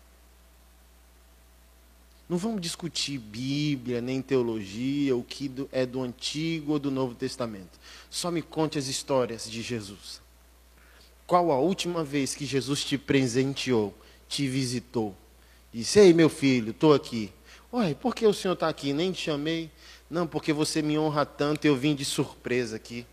Não 2.27 2.37
vamos 2.37 2.61
discutir 2.61 3.17
Bíblia, 3.17 3.99
nem 3.99 4.21
teologia, 4.21 5.15
o 5.15 5.23
que 5.23 5.51
é 5.71 5.85
do 5.85 6.01
Antigo 6.01 6.73
ou 6.73 6.79
do 6.79 6.89
Novo 6.89 7.13
Testamento. 7.13 7.77
Só 8.09 8.31
me 8.31 8.41
conte 8.41 8.77
as 8.77 8.87
histórias 8.87 9.49
de 9.49 9.61
Jesus. 9.61 10.21
Qual 11.27 11.51
a 11.51 11.59
última 11.59 12.03
vez 12.03 12.35
que 12.35 12.45
Jesus 12.45 12.83
te 12.83 12.97
presenteou, 12.97 13.93
te 14.27 14.47
visitou? 14.47 15.15
Disse: 15.73 15.99
Ei, 15.99 16.13
meu 16.13 16.29
filho, 16.29 16.71
estou 16.71 16.93
aqui. 16.93 17.31
Ué, 17.73 17.93
por 17.93 18.13
que 18.13 18.27
o 18.27 18.33
senhor 18.33 18.53
está 18.53 18.67
aqui? 18.67 18.91
Nem 18.91 19.11
te 19.11 19.21
chamei. 19.21 19.71
Não, 20.09 20.27
porque 20.27 20.51
você 20.51 20.81
me 20.81 20.99
honra 20.99 21.25
tanto, 21.25 21.65
eu 21.65 21.75
vim 21.75 21.95
de 21.95 22.03
surpresa 22.03 22.75
aqui. 22.75 23.05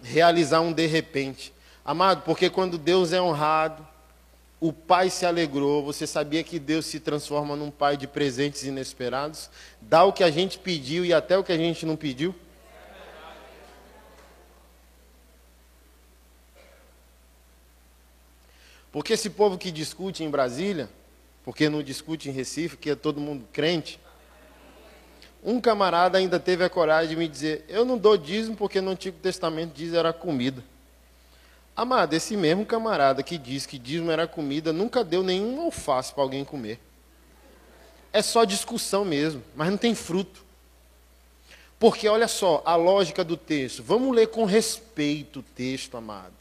Realizar 0.00 0.60
um 0.60 0.72
de 0.72 0.86
repente. 0.86 1.52
Amado, 1.84 2.22
porque 2.22 2.48
quando 2.48 2.78
Deus 2.78 3.12
é 3.12 3.20
honrado, 3.20 3.86
o 4.60 4.72
pai 4.72 5.10
se 5.10 5.26
alegrou. 5.26 5.84
Você 5.84 6.06
sabia 6.06 6.44
que 6.44 6.60
Deus 6.60 6.86
se 6.86 7.00
transforma 7.00 7.56
num 7.56 7.70
pai 7.70 7.96
de 7.96 8.06
presentes 8.06 8.62
inesperados? 8.62 9.50
Dá 9.80 10.04
o 10.04 10.12
que 10.12 10.22
a 10.22 10.30
gente 10.30 10.58
pediu 10.58 11.04
e 11.04 11.12
até 11.12 11.36
o 11.36 11.42
que 11.42 11.52
a 11.52 11.56
gente 11.56 11.84
não 11.84 11.96
pediu? 11.96 12.32
Porque 18.92 19.12
esse 19.12 19.28
povo 19.28 19.58
que 19.58 19.70
discute 19.70 20.24
em 20.24 20.30
Brasília, 20.30 20.88
porque 21.46 21.68
não 21.68 21.80
discute 21.80 22.28
em 22.28 22.32
Recife, 22.32 22.76
que 22.76 22.90
é 22.90 22.96
todo 22.96 23.20
mundo 23.20 23.46
crente, 23.52 24.00
um 25.44 25.60
camarada 25.60 26.18
ainda 26.18 26.40
teve 26.40 26.64
a 26.64 26.68
coragem 26.68 27.10
de 27.10 27.16
me 27.16 27.28
dizer: 27.28 27.64
Eu 27.68 27.84
não 27.84 27.96
dou 27.96 28.16
dízimo 28.16 28.56
porque 28.56 28.80
no 28.80 28.90
Antigo 28.90 29.16
Testamento 29.18 29.72
diz 29.72 29.94
era 29.94 30.12
comida. 30.12 30.62
Amado, 31.76 32.14
esse 32.14 32.36
mesmo 32.36 32.66
camarada 32.66 33.22
que 33.22 33.38
diz 33.38 33.64
que 33.64 33.78
dízimo 33.78 34.10
era 34.10 34.26
comida 34.26 34.72
nunca 34.72 35.04
deu 35.04 35.22
nenhum 35.22 35.60
alface 35.60 36.12
para 36.12 36.24
alguém 36.24 36.44
comer. 36.44 36.80
É 38.12 38.22
só 38.22 38.44
discussão 38.44 39.04
mesmo, 39.04 39.40
mas 39.54 39.70
não 39.70 39.76
tem 39.76 39.94
fruto. 39.94 40.44
Porque 41.78 42.08
olha 42.08 42.26
só, 42.26 42.60
a 42.66 42.74
lógica 42.74 43.22
do 43.22 43.36
texto. 43.36 43.84
Vamos 43.84 44.16
ler 44.16 44.28
com 44.28 44.46
respeito 44.46 45.40
o 45.40 45.42
texto, 45.44 45.96
amado. 45.96 46.34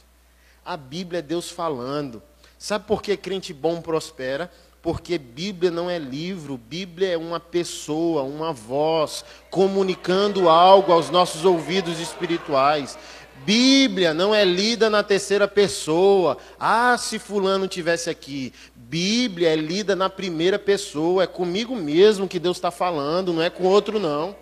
A 0.63 0.75
Bíblia 0.75 1.19
é 1.19 1.21
Deus 1.21 1.51
falando. 1.51 2.23
Sabe 2.57 2.87
por 2.87 3.03
que 3.03 3.15
crente 3.15 3.53
bom 3.53 3.81
prospera? 3.81 4.49
Porque 4.85 5.17
Bíblia 5.17 5.71
não 5.71 5.89
é 5.89 5.97
livro, 5.97 6.59
Bíblia 6.59 7.13
é 7.13 7.17
uma 7.17 7.39
pessoa, 7.39 8.21
uma 8.21 8.53
voz, 8.53 9.25
comunicando 9.49 10.47
algo 10.47 10.91
aos 10.91 11.09
nossos 11.09 11.43
ouvidos 11.43 11.99
espirituais. 11.99 12.95
Bíblia 13.43 14.13
não 14.13 14.33
é 14.33 14.45
lida 14.45 14.87
na 14.87 15.01
terceira 15.01 15.47
pessoa. 15.47 16.37
Ah, 16.59 16.95
se 16.99 17.17
fulano 17.17 17.67
tivesse 17.67 18.11
aqui. 18.11 18.53
Bíblia 18.75 19.53
é 19.53 19.55
lida 19.55 19.95
na 19.95 20.07
primeira 20.07 20.59
pessoa. 20.59 21.23
É 21.23 21.27
comigo 21.27 21.75
mesmo 21.75 22.27
que 22.27 22.37
Deus 22.37 22.57
está 22.57 22.69
falando, 22.69 23.33
não 23.33 23.41
é 23.41 23.49
com 23.49 23.63
outro 23.63 23.97
não. 23.97 24.35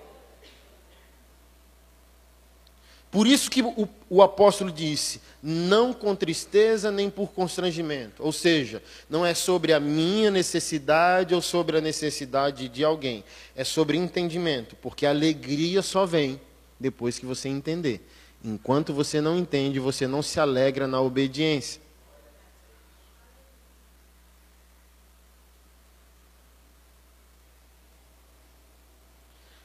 Por 3.13 3.27
isso 3.27 3.51
que 3.51 3.61
o, 3.61 3.87
o, 4.09 4.23
apóstolo 4.23 4.71
disse: 4.71 5.21
não 5.41 5.93
com 5.93 6.15
tristeza 6.15 6.91
nem 6.91 7.11
por 7.11 7.31
constrangimento. 7.31 8.23
Ou 8.23 8.31
seja, 8.31 8.81
não 9.07 9.23
é 9.23 9.35
sobre 9.35 9.71
a 9.71 9.79
minha 9.79 10.31
necessidade 10.31 11.35
ou 11.35 11.39
sobre 11.39 11.77
a 11.77 11.81
necessidade 11.81 12.67
de 12.67 12.83
alguém. 12.83 13.23
É 13.55 13.63
sobre 13.63 13.99
entendimento, 13.99 14.75
porque 14.77 15.05
a 15.05 15.11
alegria 15.11 15.83
só 15.83 16.07
vem 16.07 16.41
depois 16.79 17.19
que 17.19 17.25
você 17.27 17.47
entender. 17.47 18.01
Enquanto 18.43 18.91
você 18.91 19.21
não 19.21 19.37
entende, 19.37 19.79
você 19.79 20.07
não 20.07 20.23
se 20.23 20.39
alegra 20.39 20.87
na 20.87 20.99
obediência. 20.99 21.79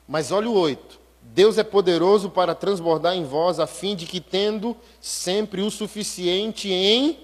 Mas 0.06 0.30
olha 0.30 0.50
o 0.50 0.52
8. 0.52 1.07
Deus 1.34 1.58
é 1.58 1.62
poderoso 1.62 2.30
para 2.30 2.54
transbordar 2.54 3.14
em 3.14 3.24
vós, 3.24 3.60
a 3.60 3.66
fim 3.66 3.94
de 3.94 4.06
que, 4.06 4.20
tendo 4.20 4.76
sempre 5.00 5.60
o 5.60 5.70
suficiente 5.70 6.70
em 6.70 7.18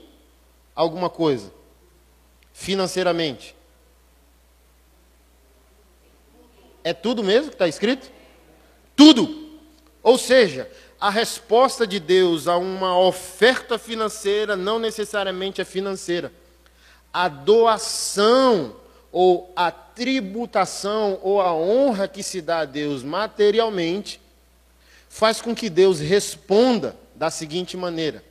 alguma 0.74 1.08
coisa, 1.08 1.52
financeiramente. 2.52 3.54
É 6.82 6.92
tudo 6.92 7.24
mesmo 7.24 7.48
que 7.48 7.54
está 7.54 7.66
escrito? 7.66 8.10
Tudo. 8.94 9.58
Ou 10.02 10.18
seja, 10.18 10.70
a 11.00 11.08
resposta 11.08 11.86
de 11.86 11.98
Deus 11.98 12.46
a 12.46 12.56
uma 12.58 12.98
oferta 12.98 13.78
financeira 13.78 14.54
não 14.54 14.78
necessariamente 14.78 15.60
é 15.60 15.64
financeira. 15.64 16.30
A 17.12 17.26
doação 17.26 18.76
ou 19.14 19.52
a 19.54 19.70
tributação 19.70 21.20
ou 21.22 21.40
a 21.40 21.54
honra 21.54 22.08
que 22.08 22.20
se 22.20 22.42
dá 22.42 22.58
a 22.58 22.64
Deus 22.64 23.04
materialmente 23.04 24.20
faz 25.08 25.40
com 25.40 25.54
que 25.54 25.70
Deus 25.70 26.00
responda 26.00 26.96
da 27.14 27.30
seguinte 27.30 27.76
maneira: 27.76 28.24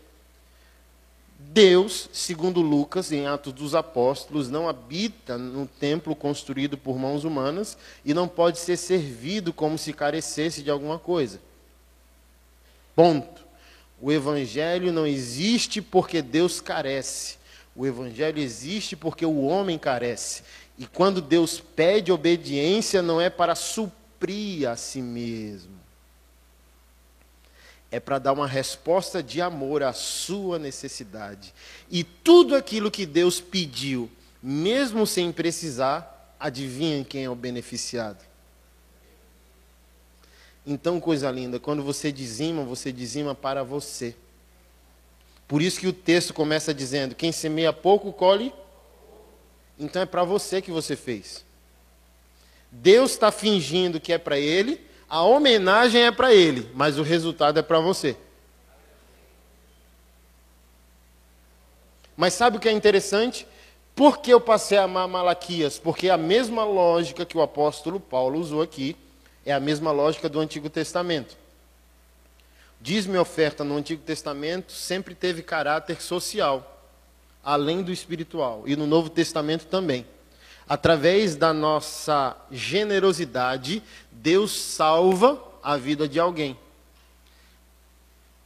Deus, 1.39 2.09
segundo 2.11 2.59
Lucas, 2.59 3.13
em 3.13 3.25
Atos 3.25 3.53
dos 3.53 3.73
Apóstolos, 3.73 4.49
não 4.49 4.67
habita 4.67 5.38
no 5.38 5.65
templo 5.65 6.13
construído 6.13 6.77
por 6.77 6.99
mãos 6.99 7.23
humanas 7.23 7.77
e 8.03 8.13
não 8.13 8.27
pode 8.27 8.59
ser 8.59 8.75
servido 8.75 9.53
como 9.53 9.77
se 9.77 9.93
carecesse 9.93 10.61
de 10.61 10.69
alguma 10.69 10.99
coisa. 10.99 11.39
Ponto. 12.93 13.41
O 14.01 14.11
Evangelho 14.11 14.91
não 14.91 15.07
existe 15.07 15.81
porque 15.81 16.21
Deus 16.21 16.59
carece. 16.59 17.38
O 17.76 17.86
Evangelho 17.86 18.39
existe 18.39 18.95
porque 18.95 19.26
o 19.26 19.41
homem 19.41 19.78
carece. 19.78 20.43
E 20.78 20.86
quando 20.86 21.21
Deus 21.21 21.59
pede 21.59 22.11
obediência, 22.11 23.01
não 23.01 23.19
é 23.19 23.30
para 23.30 23.55
suprir 23.55 24.69
a 24.69 24.76
si 24.76 25.01
mesmo. 25.01 25.74
É 27.91 27.99
para 27.99 28.19
dar 28.19 28.34
uma 28.34 28.47
resposta 28.47 29.21
de 29.21 29.39
amor 29.41 29.84
à 29.84 29.93
sua 29.93 30.57
necessidade. 30.57 31.53
E 31.89 32.03
tudo 32.03 32.55
aquilo 32.55 32.89
que 32.89 33.05
Deus 33.05 33.39
pediu, 33.39 34.09
mesmo 34.41 35.05
sem 35.05 35.32
precisar, 35.32 36.36
adivinha 36.39 37.05
quem 37.05 37.24
é 37.24 37.30
o 37.30 37.36
beneficiado? 37.36 38.24
Então, 40.65 40.99
coisa 40.99 41.30
linda, 41.30 41.59
quando 41.59 41.84
você 41.84 42.11
dizima, 42.11 42.63
você 42.63 42.91
dizima 42.91 43.36
para 43.36 43.63
você. 43.63 44.15
Por 45.54 45.62
isso 45.62 45.80
que 45.80 45.86
o 45.86 45.93
texto 45.93 46.34
começa 46.34 46.74
dizendo: 46.74 47.14
quem 47.14 47.32
semeia 47.32 47.72
pouco, 47.72 48.12
colhe. 48.12 48.51
Então 49.78 50.01
é 50.01 50.06
para 50.08 50.24
você 50.24 50.60
que 50.64 50.72
você 50.72 50.95
fez. 50.95 51.45
Deus 52.72 53.12
está 53.12 53.32
fingindo 53.32 53.99
que 53.99 54.12
é 54.12 54.18
para 54.18 54.39
ele, 54.39 54.82
a 55.08 55.22
homenagem 55.22 56.06
é 56.06 56.12
para 56.12 56.34
ele, 56.34 56.72
mas 56.74 56.97
o 56.97 57.04
resultado 57.04 57.60
é 57.60 57.62
para 57.62 57.80
você. 57.80 58.18
Mas 62.18 62.34
sabe 62.34 62.58
o 62.58 62.60
que 62.60 62.68
é 62.68 62.72
interessante? 62.72 63.45
Por 63.93 64.22
que 64.22 64.34
eu 64.34 64.41
passei 64.41 64.80
a 64.80 64.86
amar 64.86 65.08
Malaquias? 65.08 65.78
Porque 65.78 66.10
a 66.10 66.18
mesma 66.18 66.64
lógica 66.64 67.28
que 67.28 67.38
o 67.38 67.43
apóstolo 67.43 67.99
Paulo 67.99 68.39
usou 68.39 68.64
aqui 68.64 68.95
é 69.45 69.54
a 69.54 69.60
mesma 69.60 69.91
lógica 69.91 70.28
do 70.28 70.39
Antigo 70.39 70.68
Testamento. 70.68 71.43
Diz-me 72.84 73.17
oferta 73.17 73.63
no 73.63 73.77
Antigo 73.77 74.01
Testamento 74.03 74.73
sempre 74.73 75.15
teve 75.15 75.41
caráter 75.41 76.01
social, 76.01 76.86
além 77.41 77.81
do 77.81 77.93
espiritual, 77.93 78.63
e 78.65 78.75
no 78.75 78.86
Novo 78.86 79.09
Testamento 79.09 79.67
também. 79.67 80.05
Através 80.67 81.38
da 81.38 81.53
nossa 81.53 82.36
generosidade, 82.51 83.81
Deus 84.11 84.51
salva 84.51 85.41
a 85.63 85.77
vida 85.77 86.09
de 86.09 86.19
alguém. 86.19 86.59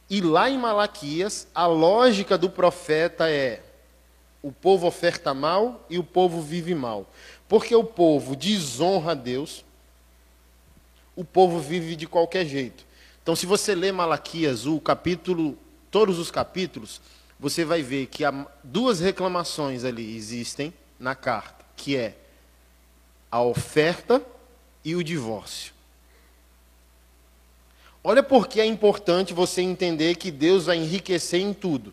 E 0.08 0.20
lá 0.20 0.48
em 0.48 0.56
Malaquias, 0.56 1.48
a 1.52 1.66
lógica 1.66 2.38
do 2.38 2.48
profeta 2.48 3.28
é: 3.28 3.60
o 4.40 4.52
povo 4.52 4.86
oferta 4.86 5.34
mal 5.34 5.84
e 5.90 5.98
o 5.98 6.04
povo 6.04 6.40
vive 6.40 6.76
mal. 6.76 7.10
Porque 7.48 7.74
o 7.74 7.82
povo 7.82 8.36
desonra 8.36 9.10
a 9.10 9.16
Deus, 9.16 9.64
o 11.16 11.24
povo 11.24 11.58
vive 11.58 11.96
de 11.96 12.06
qualquer 12.06 12.46
jeito. 12.46 12.86
Então, 13.28 13.36
se 13.36 13.44
você 13.44 13.74
ler 13.74 13.92
Malaquias, 13.92 14.64
o 14.64 14.80
capítulo, 14.80 15.58
todos 15.90 16.18
os 16.18 16.30
capítulos, 16.30 16.98
você 17.38 17.62
vai 17.62 17.82
ver 17.82 18.06
que 18.06 18.24
há 18.24 18.46
duas 18.64 19.00
reclamações 19.00 19.84
ali 19.84 20.16
existem 20.16 20.72
na 20.98 21.14
carta, 21.14 21.62
que 21.76 21.94
é 21.94 22.16
a 23.30 23.42
oferta 23.42 24.24
e 24.82 24.96
o 24.96 25.04
divórcio. 25.04 25.74
Olha 28.02 28.22
porque 28.22 28.62
é 28.62 28.64
importante 28.64 29.34
você 29.34 29.60
entender 29.60 30.14
que 30.14 30.30
Deus 30.30 30.64
vai 30.64 30.78
enriquecer 30.78 31.42
em 31.42 31.52
tudo. 31.52 31.92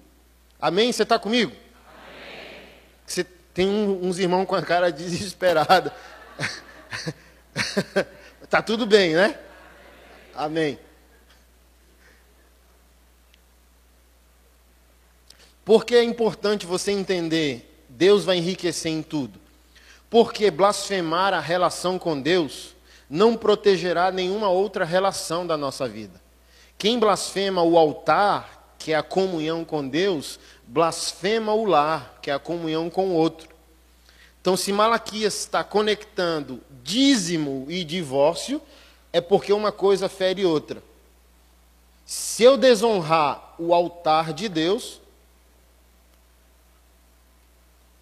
Amém? 0.58 0.90
Você 0.90 1.04
está 1.04 1.20
comigo? 1.20 1.52
Amém. 1.52 2.62
Você 3.06 3.26
tem 3.54 3.68
uns 3.68 4.20
irmãos 4.20 4.46
com 4.46 4.56
a 4.56 4.62
cara 4.62 4.88
desesperada. 4.90 5.94
Tá 8.50 8.62
tudo 8.62 8.86
bem, 8.86 9.16
né? 9.16 9.38
Amém. 10.34 10.80
Porque 15.66 15.96
é 15.96 16.04
importante 16.04 16.66
você 16.66 16.92
entender, 16.92 17.84
Deus 17.90 18.24
vai 18.24 18.38
enriquecer 18.38 18.92
em 18.92 19.02
tudo. 19.02 19.40
Porque 20.10 20.50
blasfemar 20.50 21.34
a 21.34 21.42
relação 21.42 22.00
com 22.00 22.22
Deus 22.22 22.76
não 23.10 23.36
protegerá 23.36 24.12
nenhuma 24.12 24.48
outra 24.48 24.86
relação 24.86 25.46
da 25.46 25.58
nossa 25.58 25.90
vida. 25.90 26.22
Quem 26.78 27.00
blasfema 27.00 27.62
o 27.64 27.78
altar 27.78 28.56
que 28.86 28.94
é 28.94 28.96
a 28.96 29.02
comunhão 29.02 29.66
com 29.66 29.88
Deus, 29.88 30.40
blasfema 30.68 31.52
o 31.52 31.66
lar, 31.66 32.20
que 32.22 32.30
é 32.30 32.34
a 32.36 32.38
comunhão 32.38 32.88
com 32.88 33.08
o 33.08 33.14
outro. 33.14 33.50
Então, 34.40 34.56
se 34.56 34.72
Malaquias 34.72 35.34
está 35.34 35.64
conectando 35.64 36.62
dízimo 36.84 37.66
e 37.68 37.84
divórcio, 37.84 38.62
é 39.12 39.20
porque 39.20 39.52
uma 39.52 39.72
coisa 39.72 40.08
fere 40.08 40.46
outra. 40.46 40.84
Se 42.06 42.44
eu 42.44 42.58
desonrar 42.58 43.56
o 43.58 43.74
altar 43.74 44.34
de 44.34 44.48
Deus, 44.48 45.02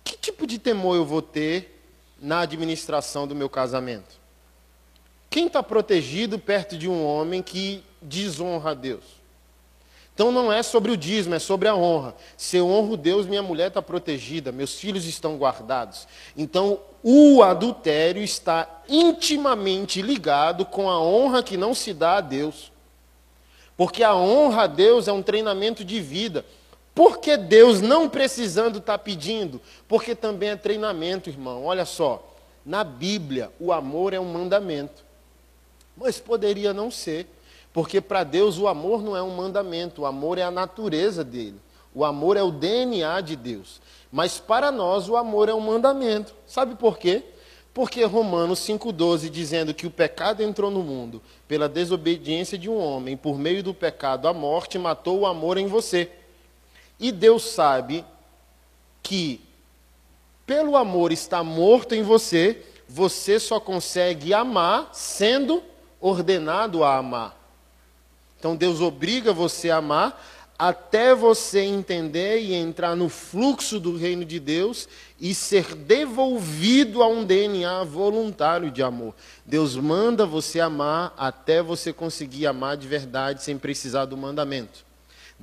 que 0.03 0.12
tipo 0.23 0.47
de 0.47 0.57
temor 0.57 0.95
eu 0.95 1.05
vou 1.05 1.21
ter 1.21 1.83
na 2.17 2.39
administração 2.39 3.27
do 3.27 3.35
meu 3.35 3.49
casamento? 3.49 4.15
Quem 5.29 5.47
está 5.47 5.61
protegido 5.61 6.39
perto 6.39 6.77
de 6.77 6.87
um 6.87 7.05
homem 7.05 7.43
que 7.43 7.83
desonra 8.01 8.71
a 8.71 8.73
Deus? 8.73 9.03
Então 10.13 10.31
não 10.31 10.53
é 10.53 10.63
sobre 10.63 10.91
o 10.91 10.97
dízimo, 10.97 11.35
é 11.35 11.39
sobre 11.39 11.67
a 11.67 11.75
honra. 11.75 12.15
Se 12.37 12.55
eu 12.55 12.69
honro 12.69 12.95
Deus, 12.95 13.25
minha 13.25 13.41
mulher 13.41 13.67
está 13.67 13.81
protegida, 13.81 14.51
meus 14.51 14.75
filhos 14.75 15.05
estão 15.05 15.37
guardados. 15.37 16.07
Então 16.37 16.79
o 17.03 17.43
adultério 17.43 18.23
está 18.23 18.83
intimamente 18.87 20.01
ligado 20.01 20.65
com 20.65 20.89
a 20.89 21.01
honra 21.01 21.43
que 21.43 21.57
não 21.57 21.73
se 21.73 21.93
dá 21.93 22.17
a 22.17 22.21
Deus. 22.21 22.71
Porque 23.75 24.03
a 24.03 24.15
honra 24.15 24.63
a 24.63 24.67
Deus 24.67 25.07
é 25.07 25.11
um 25.11 25.23
treinamento 25.23 25.83
de 25.83 25.99
vida. 25.99 26.45
Por 26.93 27.17
que 27.17 27.35
Deus 27.35 27.81
não 27.81 28.07
precisando 28.07 28.77
está 28.77 28.97
pedindo? 28.97 29.59
Porque 29.87 30.13
também 30.13 30.49
é 30.49 30.55
treinamento, 30.55 31.29
irmão. 31.29 31.65
Olha 31.65 31.85
só, 31.85 32.35
na 32.65 32.83
Bíblia 32.83 33.51
o 33.59 33.73
amor 33.73 34.13
é 34.13 34.19
um 34.19 34.31
mandamento. 34.31 35.03
Mas 35.97 36.19
poderia 36.19 36.73
não 36.73 36.91
ser, 36.91 37.27
porque 37.71 37.99
para 37.99 38.23
Deus 38.23 38.57
o 38.57 38.67
amor 38.67 39.01
não 39.01 39.17
é 39.17 39.23
um 39.23 39.35
mandamento, 39.35 40.01
o 40.01 40.05
amor 40.05 40.37
é 40.37 40.43
a 40.43 40.51
natureza 40.51 41.23
dele. 41.23 41.59
O 41.95 42.03
amor 42.03 42.37
é 42.37 42.43
o 42.43 42.51
DNA 42.51 43.21
de 43.21 43.35
Deus. 43.35 43.81
Mas 44.11 44.39
para 44.39 44.71
nós 44.71 45.09
o 45.09 45.15
amor 45.15 45.49
é 45.49 45.53
um 45.53 45.59
mandamento. 45.59 46.33
Sabe 46.45 46.75
por 46.75 46.97
quê? 46.97 47.23
Porque 47.73 48.03
Romanos 48.03 48.59
5,12, 48.59 49.29
dizendo 49.29 49.73
que 49.73 49.87
o 49.87 49.91
pecado 49.91 50.43
entrou 50.43 50.69
no 50.69 50.83
mundo 50.83 51.21
pela 51.47 51.67
desobediência 51.67 52.55
de 52.55 52.69
um 52.69 52.77
homem, 52.77 53.17
por 53.17 53.37
meio 53.37 53.63
do 53.63 53.73
pecado 53.73 54.27
a 54.27 54.33
morte 54.33 54.77
matou 54.77 55.21
o 55.21 55.25
amor 55.25 55.57
em 55.57 55.65
você. 55.65 56.11
E 57.03 57.11
Deus 57.11 57.43
sabe 57.43 58.05
que, 59.03 59.41
pelo 60.45 60.77
amor 60.77 61.11
estar 61.11 61.43
morto 61.43 61.93
em 61.93 62.01
você, 62.01 62.63
você 62.87 63.41
só 63.41 63.59
consegue 63.59 64.33
amar 64.33 64.89
sendo 64.93 65.61
ordenado 65.99 66.81
a 66.81 66.95
amar. 66.95 67.37
Então 68.39 68.55
Deus 68.55 68.79
obriga 68.79 69.33
você 69.33 69.69
a 69.69 69.77
amar 69.77 70.25
até 70.57 71.13
você 71.13 71.59
entender 71.59 72.39
e 72.39 72.53
entrar 72.53 72.95
no 72.95 73.09
fluxo 73.09 73.81
do 73.81 73.97
reino 73.97 74.23
de 74.23 74.39
Deus 74.39 74.87
e 75.19 75.35
ser 75.35 75.75
devolvido 75.75 77.03
a 77.03 77.07
um 77.09 77.25
DNA 77.25 77.83
voluntário 77.83 78.71
de 78.71 78.81
amor. 78.81 79.13
Deus 79.45 79.75
manda 79.75 80.25
você 80.25 80.61
amar 80.61 81.13
até 81.17 81.61
você 81.61 81.91
conseguir 81.91 82.47
amar 82.47 82.77
de 82.77 82.87
verdade 82.87 83.43
sem 83.43 83.57
precisar 83.57 84.05
do 84.05 84.15
mandamento. 84.15 84.92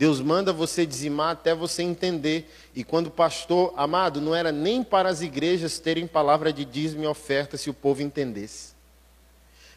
Deus 0.00 0.18
manda 0.18 0.50
você 0.50 0.86
dizimar 0.86 1.32
até 1.32 1.54
você 1.54 1.82
entender. 1.82 2.50
E 2.74 2.82
quando 2.82 3.08
o 3.08 3.10
pastor, 3.10 3.74
amado, 3.76 4.18
não 4.18 4.34
era 4.34 4.50
nem 4.50 4.82
para 4.82 5.10
as 5.10 5.20
igrejas 5.20 5.78
terem 5.78 6.06
palavra 6.06 6.50
de 6.50 6.64
dízimo 6.64 7.04
e 7.04 7.06
oferta 7.06 7.58
se 7.58 7.68
o 7.68 7.74
povo 7.74 8.00
entendesse 8.00 8.80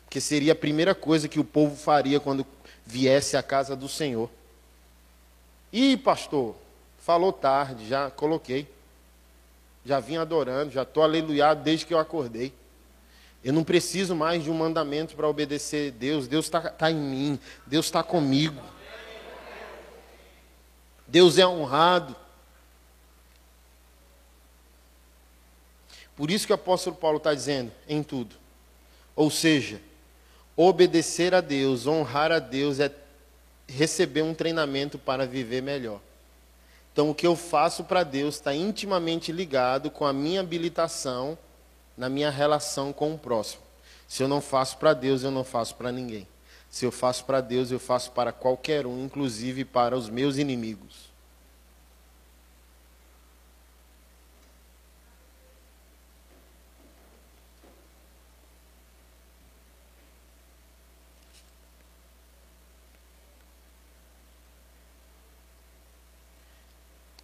que 0.10 0.22
seria 0.22 0.54
a 0.54 0.56
primeira 0.56 0.96
coisa 0.96 1.28
que 1.28 1.40
o 1.40 1.44
povo 1.44 1.76
faria 1.76 2.22
quando 2.22 2.46
viesse 2.86 3.36
à 3.36 3.44
casa 3.44 3.76
do 3.76 3.90
Senhor. 3.90 4.30
E 5.74 5.98
pastor, 5.98 6.56
falou 7.00 7.34
tarde, 7.34 7.86
já 7.90 8.10
coloquei. 8.10 8.66
Já 9.84 10.00
vim 10.00 10.16
adorando, 10.16 10.72
já 10.72 10.84
estou 10.84 11.04
aleluiado 11.04 11.64
desde 11.64 11.86
que 11.86 11.94
eu 11.94 12.00
acordei. 12.00 12.54
Eu 13.44 13.52
não 13.52 13.64
preciso 13.64 14.16
mais 14.16 14.42
de 14.42 14.50
um 14.50 14.54
mandamento 14.54 15.16
para 15.16 15.28
obedecer 15.28 15.92
Deus. 15.92 16.30
Deus 16.30 16.46
está 16.46 16.62
tá 16.62 16.90
em 16.90 16.96
mim, 16.96 17.40
Deus 17.68 17.88
está 17.88 18.02
comigo. 18.02 18.62
Deus 21.14 21.38
é 21.38 21.48
honrado. 21.48 22.14
Por 26.16 26.30
isso 26.30 26.46
que 26.46 26.52
o 26.52 26.56
apóstolo 26.56 26.96
Paulo 26.96 27.18
está 27.18 27.34
dizendo, 27.34 27.72
em 27.88 28.04
tudo. 28.04 28.36
Ou 29.16 29.32
seja, 29.32 29.80
Obedecer 30.56 31.34
a 31.34 31.42
Deus, 31.42 31.88
honrar 31.88 32.32
a 32.32 32.38
Deus 32.38 32.80
é 32.80 32.92
receber 33.68 34.22
um 34.22 34.36
treinamento 34.36 35.00
para 35.00 35.26
viver 35.26 35.64
melhor. 35.64 36.00
Então, 36.92 37.10
o 37.10 37.16
que 37.16 37.26
eu 37.26 37.36
faço 37.36 37.84
para 37.84 38.04
Deus 38.04 38.36
está 38.36 38.54
intimamente 38.54 39.32
ligado 39.32 39.90
com 39.90 40.06
a 40.06 40.14
minha 40.14 40.42
habilitação 40.42 41.36
na 41.98 42.08
minha 42.08 42.30
relação 42.30 42.94
com 42.94 43.16
o 43.16 43.18
próximo. 43.18 43.64
Se 44.08 44.22
eu 44.22 44.28
não 44.28 44.42
faço 44.42 44.78
para 44.78 44.94
Deus, 44.94 45.24
eu 45.24 45.32
não 45.32 45.44
faço 45.44 45.74
para 45.76 45.92
ninguém. 45.92 46.28
Se 46.70 46.86
eu 46.86 46.92
faço 46.92 47.26
para 47.26 47.42
Deus, 47.42 47.72
eu 47.72 47.80
faço 47.80 48.12
para 48.12 48.32
qualquer 48.32 48.86
um, 48.86 49.04
inclusive 49.04 49.66
para 49.66 49.98
os 49.98 50.08
meus 50.08 50.38
inimigos. 50.38 51.03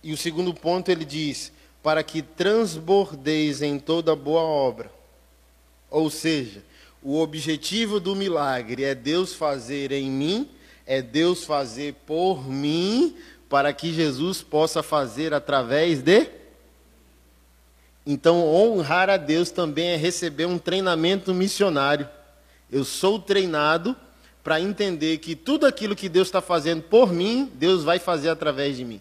E 0.10 0.12
o 0.12 0.18
segundo 0.18 0.56
ponto 0.56 0.90
ele 0.90 1.06
diz: 1.06 1.52
para 1.84 2.02
que 2.02 2.24
transbordeis 2.24 3.62
em 3.62 3.78
toda 3.78 4.16
boa 4.16 4.42
obra. 4.42 4.92
Ou 5.88 6.10
seja, 6.10 6.64
o 7.04 7.20
objetivo 7.20 8.00
do 8.00 8.16
milagre 8.16 8.84
é 8.84 8.96
Deus 8.96 9.36
fazer 9.36 9.92
em 9.92 10.10
mim, 10.10 10.50
é 10.84 11.00
Deus 11.00 11.44
fazer 11.44 11.94
por 12.08 12.50
mim, 12.50 13.18
para 13.48 13.72
que 13.72 13.94
Jesus 13.94 14.42
possa 14.42 14.82
fazer 14.82 15.32
através 15.32 16.02
de. 16.02 16.28
Então, 18.04 18.48
honrar 18.48 19.12
a 19.12 19.18
Deus 19.18 19.52
também 19.52 19.90
é 19.90 19.96
receber 19.96 20.48
um 20.48 20.58
treinamento 20.58 21.36
missionário. 21.36 22.10
Eu 22.72 22.84
sou 22.84 23.20
treinado 23.20 23.96
para 24.44 24.60
entender 24.60 25.20
que 25.20 25.36
tudo 25.36 25.68
aquilo 25.68 25.96
que 25.96 26.10
Deus 26.10 26.30
está 26.30 26.42
fazendo 26.42 26.82
por 26.82 27.14
mim, 27.14 27.52
Deus 27.54 27.84
vai 27.84 28.00
fazer 28.00 28.30
através 28.30 28.76
de 28.76 28.84
mim. 28.84 29.00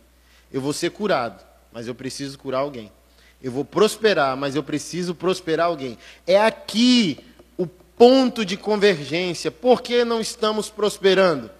Eu 0.52 0.60
vou 0.60 0.72
ser 0.72 0.90
curado, 0.90 1.44
mas 1.72 1.86
eu 1.86 1.94
preciso 1.94 2.38
curar 2.38 2.60
alguém. 2.60 2.90
Eu 3.42 3.52
vou 3.52 3.64
prosperar, 3.64 4.36
mas 4.36 4.56
eu 4.56 4.62
preciso 4.62 5.14
prosperar 5.14 5.66
alguém. 5.66 5.96
É 6.26 6.40
aqui 6.40 7.24
o 7.56 7.66
ponto 7.66 8.44
de 8.44 8.56
convergência. 8.56 9.50
Por 9.50 9.80
que 9.80 10.04
não 10.04 10.20
estamos 10.20 10.68
prosperando? 10.68 11.50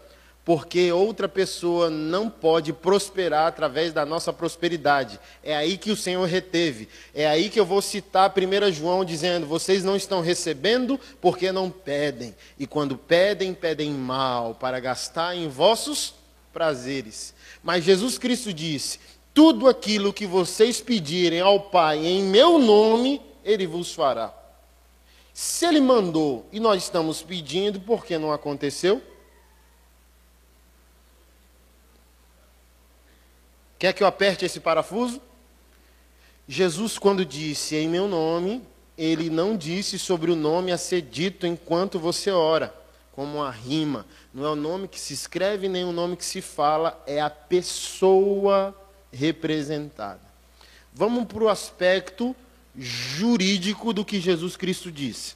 Porque 0.45 0.91
outra 0.91 1.29
pessoa 1.29 1.91
não 1.91 2.31
pode 2.31 2.73
prosperar 2.73 3.49
através 3.49 3.93
da 3.93 4.07
nossa 4.07 4.33
prosperidade. 4.33 5.21
É 5.43 5.55
aí 5.55 5.77
que 5.77 5.91
o 5.91 5.97
Senhor 5.97 6.27
reteve. 6.27 6.89
É 7.15 7.29
aí 7.29 7.51
que 7.51 7.61
eu 7.61 7.67
vou 7.67 7.83
citar 7.83 8.33
1 8.35 8.73
João 8.73 9.05
dizendo: 9.05 9.47
Vocês 9.47 9.85
não 9.85 9.95
estão 9.95 10.23
recebendo 10.23 10.99
porque 11.21 11.53
não 11.53 11.71
pedem. 11.71 12.35
E 12.59 12.67
quando 12.67 12.97
pedem, 12.97 13.53
pedem 13.53 13.91
mal, 13.91 14.55
para 14.55 14.81
gastar 14.81 15.37
em 15.37 15.49
vossos 15.49 16.15
prazeres. 16.51 17.35
Mas 17.63 17.85
Jesus 17.85 18.19
Cristo 18.19 18.53
disse: 18.53 18.99
Tudo 19.35 19.69
aquilo 19.69 20.13
que 20.13 20.27
vocês 20.27 20.81
pedirem 20.81 21.41
ao 21.41 21.61
Pai 21.61 22.05
em 22.05 22.23
meu 22.23 22.59
nome, 22.59 23.21
Ele 23.45 23.67
vos 23.67 23.93
fará. 23.93 24.33
Se 25.33 25.67
Ele 25.67 25.81
mandou 25.81 26.47
e 26.53 26.59
nós 26.59 26.83
estamos 26.83 27.23
pedindo, 27.23 27.81
por 27.81 28.05
que 28.05 28.19
não 28.19 28.33
aconteceu? 28.33 29.03
Quer 33.79 33.93
que 33.93 34.03
eu 34.03 34.07
aperte 34.07 34.45
esse 34.45 34.59
parafuso? 34.59 35.21
Jesus, 36.49 36.99
quando 36.99 37.25
disse 37.25 37.77
em 37.77 37.89
meu 37.89 38.09
nome, 38.09 38.63
ele 38.97 39.31
não 39.31 39.57
disse 39.57 39.99
sobre 39.99 40.33
o 40.33 40.37
nome 40.37 40.73
a 40.73 40.79
ser 40.79 41.03
dito 41.03 41.47
enquanto 41.47 42.01
você 42.01 42.31
ora 42.31 42.75
como 43.19 43.39
uma 43.39 43.51
rima. 43.51 44.07
Não 44.33 44.45
é 44.45 44.51
o 44.51 44.55
nome 44.55 44.87
que 44.87 45.01
se 45.01 45.13
escreve 45.13 45.69
nem 45.69 45.83
o 45.83 45.91
nome 45.91 46.17
que 46.17 46.25
se 46.25 46.41
fala, 46.41 47.03
é 47.05 47.21
a 47.21 47.29
pessoa 47.29 48.73
representada. 49.13 50.21
Vamos 50.95 51.25
para 51.25 51.43
o 51.43 51.49
aspecto 51.49 52.37
jurídico 52.77 53.93
do 53.93 54.05
que 54.05 54.21
Jesus 54.21 54.57
Cristo 54.57 54.93
disse. 54.93 55.35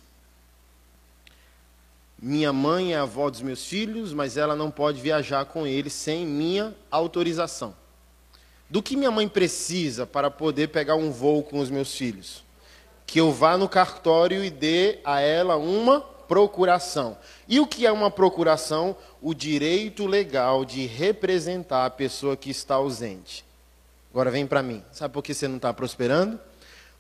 Minha 2.16 2.52
mãe 2.52 2.92
é 2.92 2.98
a 2.98 3.02
avó 3.02 3.28
dos 3.28 3.40
meus 3.40 3.66
filhos, 3.66 4.12
mas 4.12 4.36
ela 4.36 4.54
não 4.54 4.70
pode 4.70 5.00
viajar 5.00 5.44
com 5.46 5.66
eles 5.66 5.92
sem 5.92 6.24
minha 6.24 6.72
autorização. 6.88 7.74
Do 8.70 8.80
que 8.80 8.96
minha 8.96 9.10
mãe 9.10 9.28
precisa 9.28 10.06
para 10.06 10.30
poder 10.30 10.68
pegar 10.68 10.94
um 10.94 11.10
voo 11.10 11.42
com 11.42 11.58
os 11.58 11.68
meus 11.68 11.92
filhos? 11.96 12.44
Que 13.04 13.18
eu 13.18 13.32
vá 13.32 13.58
no 13.58 13.68
cartório 13.68 14.44
e 14.44 14.50
dê 14.50 15.00
a 15.04 15.18
ela 15.18 15.56
uma 15.56 16.11
procuração. 16.32 17.18
E 17.46 17.60
o 17.60 17.66
que 17.66 17.84
é 17.84 17.92
uma 17.92 18.10
procuração? 18.10 18.96
O 19.20 19.34
direito 19.34 20.06
legal 20.06 20.64
de 20.64 20.86
representar 20.86 21.84
a 21.84 21.90
pessoa 21.90 22.38
que 22.38 22.48
está 22.48 22.76
ausente. 22.76 23.44
Agora 24.10 24.30
vem 24.30 24.46
para 24.46 24.62
mim. 24.62 24.82
Sabe 24.92 25.12
por 25.12 25.22
que 25.22 25.34
você 25.34 25.46
não 25.46 25.56
está 25.56 25.74
prosperando? 25.74 26.40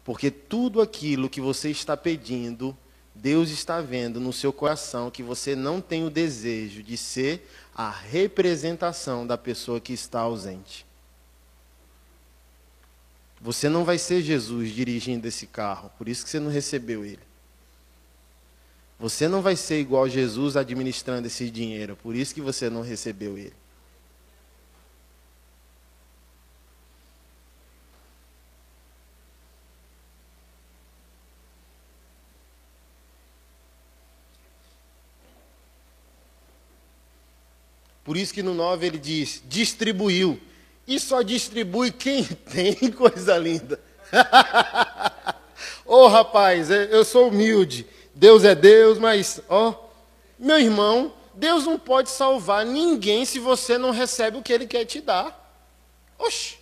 Porque 0.04 0.30
tudo 0.30 0.82
aquilo 0.82 1.30
que 1.30 1.40
você 1.40 1.70
está 1.70 1.96
pedindo, 1.96 2.76
Deus 3.14 3.48
está 3.48 3.80
vendo 3.80 4.20
no 4.20 4.34
seu 4.34 4.52
coração 4.52 5.10
que 5.10 5.22
você 5.22 5.56
não 5.56 5.80
tem 5.80 6.04
o 6.04 6.10
desejo 6.10 6.82
de 6.82 6.98
ser 6.98 7.48
a 7.74 7.88
representação 7.88 9.26
da 9.26 9.38
pessoa 9.38 9.80
que 9.80 9.94
está 9.94 10.20
ausente. 10.20 10.84
Você 13.40 13.66
não 13.70 13.82
vai 13.82 13.96
ser 13.96 14.20
Jesus 14.20 14.74
dirigindo 14.74 15.26
esse 15.26 15.46
carro, 15.46 15.90
por 15.96 16.06
isso 16.06 16.22
que 16.22 16.30
você 16.30 16.38
não 16.38 16.50
recebeu 16.50 17.02
ele. 17.02 17.31
Você 19.02 19.26
não 19.26 19.42
vai 19.42 19.56
ser 19.56 19.80
igual 19.80 20.08
Jesus 20.08 20.56
administrando 20.56 21.26
esse 21.26 21.50
dinheiro, 21.50 21.98
por 22.00 22.14
isso 22.14 22.32
que 22.32 22.40
você 22.40 22.70
não 22.70 22.82
recebeu 22.82 23.36
ele. 23.36 23.52
Por 38.04 38.16
isso 38.16 38.32
que 38.32 38.40
no 38.40 38.54
9 38.54 38.86
ele 38.86 38.98
diz: 38.98 39.42
distribuiu. 39.48 40.40
E 40.86 41.00
só 41.00 41.22
distribui 41.22 41.90
quem 41.90 42.22
tem 42.52 42.92
coisa 42.92 43.36
linda. 43.36 43.80
Ô 45.84 46.04
oh, 46.04 46.08
rapaz, 46.08 46.70
eu 46.70 47.04
sou 47.04 47.28
humilde. 47.28 47.84
Deus 48.14 48.44
é 48.44 48.54
Deus, 48.54 48.98
mas, 48.98 49.40
ó, 49.48 49.74
meu 50.38 50.58
irmão, 50.58 51.12
Deus 51.34 51.64
não 51.64 51.78
pode 51.78 52.10
salvar 52.10 52.64
ninguém 52.64 53.24
se 53.24 53.38
você 53.38 53.78
não 53.78 53.90
recebe 53.90 54.36
o 54.36 54.42
que 54.42 54.52
Ele 54.52 54.66
quer 54.66 54.84
te 54.84 55.00
dar. 55.00 55.38
Oxe, 56.18 56.56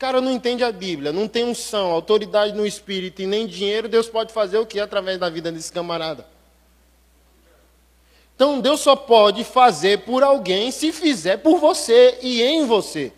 cara 0.00 0.18
não 0.18 0.32
entende 0.32 0.64
a 0.64 0.72
Bíblia, 0.72 1.12
não 1.12 1.28
tem 1.28 1.44
unção, 1.44 1.90
autoridade 1.90 2.54
no 2.54 2.66
Espírito 2.66 3.20
e 3.20 3.26
nem 3.26 3.46
dinheiro, 3.46 3.86
Deus 3.86 4.08
pode 4.08 4.32
fazer 4.32 4.56
o 4.56 4.64
que 4.64 4.80
através 4.80 5.18
da 5.18 5.28
vida 5.28 5.52
desse 5.52 5.70
camarada? 5.70 6.26
Então 8.34 8.58
Deus 8.62 8.80
só 8.80 8.96
pode 8.96 9.44
fazer 9.44 9.98
por 9.98 10.22
alguém 10.22 10.70
se 10.70 10.90
fizer 10.90 11.36
por 11.36 11.58
você 11.58 12.18
e 12.22 12.40
em 12.42 12.64
você. 12.64 13.12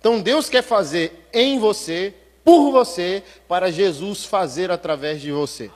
Então 0.00 0.20
Deus 0.20 0.48
quer 0.48 0.62
fazer 0.62 1.28
em 1.32 1.60
você, 1.60 2.12
por 2.44 2.72
você, 2.72 3.22
para 3.46 3.70
Jesus 3.70 4.24
fazer 4.24 4.72
através 4.72 5.20
de 5.20 5.30
você. 5.30 5.70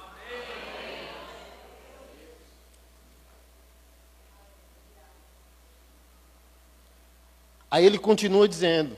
Aí 7.71 7.85
ele 7.87 7.99
continua 7.99 8.49
dizendo: 8.49 8.97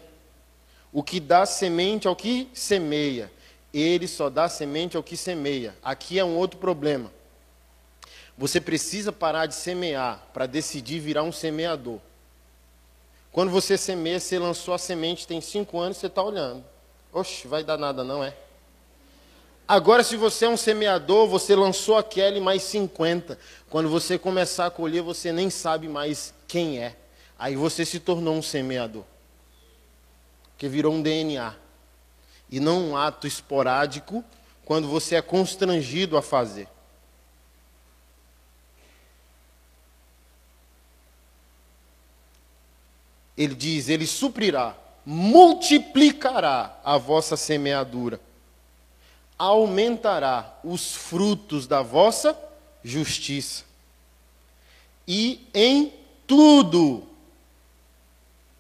o 0.93 1.03
que 1.03 1.21
dá 1.21 1.45
semente 1.45 2.09
ao 2.09 2.17
que 2.17 2.49
semeia, 2.55 3.31
ele 3.73 4.09
só 4.09 4.31
dá 4.31 4.49
semente 4.49 4.97
ao 4.97 5.03
que 5.03 5.17
semeia. 5.17 5.75
Aqui 5.83 6.19
é 6.19 6.25
um 6.25 6.37
outro 6.37 6.59
problema. 6.59 7.13
Você 8.37 8.61
precisa 8.61 9.13
parar 9.13 9.47
de 9.47 9.55
semear 9.55 10.27
para 10.33 10.47
decidir 10.47 11.01
virar 11.01 11.23
um 11.23 11.33
semeador. 11.33 11.99
Quando 13.31 13.51
você 13.51 13.79
semeia, 13.79 14.21
você 14.21 14.39
lançou 14.39 14.75
a 14.75 14.79
semente, 14.79 15.27
tem 15.27 15.41
cinco 15.41 15.79
anos, 15.79 15.97
você 15.97 16.07
está 16.07 16.23
olhando. 16.23 16.65
Oxe, 17.13 17.47
vai 17.47 17.65
dar 17.65 17.79
nada, 17.79 18.05
não 18.05 18.23
é? 18.23 18.35
Agora, 19.67 20.03
se 20.03 20.17
você 20.17 20.45
é 20.45 20.49
um 20.49 20.57
semeador, 20.57 21.27
você 21.29 21.55
lançou 21.55 21.97
aquele 21.97 22.41
mais 22.41 22.63
50. 22.65 23.39
Quando 23.71 23.89
você 23.89 24.19
começar 24.19 24.67
a 24.67 24.71
colher, 24.71 25.03
você 25.03 25.33
nem 25.33 25.49
sabe 25.49 25.89
mais 25.89 26.35
quem 26.47 26.79
é. 26.79 26.97
Aí 27.43 27.57
você 27.57 27.85
se 27.85 27.99
tornou 27.99 28.37
um 28.37 28.41
semeador. 28.41 29.03
Que 30.57 30.69
virou 30.69 30.95
um 30.95 31.03
DNA. 31.03 31.57
E 32.49 32.61
não 32.61 32.91
um 32.91 32.97
ato 32.97 33.27
esporádico 33.27 34.25
quando 34.65 34.87
você 34.87 35.17
é 35.17 35.21
constrangido 35.21 36.17
a 36.17 36.23
fazer. 36.23 36.69
Ele 43.37 43.57
diz: 43.57 43.89
Ele 43.89 44.07
suprirá, 44.07 44.77
multiplicará 45.05 46.79
a 46.85 46.97
vossa 46.97 47.37
semeadura, 47.37 48.21
aumentará 49.37 50.61
os 50.63 50.95
frutos 50.95 51.67
da 51.67 51.83
vossa 51.83 52.39
justiça. 52.85 53.65
E 55.09 55.45
em 55.53 55.93
tudo, 56.25 57.09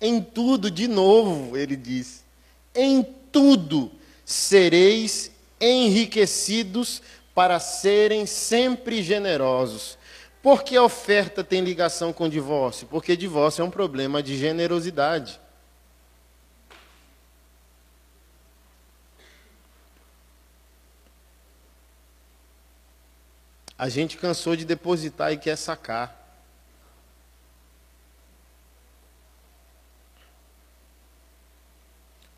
em 0.02 0.20
tudo, 0.20 0.70
de 0.70 0.86
novo, 0.86 1.56
ele 1.56 1.76
diz: 1.76 2.22
em 2.74 3.02
tudo 3.32 3.90
sereis 4.24 5.30
enriquecidos 5.58 7.00
para 7.34 7.58
serem 7.58 8.26
sempre 8.26 9.02
generosos 9.02 9.96
por 10.42 10.64
que 10.64 10.76
a 10.76 10.82
oferta 10.82 11.44
tem 11.44 11.62
ligação 11.62 12.12
com 12.12 12.28
divórcio? 12.28 12.86
Porque 12.88 13.16
divórcio 13.16 13.62
é 13.62 13.64
um 13.64 13.70
problema 13.70 14.20
de 14.20 14.36
generosidade. 14.36 15.40
A 23.78 23.88
gente 23.88 24.16
cansou 24.16 24.56
de 24.56 24.64
depositar 24.64 25.32
e 25.32 25.38
quer 25.38 25.56
sacar. 25.56 26.21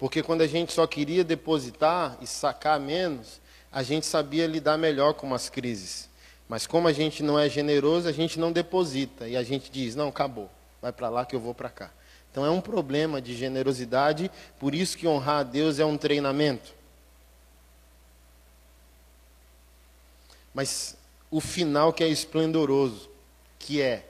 Porque 0.05 0.23
quando 0.23 0.43
a 0.43 0.47
gente 0.47 0.71
só 0.71 0.87
queria 0.87 1.25
depositar 1.25 2.19
e 2.21 2.27
sacar 2.27 2.79
menos, 2.79 3.41
a 3.73 3.83
gente 3.83 4.05
sabia 4.05 4.47
lidar 4.47 4.77
melhor 4.77 5.15
com 5.15 5.33
as 5.33 5.49
crises. 5.49 6.11
Mas 6.47 6.67
como 6.67 6.87
a 6.87 6.93
gente 6.93 7.23
não 7.23 7.39
é 7.39 7.49
generoso, 7.49 8.07
a 8.07 8.13
gente 8.13 8.39
não 8.39 8.53
deposita. 8.53 9.27
E 9.27 9.35
a 9.35 9.43
gente 9.43 9.71
diz: 9.71 9.95
não, 9.95 10.09
acabou, 10.09 10.51
vai 10.83 10.93
para 10.93 11.09
lá 11.09 11.25
que 11.25 11.35
eu 11.35 11.41
vou 11.41 11.55
para 11.55 11.71
cá. 11.71 11.91
Então 12.31 12.45
é 12.45 12.51
um 12.51 12.61
problema 12.61 13.19
de 13.19 13.35
generosidade, 13.35 14.31
por 14.61 14.75
isso 14.75 14.99
que 14.99 15.09
honrar 15.09 15.39
a 15.39 15.43
Deus 15.43 15.79
é 15.79 15.87
um 15.87 15.97
treinamento. 15.97 16.75
Mas 20.53 20.99
o 21.31 21.41
final 21.41 21.95
que 21.95 22.05
é 22.05 22.09
esplendoroso, 22.09 23.09
que 23.59 23.81
é 23.81 24.07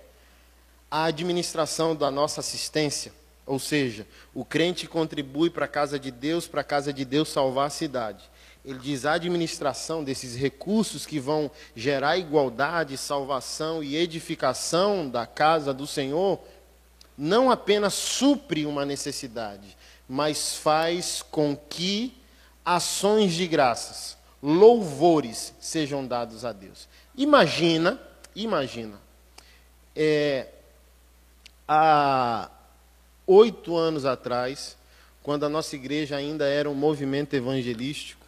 a 0.90 1.04
administração 1.04 1.94
da 1.94 2.10
nossa 2.10 2.40
assistência, 2.40 3.12
ou 3.46 3.58
seja, 3.58 4.06
o 4.32 4.44
crente 4.44 4.86
contribui 4.86 5.50
para 5.50 5.66
a 5.66 5.68
casa 5.68 5.98
de 5.98 6.10
Deus, 6.10 6.46
para 6.46 6.62
a 6.62 6.64
casa 6.64 6.92
de 6.92 7.04
Deus 7.04 7.28
salvar 7.28 7.66
a 7.66 7.70
cidade 7.70 8.30
ele 8.64 8.78
diz 8.78 9.04
a 9.04 9.12
administração 9.12 10.02
desses 10.02 10.34
recursos 10.34 11.04
que 11.04 11.20
vão 11.20 11.50
gerar 11.76 12.16
igualdade, 12.16 12.96
salvação 12.96 13.84
e 13.84 13.94
edificação 13.94 15.08
da 15.08 15.26
casa 15.26 15.74
do 15.74 15.86
Senhor, 15.86 16.40
não 17.16 17.50
apenas 17.50 17.92
supre 17.92 18.64
uma 18.64 18.86
necessidade, 18.86 19.76
mas 20.08 20.56
faz 20.56 21.22
com 21.30 21.54
que 21.54 22.16
ações 22.64 23.34
de 23.34 23.46
graças, 23.46 24.16
louvores 24.42 25.52
sejam 25.60 26.06
dados 26.06 26.44
a 26.44 26.52
Deus. 26.52 26.88
Imagina, 27.14 28.00
imagina, 28.34 28.98
é, 29.94 30.48
há 31.68 32.50
oito 33.26 33.76
anos 33.76 34.04
atrás, 34.04 34.76
quando 35.22 35.44
a 35.44 35.48
nossa 35.48 35.74
igreja 35.74 36.16
ainda 36.16 36.46
era 36.46 36.68
um 36.68 36.74
movimento 36.74 37.34
evangelístico, 37.34 38.24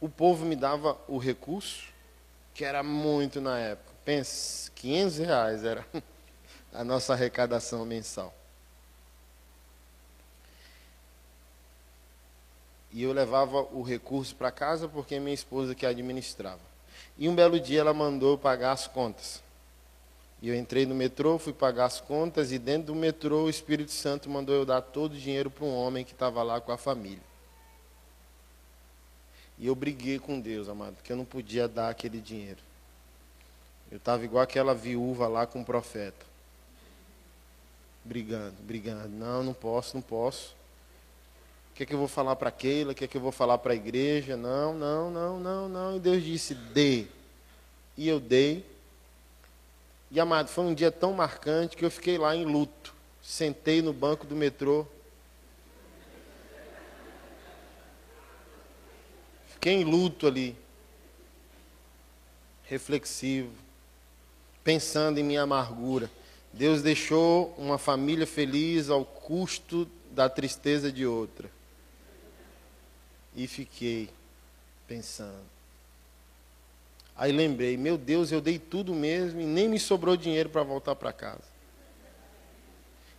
o 0.00 0.08
povo 0.08 0.44
me 0.44 0.56
dava 0.56 0.98
o 1.06 1.18
recurso, 1.18 1.88
que 2.54 2.64
era 2.64 2.82
muito 2.82 3.40
na 3.40 3.58
época. 3.58 3.90
Pense, 4.04 4.70
500 4.72 5.18
reais 5.18 5.64
era 5.64 5.86
a 6.72 6.82
nossa 6.82 7.12
arrecadação 7.12 7.84
mensal. 7.84 8.34
E 12.92 13.02
eu 13.02 13.12
levava 13.12 13.60
o 13.72 13.82
recurso 13.82 14.34
para 14.34 14.50
casa 14.50 14.88
porque 14.88 15.20
minha 15.20 15.34
esposa 15.34 15.74
que 15.74 15.86
administrava. 15.86 16.69
E 17.20 17.28
um 17.28 17.34
belo 17.34 17.60
dia 17.60 17.80
ela 17.80 17.92
mandou 17.92 18.38
pagar 18.38 18.72
as 18.72 18.86
contas. 18.86 19.42
E 20.40 20.48
eu 20.48 20.54
entrei 20.54 20.86
no 20.86 20.94
metrô, 20.94 21.38
fui 21.38 21.52
pagar 21.52 21.84
as 21.84 22.00
contas, 22.00 22.50
e 22.50 22.58
dentro 22.58 22.86
do 22.86 22.94
metrô 22.94 23.44
o 23.44 23.50
Espírito 23.50 23.92
Santo 23.92 24.30
mandou 24.30 24.54
eu 24.54 24.64
dar 24.64 24.80
todo 24.80 25.12
o 25.12 25.18
dinheiro 25.18 25.50
para 25.50 25.66
um 25.66 25.74
homem 25.76 26.02
que 26.02 26.12
estava 26.12 26.42
lá 26.42 26.62
com 26.62 26.72
a 26.72 26.78
família. 26.78 27.20
E 29.58 29.66
eu 29.66 29.74
briguei 29.74 30.18
com 30.18 30.40
Deus, 30.40 30.66
amado, 30.66 30.94
porque 30.94 31.12
eu 31.12 31.16
não 31.16 31.26
podia 31.26 31.68
dar 31.68 31.90
aquele 31.90 32.22
dinheiro. 32.22 32.58
Eu 33.90 33.98
estava 33.98 34.24
igual 34.24 34.42
aquela 34.42 34.74
viúva 34.74 35.28
lá 35.28 35.46
com 35.46 35.60
o 35.60 35.64
profeta. 35.64 36.24
Brigando, 38.02 38.56
brigando. 38.62 39.10
Não, 39.10 39.42
não 39.42 39.52
posso, 39.52 39.94
não 39.94 40.00
posso. 40.00 40.56
Que 41.80 41.84
é 41.84 41.86
que 41.86 41.94
eu 41.94 41.98
vou 41.98 42.08
falar 42.08 42.36
para 42.36 42.50
Keila? 42.50 42.92
O 42.92 42.94
que 42.94 43.04
é 43.04 43.08
que 43.08 43.16
eu 43.16 43.22
vou 43.22 43.32
falar 43.32 43.56
para 43.56 43.72
a 43.72 43.74
igreja? 43.74 44.36
Não, 44.36 44.74
não, 44.74 45.10
não, 45.10 45.40
não, 45.40 45.66
não. 45.66 45.96
E 45.96 45.98
Deus 45.98 46.22
disse: 46.22 46.54
dê. 46.54 47.06
E 47.96 48.06
eu 48.06 48.20
dei. 48.20 48.66
E 50.10 50.20
amado, 50.20 50.48
foi 50.48 50.64
um 50.64 50.74
dia 50.74 50.92
tão 50.92 51.14
marcante 51.14 51.78
que 51.78 51.82
eu 51.82 51.90
fiquei 51.90 52.18
lá 52.18 52.36
em 52.36 52.44
luto. 52.44 52.94
Sentei 53.22 53.80
no 53.80 53.94
banco 53.94 54.26
do 54.26 54.36
metrô. 54.36 54.86
Fiquei 59.48 59.72
em 59.72 59.84
luto 59.84 60.26
ali. 60.26 60.54
Reflexivo. 62.64 63.54
Pensando 64.62 65.18
em 65.18 65.24
minha 65.24 65.40
amargura. 65.44 66.10
Deus 66.52 66.82
deixou 66.82 67.54
uma 67.56 67.78
família 67.78 68.26
feliz 68.26 68.90
ao 68.90 69.02
custo 69.02 69.88
da 70.10 70.28
tristeza 70.28 70.92
de 70.92 71.06
outra. 71.06 71.59
E 73.34 73.46
fiquei 73.46 74.10
pensando. 74.86 75.46
Aí 77.16 77.32
lembrei, 77.32 77.76
meu 77.76 77.98
Deus, 77.98 78.32
eu 78.32 78.40
dei 78.40 78.58
tudo 78.58 78.94
mesmo 78.94 79.40
e 79.40 79.44
nem 79.44 79.68
me 79.68 79.78
sobrou 79.78 80.16
dinheiro 80.16 80.48
para 80.48 80.62
voltar 80.62 80.96
para 80.96 81.12
casa. 81.12 81.50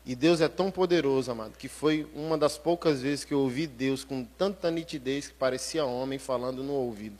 E 0.03 0.15
Deus 0.15 0.41
é 0.41 0.47
tão 0.47 0.71
poderoso, 0.71 1.31
amado, 1.31 1.55
que 1.57 1.67
foi 1.67 2.09
uma 2.15 2.37
das 2.37 2.57
poucas 2.57 3.01
vezes 3.01 3.23
que 3.23 3.33
eu 3.33 3.39
ouvi 3.39 3.67
Deus 3.67 4.03
com 4.03 4.25
tanta 4.25 4.71
nitidez 4.71 5.27
que 5.27 5.35
parecia 5.35 5.85
homem 5.85 6.17
falando 6.17 6.63
no 6.63 6.73
ouvido. 6.73 7.19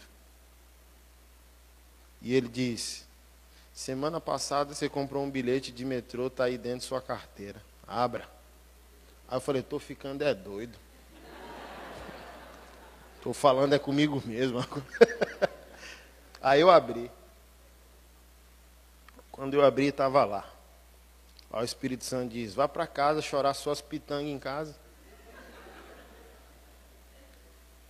E 2.22 2.34
ele 2.34 2.48
disse: 2.48 3.04
Semana 3.74 4.20
passada 4.20 4.74
você 4.74 4.90
comprou 4.90 5.24
um 5.24 5.30
bilhete 5.30 5.72
de 5.72 5.86
metrô, 5.86 6.28
está 6.28 6.46
aí 6.46 6.58
dentro 6.58 6.80
de 6.80 6.86
sua 6.86 7.02
carteira. 7.02 7.62
Abra. 7.88 8.28
Aí 9.28 9.38
eu 9.38 9.42
falei: 9.42 9.62
Estou 9.62 9.80
ficando 9.80 10.24
é 10.24 10.34
doido. 10.34 10.78
Estou 13.22 13.36
falando 13.36 13.74
é 13.74 13.78
comigo 13.78 14.20
mesmo. 14.26 14.66
aí 16.42 16.60
eu 16.60 16.72
abri. 16.72 17.12
Quando 19.32 19.54
eu 19.54 19.64
abri, 19.64 19.86
estava 19.86 20.26
lá. 20.26 20.44
Aí 21.54 21.62
o 21.62 21.64
Espírito 21.64 22.04
Santo 22.04 22.32
diz: 22.32 22.56
Vá 22.56 22.68
para 22.68 22.88
casa 22.88 23.22
chorar 23.22 23.54
suas 23.54 23.80
pitangas 23.80 24.26
em 24.26 24.40
casa. 24.40 24.76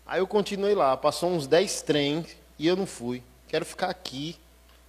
Aí 0.05 0.19
eu 0.19 0.27
continuei 0.27 0.75
lá, 0.75 0.97
passou 0.97 1.31
uns 1.31 1.47
10 1.47 1.81
trens 1.83 2.35
e 2.59 2.67
eu 2.67 2.75
não 2.75 2.85
fui. 2.85 3.23
Quero 3.47 3.63
ficar 3.63 3.89
aqui, 3.89 4.37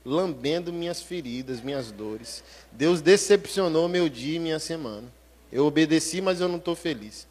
lambendo 0.04 0.72
minhas 0.72 1.00
feridas, 1.00 1.60
minhas 1.60 1.92
dores. 1.92 2.42
Deus 2.72 3.00
decepcionou 3.00 3.88
meu 3.88 4.08
dia 4.08 4.34
e 4.34 4.40
minha 4.40 4.58
semana. 4.58 5.06
Eu 5.52 5.66
obedeci, 5.66 6.20
mas 6.20 6.40
eu 6.40 6.48
não 6.48 6.56
estou 6.56 6.74
feliz. 6.74 7.28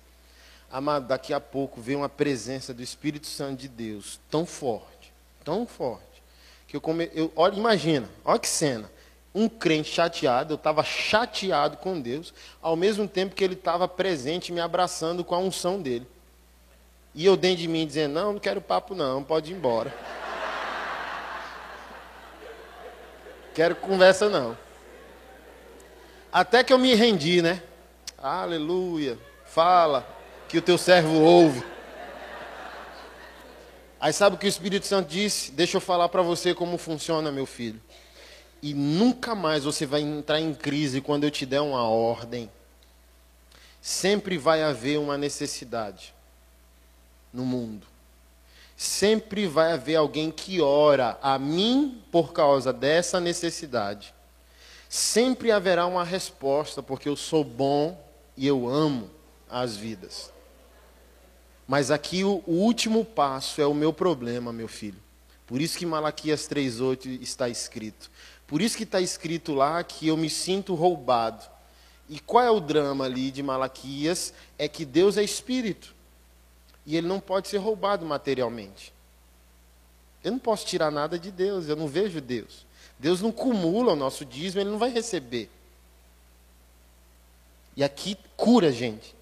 Amado, 0.72 1.08
daqui 1.08 1.34
a 1.34 1.40
pouco 1.40 1.82
vem 1.82 1.96
uma 1.96 2.10
presença 2.10 2.74
do 2.74 2.82
Espírito 2.82 3.28
Santo 3.28 3.60
de 3.60 3.68
Deus 3.68 4.20
tão 4.30 4.46
forte, 4.46 5.14
tão 5.44 5.68
forte, 5.68 6.24
que 6.68 6.76
eu, 6.76 6.82
come... 6.82 7.10
eu 7.14 7.32
olha, 7.36 7.56
imagina, 7.56 8.10
olha 8.24 8.40
que 8.40 8.48
cena 8.48 8.90
um 9.34 9.48
crente 9.48 9.90
chateado, 9.90 10.54
eu 10.54 10.56
estava 10.56 10.84
chateado 10.84 11.78
com 11.78 12.00
Deus, 12.00 12.34
ao 12.62 12.76
mesmo 12.76 13.08
tempo 13.08 13.34
que 13.34 13.44
ele 13.44 13.54
estava 13.54 13.88
presente 13.88 14.52
me 14.52 14.60
abraçando 14.60 15.24
com 15.24 15.34
a 15.34 15.40
unção 15.40 15.82
dele. 15.82 16.06
E 17.14 17.26
eu 17.26 17.38
dentro 17.38 17.62
de 17.62 17.68
mim 17.68 17.86
dizendo, 17.86 18.14
não, 18.14 18.34
não 18.34 18.40
quero 18.40 18.62
papo 18.62 18.94
não, 18.94 19.24
pode 19.24 19.52
ir 19.52 19.56
embora. 19.56 19.94
quero 23.54 23.76
conversa 23.76 24.30
não. 24.30 24.58
Até 26.32 26.64
que 26.64 26.72
eu 26.72 26.78
me 26.78 26.94
rendi, 26.94 27.42
né? 27.42 27.62
Aleluia. 28.18 29.18
Fala, 29.46 30.08
que 30.52 30.58
o 30.58 30.62
teu 30.62 30.78
servo 30.78 31.22
ouve. 31.22 31.64
Aí 34.02 34.12
sabe 34.12 34.36
o 34.36 34.38
que 34.40 34.46
o 34.46 34.50
Espírito 34.50 34.86
Santo 34.86 35.08
disse? 35.08 35.50
Deixa 35.50 35.78
eu 35.78 35.82
falar 35.82 36.10
para 36.10 36.22
você 36.22 36.54
como 36.54 36.78
funciona, 36.78 37.32
meu 37.32 37.46
filho. 37.46 37.82
E 38.62 38.74
nunca 38.74 39.34
mais 39.34 39.64
você 39.64 39.86
vai 39.86 40.02
entrar 40.02 40.42
em 40.42 40.54
crise 40.54 41.00
quando 41.00 41.24
eu 41.24 41.32
te 41.32 41.46
der 41.46 41.62
uma 41.62 41.88
ordem. 41.88 42.52
Sempre 43.82 44.38
vai 44.38 44.62
haver 44.62 45.00
uma 45.00 45.18
necessidade 45.18 46.14
no 47.32 47.46
mundo. 47.46 47.88
Sempre 48.76 49.48
vai 49.48 49.72
haver 49.72 49.96
alguém 49.96 50.30
que 50.30 50.60
ora 50.60 51.18
a 51.22 51.40
mim 51.40 52.04
por 52.12 52.34
causa 52.34 52.74
dessa 52.74 53.22
necessidade. 53.22 54.14
Sempre 54.90 55.50
haverá 55.50 55.86
uma 55.86 56.04
resposta, 56.04 56.84
porque 56.84 57.08
eu 57.08 57.16
sou 57.16 57.42
bom 57.42 57.98
e 58.36 58.46
eu 58.46 58.68
amo 58.68 59.10
as 59.50 59.78
vidas. 59.78 60.30
Mas 61.72 61.90
aqui 61.90 62.26
o, 62.26 62.44
o 62.46 62.52
último 62.52 63.06
passo 63.06 63.62
é 63.62 63.66
o 63.66 63.74
meu 63.74 63.94
problema, 63.94 64.52
meu 64.52 64.68
filho. 64.68 65.00
Por 65.48 65.62
isso 65.62 65.78
que 65.78 65.86
Malaquias 65.86 66.42
3,8 66.42 67.22
está 67.22 67.48
escrito: 67.48 68.12
por 68.46 68.62
isso 68.62 68.76
que 68.76 68.84
está 68.84 69.00
escrito 69.00 69.54
lá 69.54 69.82
que 69.82 70.06
eu 70.10 70.18
me 70.18 70.30
sinto 70.30 70.76
roubado. 70.76 71.50
E 72.10 72.20
qual 72.20 72.44
é 72.44 72.52
o 72.52 72.60
drama 72.60 73.06
ali 73.06 73.32
de 73.32 73.42
Malaquias? 73.42 74.34
É 74.58 74.68
que 74.68 74.84
Deus 74.84 75.16
é 75.16 75.24
espírito. 75.24 75.96
E 76.86 76.98
ele 76.98 77.08
não 77.08 77.22
pode 77.22 77.48
ser 77.48 77.60
roubado 77.60 78.06
materialmente. 78.06 78.92
Eu 80.22 80.34
não 80.34 80.40
posso 80.40 80.66
tirar 80.66 80.92
nada 80.92 81.18
de 81.18 81.32
Deus, 81.32 81.70
eu 81.70 81.78
não 81.78 81.88
vejo 81.88 82.20
Deus. 82.20 82.66
Deus 83.00 83.22
não 83.22 83.32
cumula 83.32 83.94
o 83.94 83.96
nosso 83.96 84.26
dízimo, 84.26 84.60
ele 84.60 84.72
não 84.72 84.78
vai 84.78 84.90
receber. 84.90 85.50
E 87.78 87.82
aqui 87.82 88.18
cura, 88.36 88.74
gente. 88.74 89.21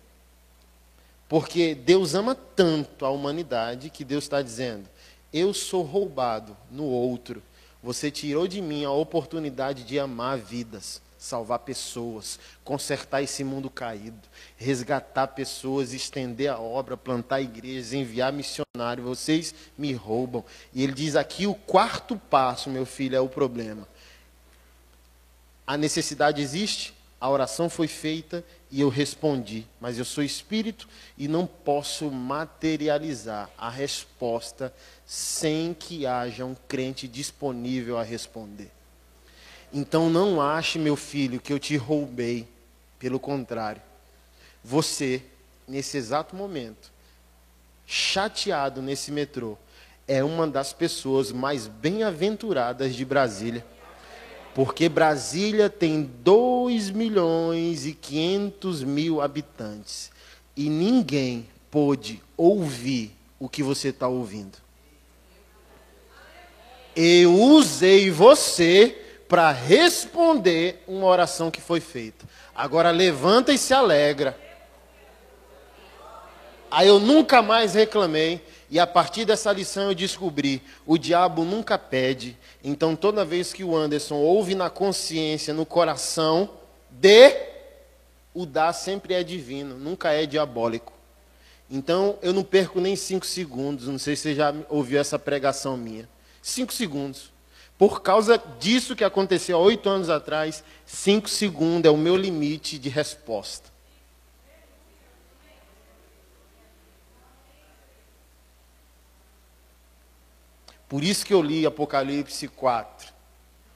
Porque 1.30 1.74
Deus 1.74 2.14
ama 2.14 2.36
tanto 2.36 3.06
a 3.06 3.10
humanidade 3.10 3.90
que 3.90 4.04
Deus 4.04 4.26
está 4.26 4.42
dizendo: 4.42 4.90
eu 5.32 5.54
sou 5.54 5.84
roubado 5.84 6.58
no 6.70 6.84
outro 6.84 7.42
você 7.82 8.12
tirou 8.12 8.48
de 8.48 8.62
mim 8.62 8.84
a 8.84 8.92
oportunidade 8.92 9.84
de 9.84 9.98
amar 9.98 10.38
vidas, 10.38 11.02
salvar 11.18 11.60
pessoas, 11.60 12.38
consertar 12.64 13.22
esse 13.22 13.42
mundo 13.42 13.70
caído, 13.70 14.20
resgatar 14.58 15.28
pessoas, 15.28 15.94
estender 15.94 16.50
a 16.50 16.60
obra, 16.60 16.98
plantar 16.98 17.40
igrejas, 17.40 17.94
enviar 17.94 18.34
missionários. 18.34 19.08
Vocês 19.08 19.56
me 19.78 19.94
roubam. 19.94 20.44
E 20.74 20.84
ele 20.84 20.94
diz 20.94 21.16
aqui: 21.16 21.48
o 21.48 21.56
quarto 21.56 22.18
passo, 22.18 22.70
meu 22.70 22.86
filho, 22.86 23.16
é 23.16 23.22
o 23.22 23.30
problema. 23.30 23.88
A 25.66 25.78
necessidade 25.78 26.42
existe, 26.42 26.94
a 27.20 27.30
oração 27.30 27.70
foi 27.70 27.88
feita 27.88 28.44
e 28.72 28.80
eu 28.80 28.88
respondi, 28.88 29.68
mas 29.82 29.98
eu 29.98 30.06
sou 30.06 30.24
espírito 30.24 30.88
e 31.18 31.28
não 31.28 31.46
posso 31.46 32.10
materializar 32.10 33.50
a 33.58 33.70
resposta 33.70 34.74
sem 35.06 35.74
que 35.74 36.06
haja 36.06 36.46
um 36.46 36.56
crente 36.68 37.08
disponível 37.08 37.98
a 37.98 38.04
responder. 38.04 38.72
Então 39.74 40.10
não 40.10 40.42
ache, 40.42 40.80
meu 40.80 40.96
filho, 40.96 41.40
que 41.40 41.52
eu 41.52 41.60
te 41.60 41.76
roubei. 41.76 42.48
Pelo 42.98 43.20
contrário, 43.20 43.82
você, 44.64 45.24
nesse 45.68 45.98
exato 45.98 46.36
momento, 46.36 46.92
chateado 47.86 48.82
nesse 48.82 49.12
metrô, 49.12 49.58
é 50.08 50.24
uma 50.24 50.48
das 50.48 50.74
pessoas 50.74 51.32
mais 51.32 51.68
bem-aventuradas 51.68 52.96
de 52.96 53.06
Brasília. 53.06 53.66
Porque 54.60 54.90
Brasília 54.90 55.70
tem 55.70 56.04
2 56.04 56.90
milhões 56.90 57.86
e 57.86 57.94
500 57.94 58.84
mil 58.84 59.22
habitantes. 59.22 60.12
E 60.54 60.70
ninguém 60.70 61.48
pôde 61.72 62.22
ouvir 62.36 63.16
o 63.40 63.48
que 63.48 63.64
você 63.64 63.88
está 63.88 64.10
ouvindo. 64.10 64.58
Eu 66.94 67.34
usei 67.36 68.12
você 68.12 69.02
para 69.30 69.50
responder 69.50 70.84
uma 70.86 71.08
oração 71.08 71.50
que 71.50 71.62
foi 71.62 71.80
feita. 71.80 72.26
Agora 72.54 72.92
levanta 72.92 73.54
e 73.54 73.58
se 73.58 73.74
alegra. 73.74 74.38
Aí 76.70 76.90
eu 76.90 77.00
nunca 77.00 77.42
mais 77.42 77.76
reclamei. 77.76 78.46
E 78.70 78.80
a 78.80 78.86
partir 78.86 79.26
dessa 79.26 79.52
lição 79.52 79.90
eu 79.90 79.96
descobri: 79.96 80.62
o 80.86 80.98
diabo 80.98 81.44
nunca 81.44 81.78
pede. 81.78 82.38
Então 82.64 82.96
toda 82.96 83.26
vez 83.26 83.52
que 83.52 83.64
o 83.64 83.76
Anderson 83.76 84.16
ouve 84.16 84.54
na 84.56 84.70
consciência, 84.70 85.54
no 85.54 85.66
coração, 85.66 86.50
de, 86.90 87.36
o 88.34 88.46
dar 88.46 88.74
sempre 88.74 89.14
é 89.14 89.24
divino, 89.24 89.76
nunca 89.78 90.12
é 90.12 90.26
diabólico. 90.26 90.94
Então 91.70 92.18
eu 92.22 92.34
não 92.34 92.44
perco 92.44 92.80
nem 92.80 92.96
cinco 92.96 93.26
segundos. 93.26 93.88
Não 93.88 94.00
sei 94.00 94.16
se 94.16 94.24
você 94.24 94.36
já 94.36 94.54
ouviu 94.70 95.00
essa 95.00 95.18
pregação 95.18 95.76
minha. 95.76 96.08
Cinco 96.42 96.74
segundos. 96.74 97.32
Por 97.78 98.02
causa 98.02 98.38
disso 98.60 98.96
que 98.96 99.06
aconteceu 99.06 99.58
há 99.58 99.62
oito 99.62 99.88
anos 99.88 100.10
atrás, 100.10 100.64
cinco 100.86 101.30
segundos 101.30 101.88
é 101.88 101.94
o 101.94 101.98
meu 101.98 102.16
limite 102.18 102.78
de 102.78 102.90
resposta. 102.90 103.69
Por 110.90 111.04
isso 111.04 111.24
que 111.24 111.32
eu 111.32 111.40
li 111.44 111.68
Apocalipse 111.68 112.48
4. 112.48 113.14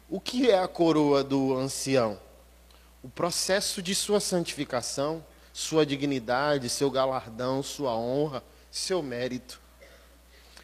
O 0.09 0.19
que 0.19 0.49
é 0.49 0.57
a 0.57 0.67
coroa 0.67 1.23
do 1.23 1.55
ancião? 1.55 2.19
O 3.03 3.07
processo 3.07 3.83
de 3.83 3.93
sua 3.93 4.19
santificação, 4.19 5.23
sua 5.53 5.85
dignidade, 5.85 6.69
seu 6.69 6.89
galardão, 6.89 7.61
sua 7.61 7.95
honra, 7.95 8.43
seu 8.71 9.03
mérito. 9.03 9.61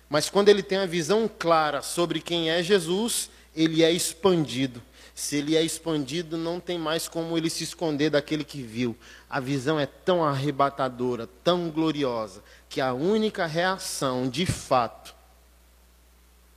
Mas 0.09 0.27
quando 0.27 0.49
ele 0.49 0.63
tem 0.63 0.79
a 0.79 0.87
visão 0.87 1.29
clara 1.29 1.83
sobre 1.83 2.19
quem 2.19 2.49
é 2.49 2.63
Jesus, 2.63 3.29
ele 3.55 3.83
é 3.83 3.91
expandido. 3.91 4.81
Se 5.13 5.35
ele 5.35 5.55
é 5.55 5.61
expandido, 5.61 6.35
não 6.35 6.59
tem 6.59 6.79
mais 6.79 7.07
como 7.07 7.37
ele 7.37 7.51
se 7.51 7.63
esconder 7.63 8.09
daquele 8.09 8.43
que 8.43 8.63
viu. 8.63 8.97
A 9.29 9.39
visão 9.39 9.79
é 9.79 9.85
tão 9.85 10.23
arrebatadora, 10.23 11.29
tão 11.43 11.69
gloriosa, 11.69 12.41
que 12.67 12.81
a 12.81 12.91
única 12.91 13.45
reação, 13.45 14.27
de 14.27 14.47
fato, 14.47 15.18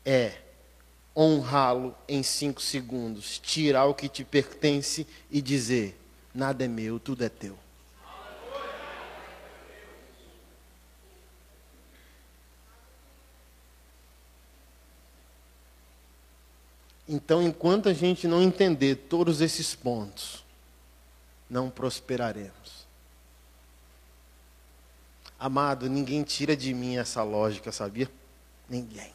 é 0.04 0.34
honrá-lo 1.16 1.94
em 2.08 2.22
cinco 2.22 2.60
segundos, 2.60 3.38
tirar 3.38 3.86
o 3.86 3.94
que 3.94 4.08
te 4.08 4.24
pertence 4.24 5.06
e 5.30 5.40
dizer: 5.40 5.98
nada 6.34 6.64
é 6.64 6.68
meu, 6.68 6.98
tudo 6.98 7.24
é 7.24 7.28
teu. 7.28 7.56
Então, 17.08 17.42
enquanto 17.42 17.88
a 17.88 17.92
gente 17.92 18.26
não 18.26 18.40
entender 18.40 18.94
todos 18.94 19.40
esses 19.42 19.74
pontos, 19.74 20.42
não 21.50 21.68
prosperaremos. 21.68 22.86
Amado, 25.38 25.90
ninguém 25.90 26.22
tira 26.22 26.56
de 26.56 26.72
mim 26.72 26.96
essa 26.96 27.22
lógica, 27.22 27.70
sabia? 27.70 28.10
Ninguém. 28.68 29.12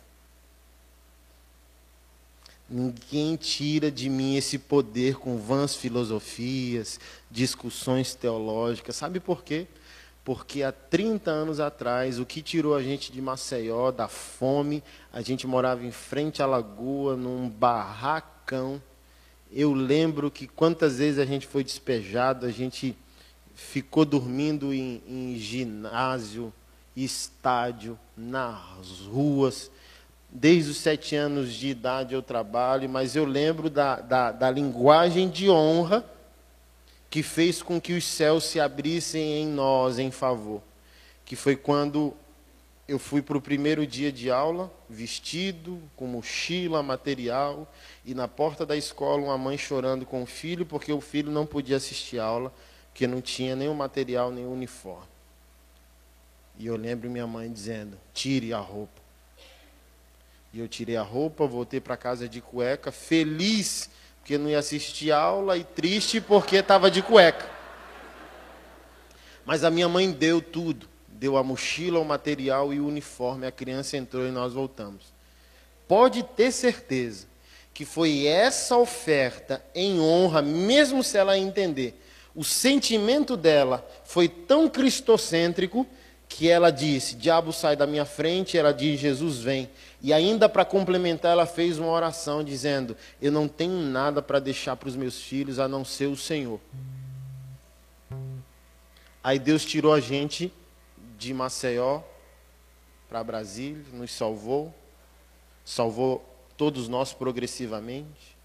Ninguém 2.70 3.36
tira 3.36 3.90
de 3.90 4.10
mim 4.10 4.36
esse 4.36 4.58
poder 4.58 5.16
com 5.16 5.38
vãs 5.38 5.76
filosofias, 5.76 7.00
discussões 7.32 8.14
teológicas. 8.14 8.96
Sabe 8.96 9.20
por 9.20 9.44
quê? 9.44 9.68
porque 10.28 10.62
há 10.62 10.74
30 10.74 11.32
anos 11.32 11.62
atrás, 11.62 12.20
o 12.20 12.26
que 12.26 12.42
tirou 12.42 12.76
a 12.76 12.84
gente 12.84 13.14
de 13.14 13.22
Maceió, 13.22 13.92
da 13.92 14.10
fome, 14.10 14.84
a 15.10 15.22
gente 15.22 15.48
morava 15.48 15.86
em 15.86 15.92
frente 15.92 16.44
à 16.44 16.46
lagoa, 16.46 17.16
num 17.16 17.48
barracão. 17.48 18.82
Eu 19.50 19.74
lembro 19.74 20.30
que 20.30 20.46
quantas 20.46 20.98
vezes 20.98 21.18
a 21.18 21.26
gente 21.26 21.48
foi 21.48 21.64
despejado, 21.64 22.46
a 22.46 22.52
gente 22.52 22.94
ficou 23.56 24.04
dormindo 24.04 24.74
em, 24.74 25.02
em 25.08 25.38
ginásio, 25.38 26.54
estádio, 26.94 27.98
nas 28.18 29.00
ruas. 29.10 29.72
Desde 30.30 30.72
os 30.72 30.78
sete 30.78 31.16
anos 31.16 31.54
de 31.54 31.70
idade 31.70 32.14
eu 32.14 32.22
trabalho, 32.22 32.90
mas 32.90 33.16
eu 33.16 33.26
lembro 33.26 33.70
da, 33.70 33.96
da, 34.00 34.32
da 34.32 34.52
linguagem 34.52 35.30
de 35.30 35.50
honra 35.50 36.06
que 37.10 37.24
fez 37.24 37.62
com 37.62 37.80
que 37.80 37.94
os 37.94 38.06
céus 38.06 38.44
se 38.46 38.60
abrissem 38.60 39.42
em 39.42 39.48
nós 39.48 39.98
em 39.98 40.12
favor. 40.12 40.62
Que 41.26 41.36
foi 41.36 41.56
quando 41.56 42.14
eu 42.88 42.98
fui 42.98 43.22
para 43.22 43.38
o 43.38 43.42
primeiro 43.42 43.86
dia 43.86 44.12
de 44.12 44.32
aula, 44.32 44.72
vestido, 44.90 45.82
com 45.96 46.08
mochila, 46.08 46.82
material, 46.82 47.72
e 48.06 48.14
na 48.14 48.28
porta 48.28 48.66
da 48.66 48.78
escola 48.78 49.24
uma 49.24 49.38
mãe 49.38 49.58
chorando 49.58 50.06
com 50.06 50.24
o 50.24 50.26
filho, 50.26 50.66
porque 50.66 50.92
o 50.92 51.02
filho 51.02 51.32
não 51.32 51.46
podia 51.46 51.78
assistir 51.78 52.20
a 52.20 52.26
aula, 52.26 52.54
porque 52.90 53.06
não 53.06 53.22
tinha 53.22 53.56
nem 53.56 53.68
o 53.68 53.76
material, 53.76 54.32
nem 54.32 54.46
o 54.46 54.52
uniforme. 54.52 55.08
E 56.58 56.66
eu 56.66 56.76
lembro 56.76 57.10
minha 57.10 57.28
mãe 57.28 57.52
dizendo: 57.52 57.98
tire 58.14 58.54
a 58.54 58.60
roupa. 58.60 59.07
E 60.58 60.60
eu 60.60 60.68
tirei 60.68 60.98
a 60.98 61.04
roupa, 61.04 61.46
voltei 61.46 61.80
para 61.80 61.96
casa 61.96 62.28
de 62.28 62.42
cueca, 62.42 62.92
feliz 62.92 63.92
porque 64.18 64.40
não 64.40 64.50
ia 64.50 64.58
assistir 64.58 65.12
aula 65.12 65.56
e 65.56 65.64
triste 65.64 66.20
porque 66.20 66.56
estava 66.56 66.90
de 66.90 67.04
cueca. 67.04 67.48
Mas 69.46 69.64
a 69.64 69.70
minha 69.70 69.88
mãe 69.88 70.12
deu 70.12 70.42
tudo. 70.42 70.90
Deu 71.10 71.38
a 71.38 71.44
mochila, 71.44 72.00
o 72.00 72.06
material 72.06 72.74
e 72.74 72.80
o 72.80 72.88
uniforme. 72.88 73.46
A 73.46 73.52
criança 73.52 73.98
entrou 73.98 74.26
e 74.28 74.32
nós 74.32 74.54
voltamos. 74.54 75.14
Pode 75.88 76.24
ter 76.24 76.52
certeza 76.52 77.28
que 77.72 77.86
foi 77.86 78.26
essa 78.26 78.76
oferta 78.76 79.64
em 79.76 80.00
honra, 80.00 80.42
mesmo 80.42 81.04
se 81.04 81.20
ela 81.20 81.38
entender. 81.38 82.02
O 82.34 82.44
sentimento 82.44 83.38
dela 83.38 83.88
foi 84.04 84.28
tão 84.28 84.68
cristocêntrico 84.68 85.86
que 86.28 86.50
ela 86.50 86.72
disse: 86.72 87.16
Diabo 87.16 87.54
sai 87.54 87.76
da 87.76 87.86
minha 87.86 88.06
frente. 88.06 88.58
Ela 88.58 88.74
diz: 88.74 89.00
Jesus 89.00 89.38
vem. 89.38 89.70
E 90.08 90.14
ainda 90.14 90.48
para 90.48 90.64
complementar, 90.64 91.34
ela 91.34 91.46
fez 91.46 91.78
uma 91.78 91.90
oração 91.90 92.42
dizendo: 92.42 92.96
Eu 93.22 93.30
não 93.30 93.46
tenho 93.46 93.82
nada 93.82 94.22
para 94.22 94.40
deixar 94.40 94.74
para 94.78 94.88
os 94.88 94.96
meus 94.96 95.22
filhos 95.22 95.60
a 95.60 95.68
não 95.68 95.84
ser 95.84 96.06
o 96.06 96.16
Senhor. 96.16 96.62
Aí 99.22 99.38
Deus 99.38 99.66
tirou 99.66 99.94
a 99.94 100.00
gente 100.00 100.50
de 101.18 101.34
Maceió 101.34 102.04
para 103.10 103.22
Brasília, 103.22 103.84
nos 103.92 104.14
salvou, 104.14 104.74
salvou 105.66 106.26
todos 106.56 106.88
nós 106.88 107.12
progressivamente. 107.12 108.38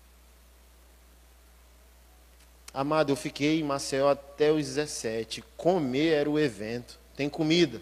Amado, 2.74 3.12
eu 3.12 3.16
fiquei 3.16 3.60
em 3.60 3.62
Maceió 3.62 4.10
até 4.10 4.50
os 4.50 4.66
17. 4.66 5.44
Comer 5.56 6.08
era 6.08 6.28
o 6.28 6.40
evento. 6.40 6.98
Tem 7.14 7.28
comida. 7.28 7.80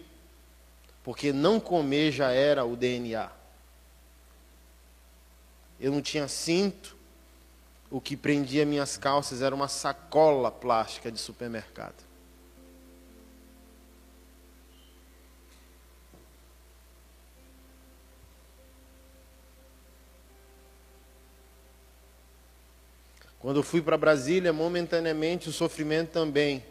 Porque 1.02 1.32
não 1.32 1.58
comer 1.58 2.12
já 2.12 2.30
era 2.30 2.62
o 2.62 2.76
DNA 2.76 3.39
eu 5.80 5.90
não 5.90 6.02
tinha 6.02 6.28
cinto, 6.28 6.94
o 7.90 8.00
que 8.00 8.16
prendia 8.16 8.66
minhas 8.66 8.96
calças 8.96 9.40
era 9.42 9.54
uma 9.54 9.66
sacola 9.66 10.50
plástica 10.50 11.10
de 11.10 11.18
supermercado. 11.18 12.10
Quando 23.40 23.56
eu 23.56 23.62
fui 23.62 23.80
para 23.80 23.96
Brasília, 23.96 24.52
momentaneamente 24.52 25.48
o 25.48 25.52
sofrimento 25.52 26.10
também. 26.10 26.62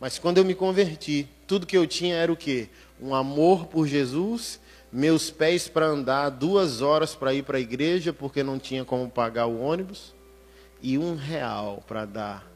Mas 0.00 0.18
quando 0.18 0.38
eu 0.38 0.44
me 0.44 0.56
converti, 0.56 1.28
tudo 1.46 1.66
que 1.66 1.76
eu 1.76 1.86
tinha 1.86 2.16
era 2.16 2.32
o 2.32 2.36
quê? 2.36 2.68
Um 3.00 3.14
amor 3.14 3.66
por 3.66 3.86
Jesus 3.86 4.58
meus 4.96 5.30
pés 5.30 5.68
para 5.68 5.84
andar 5.84 6.30
duas 6.30 6.80
horas 6.80 7.14
para 7.14 7.34
ir 7.34 7.42
para 7.42 7.58
a 7.58 7.60
igreja, 7.60 8.14
porque 8.14 8.42
não 8.42 8.58
tinha 8.58 8.82
como 8.82 9.10
pagar 9.10 9.46
o 9.46 9.60
ônibus, 9.60 10.14
e 10.80 10.96
um 10.96 11.14
real 11.14 11.84
para 11.86 12.06
dar 12.06 12.50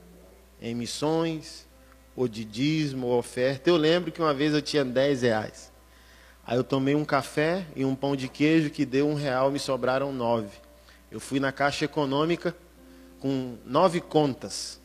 em 0.58 0.74
missões, 0.74 1.68
ou 2.16 2.26
de 2.26 2.42
dízimo, 2.42 3.08
ou 3.08 3.18
oferta. 3.18 3.68
Eu 3.68 3.76
lembro 3.76 4.10
que 4.10 4.22
uma 4.22 4.32
vez 4.32 4.54
eu 4.54 4.62
tinha 4.62 4.82
dez 4.82 5.20
reais. 5.20 5.70
Aí 6.46 6.56
eu 6.56 6.64
tomei 6.64 6.94
um 6.94 7.04
café 7.04 7.66
e 7.76 7.84
um 7.84 7.94
pão 7.94 8.16
de 8.16 8.26
queijo 8.26 8.70
que 8.70 8.86
deu 8.86 9.06
um 9.06 9.14
real, 9.14 9.50
me 9.50 9.58
sobraram 9.58 10.10
nove. 10.10 10.56
Eu 11.10 11.20
fui 11.20 11.40
na 11.40 11.52
Caixa 11.52 11.84
Econômica 11.84 12.56
com 13.18 13.58
nove 13.66 14.00
contas. 14.00 14.80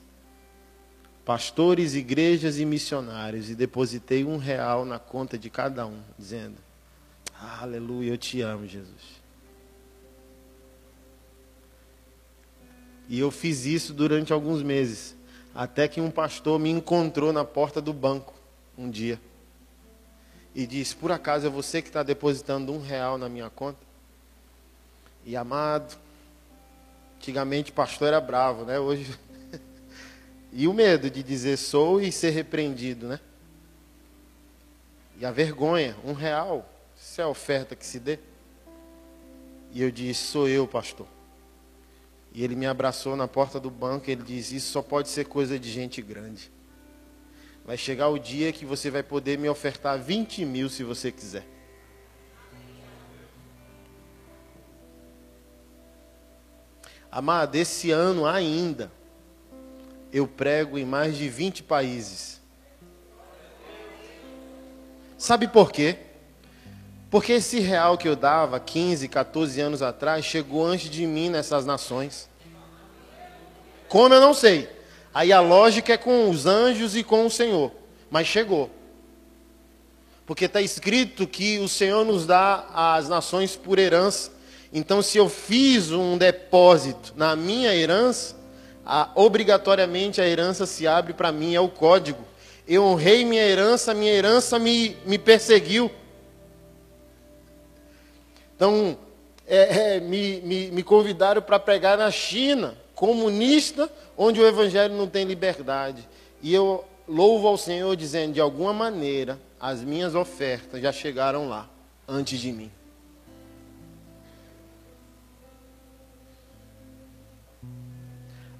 Pastores, 1.23 1.95
igrejas 1.95 2.59
e 2.59 2.65
missionários. 2.65 3.49
E 3.49 3.55
depositei 3.55 4.25
um 4.25 4.35
real 4.35 4.83
na 4.83 4.99
conta 4.99 5.37
de 5.37 5.49
cada 5.49 5.87
um, 5.87 6.01
dizendo, 6.19 6.64
Aleluia, 7.41 8.11
eu 8.11 8.17
te 8.17 8.41
amo, 8.41 8.65
Jesus. 8.67 9.23
E 13.07 13.19
eu 13.19 13.29
fiz 13.29 13.65
isso 13.65 13.93
durante 13.93 14.33
alguns 14.33 14.63
meses, 14.63 15.15
até 15.53 15.87
que 15.87 16.01
um 16.01 16.09
pastor 16.09 16.59
me 16.59 16.69
encontrou 16.69 17.31
na 17.31 17.45
porta 17.45 17.81
do 17.81 17.93
banco 17.93 18.33
um 18.77 18.89
dia 18.89 19.19
e 20.55 20.65
disse: 20.65 20.95
Por 20.95 21.11
acaso 21.11 21.45
é 21.45 21.49
você 21.49 21.81
que 21.81 21.89
está 21.89 22.01
depositando 22.01 22.71
um 22.73 22.81
real 22.81 23.17
na 23.17 23.27
minha 23.27 23.49
conta? 23.49 23.79
E 25.25 25.35
amado, 25.35 25.97
antigamente 27.17 27.71
pastor 27.71 28.07
era 28.07 28.21
bravo, 28.21 28.63
né? 28.63 28.79
Hoje. 28.79 29.13
e 30.53 30.67
o 30.67 30.73
medo 30.73 31.09
de 31.09 31.21
dizer 31.21 31.57
sou 31.57 32.01
e 32.01 32.11
ser 32.11 32.29
repreendido, 32.29 33.07
né? 33.07 33.19
E 35.19 35.25
a 35.25 35.31
vergonha, 35.31 35.95
um 36.05 36.13
real. 36.13 36.69
Isso 37.15 37.21
é 37.21 37.23
a 37.23 37.29
oferta 37.29 37.77
que 37.77 37.85
se 37.85 37.97
dê? 37.97 38.19
E 39.71 39.81
eu 39.81 39.89
disse: 39.89 40.21
Sou 40.21 40.49
eu, 40.49 40.67
pastor. 40.67 41.07
E 42.33 42.43
ele 42.43 42.57
me 42.57 42.67
abraçou 42.67 43.15
na 43.15 43.25
porta 43.25 43.57
do 43.57 43.71
banco 43.71 44.09
e 44.09 44.11
ele 44.11 44.21
disse: 44.21 44.57
Isso 44.57 44.69
só 44.73 44.81
pode 44.81 45.07
ser 45.07 45.23
coisa 45.23 45.57
de 45.57 45.71
gente 45.71 46.01
grande. 46.01 46.51
Vai 47.63 47.77
chegar 47.77 48.09
o 48.09 48.19
dia 48.19 48.51
que 48.51 48.65
você 48.65 48.91
vai 48.91 49.01
poder 49.01 49.37
me 49.37 49.47
ofertar 49.47 49.97
20 49.97 50.43
mil 50.43 50.67
se 50.67 50.83
você 50.83 51.09
quiser. 51.09 51.47
Amado, 57.09 57.55
esse 57.55 57.91
ano 57.91 58.25
ainda, 58.25 58.91
eu 60.11 60.27
prego 60.27 60.77
em 60.77 60.83
mais 60.83 61.15
de 61.15 61.29
20 61.29 61.63
países. 61.63 62.41
Sabe 65.17 65.47
por 65.47 65.71
quê? 65.71 65.97
Porque 67.15 67.31
esse 67.31 67.61
real 67.61 67.97
que 67.97 68.09
eu 68.09 68.15
dava 68.17 68.59
15, 68.59 69.07
14 69.07 69.61
anos 69.61 69.81
atrás 69.81 70.25
chegou 70.25 70.65
antes 70.65 70.89
de 70.89 71.07
mim 71.07 71.29
nessas 71.29 71.65
nações. 71.65 72.27
Como 73.87 74.13
eu 74.13 74.19
não 74.19 74.33
sei. 74.33 74.67
Aí 75.13 75.31
a 75.31 75.39
lógica 75.39 75.93
é 75.93 75.97
com 75.97 76.29
os 76.29 76.45
anjos 76.45 76.93
e 76.93 77.03
com 77.03 77.25
o 77.25 77.31
Senhor. 77.31 77.71
mas 78.11 78.27
chegou. 78.27 78.69
Porque 80.25 80.43
está 80.43 80.61
escrito 80.61 81.25
que 81.25 81.57
o 81.59 81.69
Senhor 81.69 82.03
nos 82.03 82.25
dá 82.25 82.67
as 82.73 83.07
nações 83.07 83.55
por 83.55 83.79
herança. 83.79 84.33
Então, 84.73 85.01
se 85.01 85.17
eu 85.17 85.29
fiz 85.29 85.93
um 85.93 86.17
depósito 86.17 87.13
na 87.15 87.33
minha 87.33 87.73
herança, 87.73 88.35
a, 88.85 89.09
obrigatoriamente 89.15 90.19
a 90.19 90.27
herança 90.27 90.65
se 90.65 90.85
abre 90.85 91.13
para 91.13 91.31
mim, 91.31 91.55
é 91.55 91.61
o 91.61 91.69
código. 91.69 92.25
Eu 92.67 92.83
honrei 92.83 93.23
minha 93.23 93.47
herança, 93.47 93.93
minha 93.93 94.11
herança 94.11 94.59
me, 94.59 94.97
me 95.05 95.17
perseguiu. 95.17 95.89
Então, 98.55 98.97
é, 99.45 99.95
é, 99.95 99.99
me, 99.99 100.41
me, 100.41 100.71
me 100.71 100.83
convidaram 100.83 101.41
para 101.41 101.59
pregar 101.59 101.97
na 101.97 102.09
China, 102.09 102.77
comunista, 102.93 103.91
onde 104.17 104.39
o 104.39 104.47
evangelho 104.47 104.95
não 104.95 105.07
tem 105.07 105.25
liberdade. 105.25 106.07
E 106.41 106.53
eu 106.53 106.85
louvo 107.07 107.47
ao 107.47 107.57
Senhor 107.57 107.95
dizendo, 107.95 108.33
de 108.33 108.41
alguma 108.41 108.73
maneira, 108.73 109.39
as 109.59 109.81
minhas 109.81 110.15
ofertas 110.15 110.81
já 110.81 110.91
chegaram 110.91 111.49
lá, 111.49 111.69
antes 112.07 112.39
de 112.39 112.51
mim. 112.51 112.71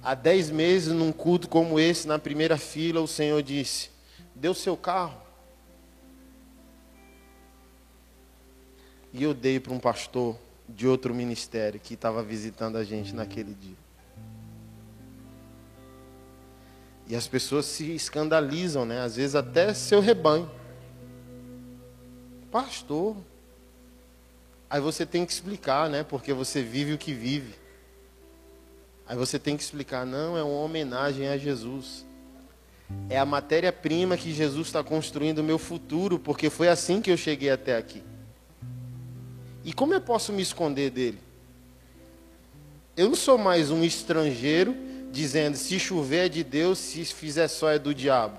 Há 0.02 0.14
dez 0.14 0.50
meses, 0.50 0.92
num 0.92 1.10
culto 1.10 1.48
como 1.48 1.80
esse, 1.80 2.06
na 2.06 2.18
primeira 2.18 2.56
fila, 2.56 3.00
o 3.00 3.08
Senhor 3.08 3.42
disse: 3.42 3.90
Deu 4.34 4.54
seu 4.54 4.76
carro. 4.76 5.25
E 9.16 9.22
eu 9.22 9.32
dei 9.32 9.58
para 9.58 9.72
um 9.72 9.78
pastor 9.78 10.36
de 10.68 10.86
outro 10.86 11.14
ministério 11.14 11.80
que 11.80 11.94
estava 11.94 12.22
visitando 12.22 12.76
a 12.76 12.84
gente 12.84 13.14
naquele 13.14 13.54
dia. 13.54 13.76
E 17.08 17.16
as 17.16 17.26
pessoas 17.26 17.64
se 17.64 17.94
escandalizam, 17.94 18.84
né? 18.84 19.00
Às 19.00 19.16
vezes 19.16 19.34
até 19.34 19.72
seu 19.72 20.00
rebanho. 20.00 20.50
Pastor. 22.52 23.16
Aí 24.68 24.82
você 24.82 25.06
tem 25.06 25.24
que 25.24 25.32
explicar, 25.32 25.88
né? 25.88 26.02
Porque 26.02 26.34
você 26.34 26.62
vive 26.62 26.92
o 26.92 26.98
que 26.98 27.14
vive. 27.14 27.54
Aí 29.06 29.16
você 29.16 29.38
tem 29.38 29.56
que 29.56 29.62
explicar, 29.62 30.04
não, 30.04 30.36
é 30.36 30.42
uma 30.42 30.60
homenagem 30.60 31.26
a 31.28 31.38
Jesus. 31.38 32.04
É 33.08 33.18
a 33.18 33.24
matéria-prima 33.24 34.18
que 34.18 34.30
Jesus 34.30 34.66
está 34.66 34.84
construindo 34.84 35.38
o 35.38 35.44
meu 35.44 35.58
futuro, 35.58 36.18
porque 36.18 36.50
foi 36.50 36.68
assim 36.68 37.00
que 37.00 37.10
eu 37.10 37.16
cheguei 37.16 37.48
até 37.48 37.78
aqui. 37.78 38.02
E 39.66 39.72
como 39.72 39.92
eu 39.92 40.00
posso 40.00 40.32
me 40.32 40.40
esconder 40.40 40.90
dele? 40.90 41.18
Eu 42.96 43.08
não 43.08 43.16
sou 43.16 43.36
mais 43.36 43.68
um 43.68 43.82
estrangeiro 43.82 44.76
dizendo 45.10 45.56
se 45.56 45.76
chover 45.80 46.26
é 46.26 46.28
de 46.28 46.44
Deus, 46.44 46.78
se 46.78 47.04
fizer 47.04 47.48
só 47.48 47.70
é 47.70 47.76
do 47.76 47.92
diabo. 47.92 48.38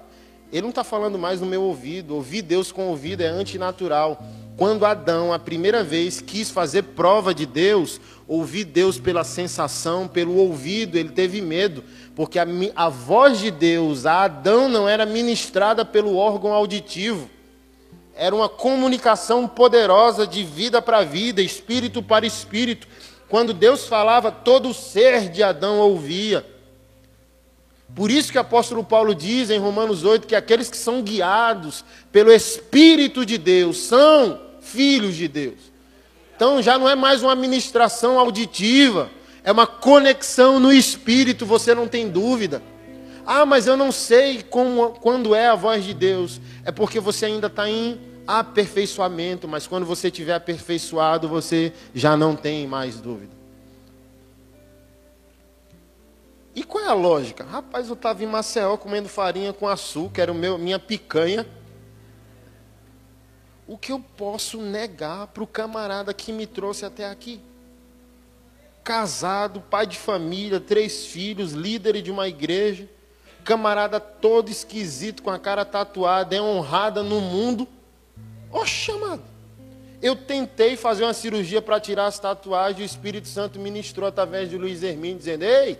Ele 0.54 0.62
não 0.62 0.70
está 0.70 0.86
falando 0.86 1.20
mais 1.20 1.42
no 1.42 1.46
meu 1.46 1.64
ouvido. 1.64 2.16
Ouvir 2.16 2.44
Deus 2.44 2.72
com 2.72 2.88
o 2.88 2.92
ouvido 2.92 3.24
é 3.24 3.28
antinatural. 3.28 4.24
Quando 4.56 4.86
Adão, 4.86 5.34
a 5.34 5.38
primeira 5.38 5.84
vez, 5.84 6.22
quis 6.22 6.50
fazer 6.50 6.84
prova 6.84 7.34
de 7.34 7.46
Deus, 7.46 8.00
ouvir 8.26 8.64
Deus 8.64 8.98
pela 8.98 9.26
sensação, 9.26 10.08
pelo 10.08 10.34
ouvido, 10.38 10.98
ele 10.98 11.10
teve 11.10 11.42
medo, 11.42 11.84
porque 12.16 12.40
a, 12.40 12.48
a 12.74 12.88
voz 12.88 13.40
de 13.40 13.52
Deus 13.52 14.06
a 14.06 14.24
Adão 14.24 14.70
não 14.70 14.88
era 14.88 15.06
ministrada 15.06 15.84
pelo 15.84 16.16
órgão 16.16 16.54
auditivo. 16.54 17.30
Era 18.18 18.36
uma 18.36 18.50
comunicação 18.50 19.48
poderosa 19.48 20.26
de 20.26 20.44
vida 20.44 20.82
para 20.82 21.04
vida, 21.04 21.42
espírito 21.42 22.02
para 22.02 22.26
espírito. 22.26 22.88
Quando 23.30 23.54
Deus 23.54 23.86
falava, 23.86 24.32
todo 24.32 24.70
o 24.70 24.74
ser 24.74 25.30
de 25.30 25.44
Adão 25.44 25.80
ouvia. 25.80 26.46
Por 27.96 28.12
isso 28.12 28.32
que 28.32 28.38
o 28.38 28.42
apóstolo 28.42 28.84
Paulo 28.84 29.16
diz 29.16 29.50
em 29.50 29.60
Romanos 29.60 30.04
8 30.04 30.28
que 30.28 30.36
aqueles 30.36 30.70
que 30.70 30.78
são 30.78 31.02
guiados 31.02 31.86
pelo 32.12 32.32
Espírito 32.32 33.26
de 33.26 33.38
Deus 33.38 33.78
são 33.78 34.42
filhos 34.62 35.16
de 35.16 35.28
Deus. 35.28 35.60
Então 36.36 36.62
já 36.62 36.78
não 36.78 36.90
é 36.90 36.96
mais 36.96 37.24
uma 37.24 37.32
administração 37.32 38.20
auditiva, 38.20 39.10
é 39.44 39.52
uma 39.52 39.66
conexão 39.66 40.60
no 40.60 40.72
Espírito, 40.72 41.46
você 41.46 41.74
não 41.74 41.88
tem 41.88 42.10
dúvida. 42.10 42.62
Ah, 43.30 43.46
mas 43.46 43.68
eu 43.68 43.76
não 43.76 43.92
sei 43.92 44.42
como, 44.42 44.92
quando 45.02 45.36
é 45.36 45.50
a 45.50 45.56
voz 45.56 45.84
de 45.84 45.94
Deus. 45.94 46.40
É 46.64 46.72
porque 46.72 46.98
você 46.98 47.26
ainda 47.26 47.48
está 47.48 47.70
em 47.70 48.00
aperfeiçoamento, 48.26 49.50
mas 49.50 49.68
quando 49.68 49.86
você 49.86 50.08
estiver 50.08 50.34
aperfeiçoado, 50.34 51.28
você 51.28 51.74
já 51.94 52.16
não 52.16 52.38
tem 52.38 52.66
mais 52.66 53.02
dúvida. 53.02 53.36
E 56.56 56.64
qual 56.64 56.86
é 56.86 56.88
a 56.88 56.94
lógica? 56.94 57.44
Rapaz, 57.44 57.90
eu 57.90 57.96
estava 57.96 58.24
em 58.24 58.28
Maceió 58.28 58.78
comendo 58.78 59.10
farinha 59.10 59.52
com 59.52 59.68
açúcar, 59.68 60.22
era 60.22 60.32
o 60.32 60.36
meu, 60.36 60.58
minha 60.58 60.80
picanha. 60.80 61.46
O 63.68 63.78
que 63.78 63.92
eu 63.92 64.00
posso 64.00 64.62
negar 64.62 65.28
para 65.28 65.44
o 65.44 65.48
camarada 65.48 66.14
que 66.14 66.32
me 66.32 66.48
trouxe 66.48 66.86
até 66.86 67.10
aqui? 67.10 67.42
Casado, 68.86 69.60
pai 69.60 69.86
de 69.86 69.98
família, 69.98 70.62
três 70.62 71.08
filhos, 71.08 71.52
líder 71.52 72.02
de 72.02 72.10
uma 72.10 72.30
igreja, 72.30 72.90
camarada 73.48 73.98
todo 73.98 74.52
esquisito, 74.52 75.24
com 75.24 75.30
a 75.30 75.40
cara 75.40 75.64
tatuada, 75.64 76.36
é 76.36 76.42
honrada 76.42 77.02
no 77.02 77.22
mundo. 77.22 77.66
Oxe, 78.52 78.92
amado. 78.92 79.22
Eu 80.02 80.18
tentei 80.18 80.76
fazer 80.76 81.06
uma 81.06 81.14
cirurgia 81.14 81.62
para 81.62 81.80
tirar 81.80 82.08
as 82.08 82.20
tatuagens, 82.20 82.82
o 82.82 82.84
Espírito 82.84 83.30
Santo 83.30 83.58
ministrou 83.58 84.06
através 84.06 84.50
de 84.50 84.58
Luiz 84.58 84.84
Hermínio, 84.84 85.18
dizendo: 85.18 85.44
Ei, 85.44 85.80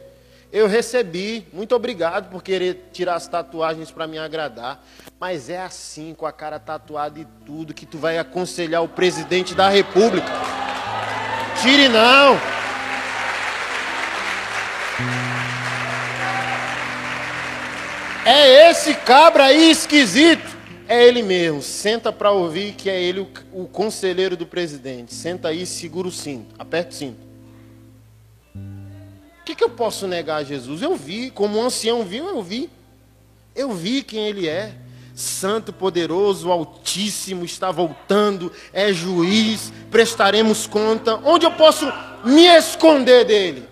eu 0.50 0.66
recebi, 0.66 1.46
muito 1.52 1.76
obrigado 1.76 2.32
por 2.32 2.42
querer 2.42 2.90
tirar 2.94 3.16
as 3.16 3.28
tatuagens 3.28 3.92
para 3.92 4.08
me 4.08 4.18
agradar. 4.18 4.82
Mas 5.20 5.50
é 5.50 5.62
assim, 5.62 6.14
com 6.14 6.26
a 6.26 6.32
cara 6.32 6.58
tatuada 6.60 7.20
e 7.20 7.28
tudo, 7.46 7.74
que 7.74 7.86
tu 7.86 7.98
vai 7.98 8.18
aconselhar 8.18 8.82
o 8.82 8.88
presidente 8.88 9.54
da 9.54 9.68
república. 9.68 10.32
Tire 11.62 11.90
não! 11.90 12.67
É 18.28 18.70
esse 18.70 18.94
cabra 18.94 19.46
aí 19.46 19.72
esquisito. 19.72 20.58
É 20.88 21.06
ele 21.06 21.22
mesmo. 21.22 21.62
Senta 21.62 22.12
para 22.12 22.32
ouvir 22.32 22.74
que 22.74 22.90
é 22.90 23.02
ele 23.02 23.20
o, 23.22 23.28
o 23.54 23.68
conselheiro 23.68 24.36
do 24.36 24.46
presidente. 24.46 25.14
Senta 25.14 25.50
aí, 25.50 25.66
segura 25.66 26.08
o 26.08 26.12
cinto. 26.12 26.56
Aperta 26.58 26.92
o 26.92 26.94
cinto 26.94 27.28
que, 29.48 29.56
que 29.56 29.64
eu 29.64 29.70
posso 29.70 30.06
negar 30.08 30.38
a 30.38 30.44
Jesus? 30.44 30.82
Eu 30.82 30.98
vi, 30.98 31.32
como 31.32 31.58
o 31.58 31.62
ancião 31.62 32.04
viu, 32.04 32.28
eu 32.28 32.44
vi. 32.44 32.70
Eu 33.56 33.72
vi 33.72 34.04
quem 34.04 34.28
ele 34.28 34.46
é. 34.46 34.74
Santo, 35.16 35.72
poderoso, 35.72 36.52
altíssimo, 36.52 37.46
está 37.46 37.72
voltando, 37.72 38.52
é 38.74 38.92
juiz, 38.92 39.72
prestaremos 39.90 40.68
conta. 40.68 41.16
Onde 41.24 41.46
eu 41.46 41.52
posso 41.54 41.92
me 42.26 42.46
esconder 42.46 43.24
dele? 43.24 43.66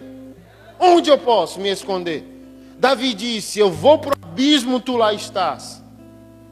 Onde 0.80 1.10
eu 1.10 1.18
posso 1.18 1.60
me 1.60 1.70
esconder? 1.70 2.24
Davi 2.80 3.14
disse: 3.14 3.60
Eu 3.60 3.70
vou 3.70 4.00
para 4.00 4.16
o 4.16 4.25
abismo, 4.36 4.82
tu 4.82 4.98
lá 4.98 5.14
estás. 5.14 5.82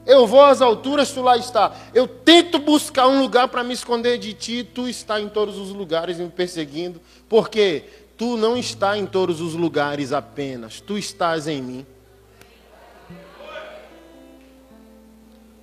Eu 0.06 0.26
vou 0.26 0.42
às 0.42 0.62
alturas, 0.62 1.12
tu 1.12 1.22
lá 1.22 1.38
está. 1.38 1.76
Eu 1.94 2.08
tento 2.08 2.60
buscar 2.60 3.08
um 3.08 3.22
lugar 3.22 3.50
para 3.50 3.64
me 3.64 3.74
esconder 3.74 4.18
de 4.18 4.34
ti, 4.34 4.64
tu 4.64 4.88
está 4.88 5.20
em 5.20 5.28
todos 5.28 5.58
os 5.58 5.70
lugares 5.70 6.18
me 6.18 6.30
perseguindo. 6.30 7.02
Por 7.28 7.50
quê? 7.50 7.84
Tu 8.18 8.38
não 8.38 8.58
está 8.58 8.98
em 8.98 9.06
todos 9.06 9.42
os 9.42 9.54
lugares 9.54 10.14
apenas, 10.14 10.80
tu 10.80 10.98
estás 10.98 11.48
em 11.48 11.62
mim. 11.62 11.86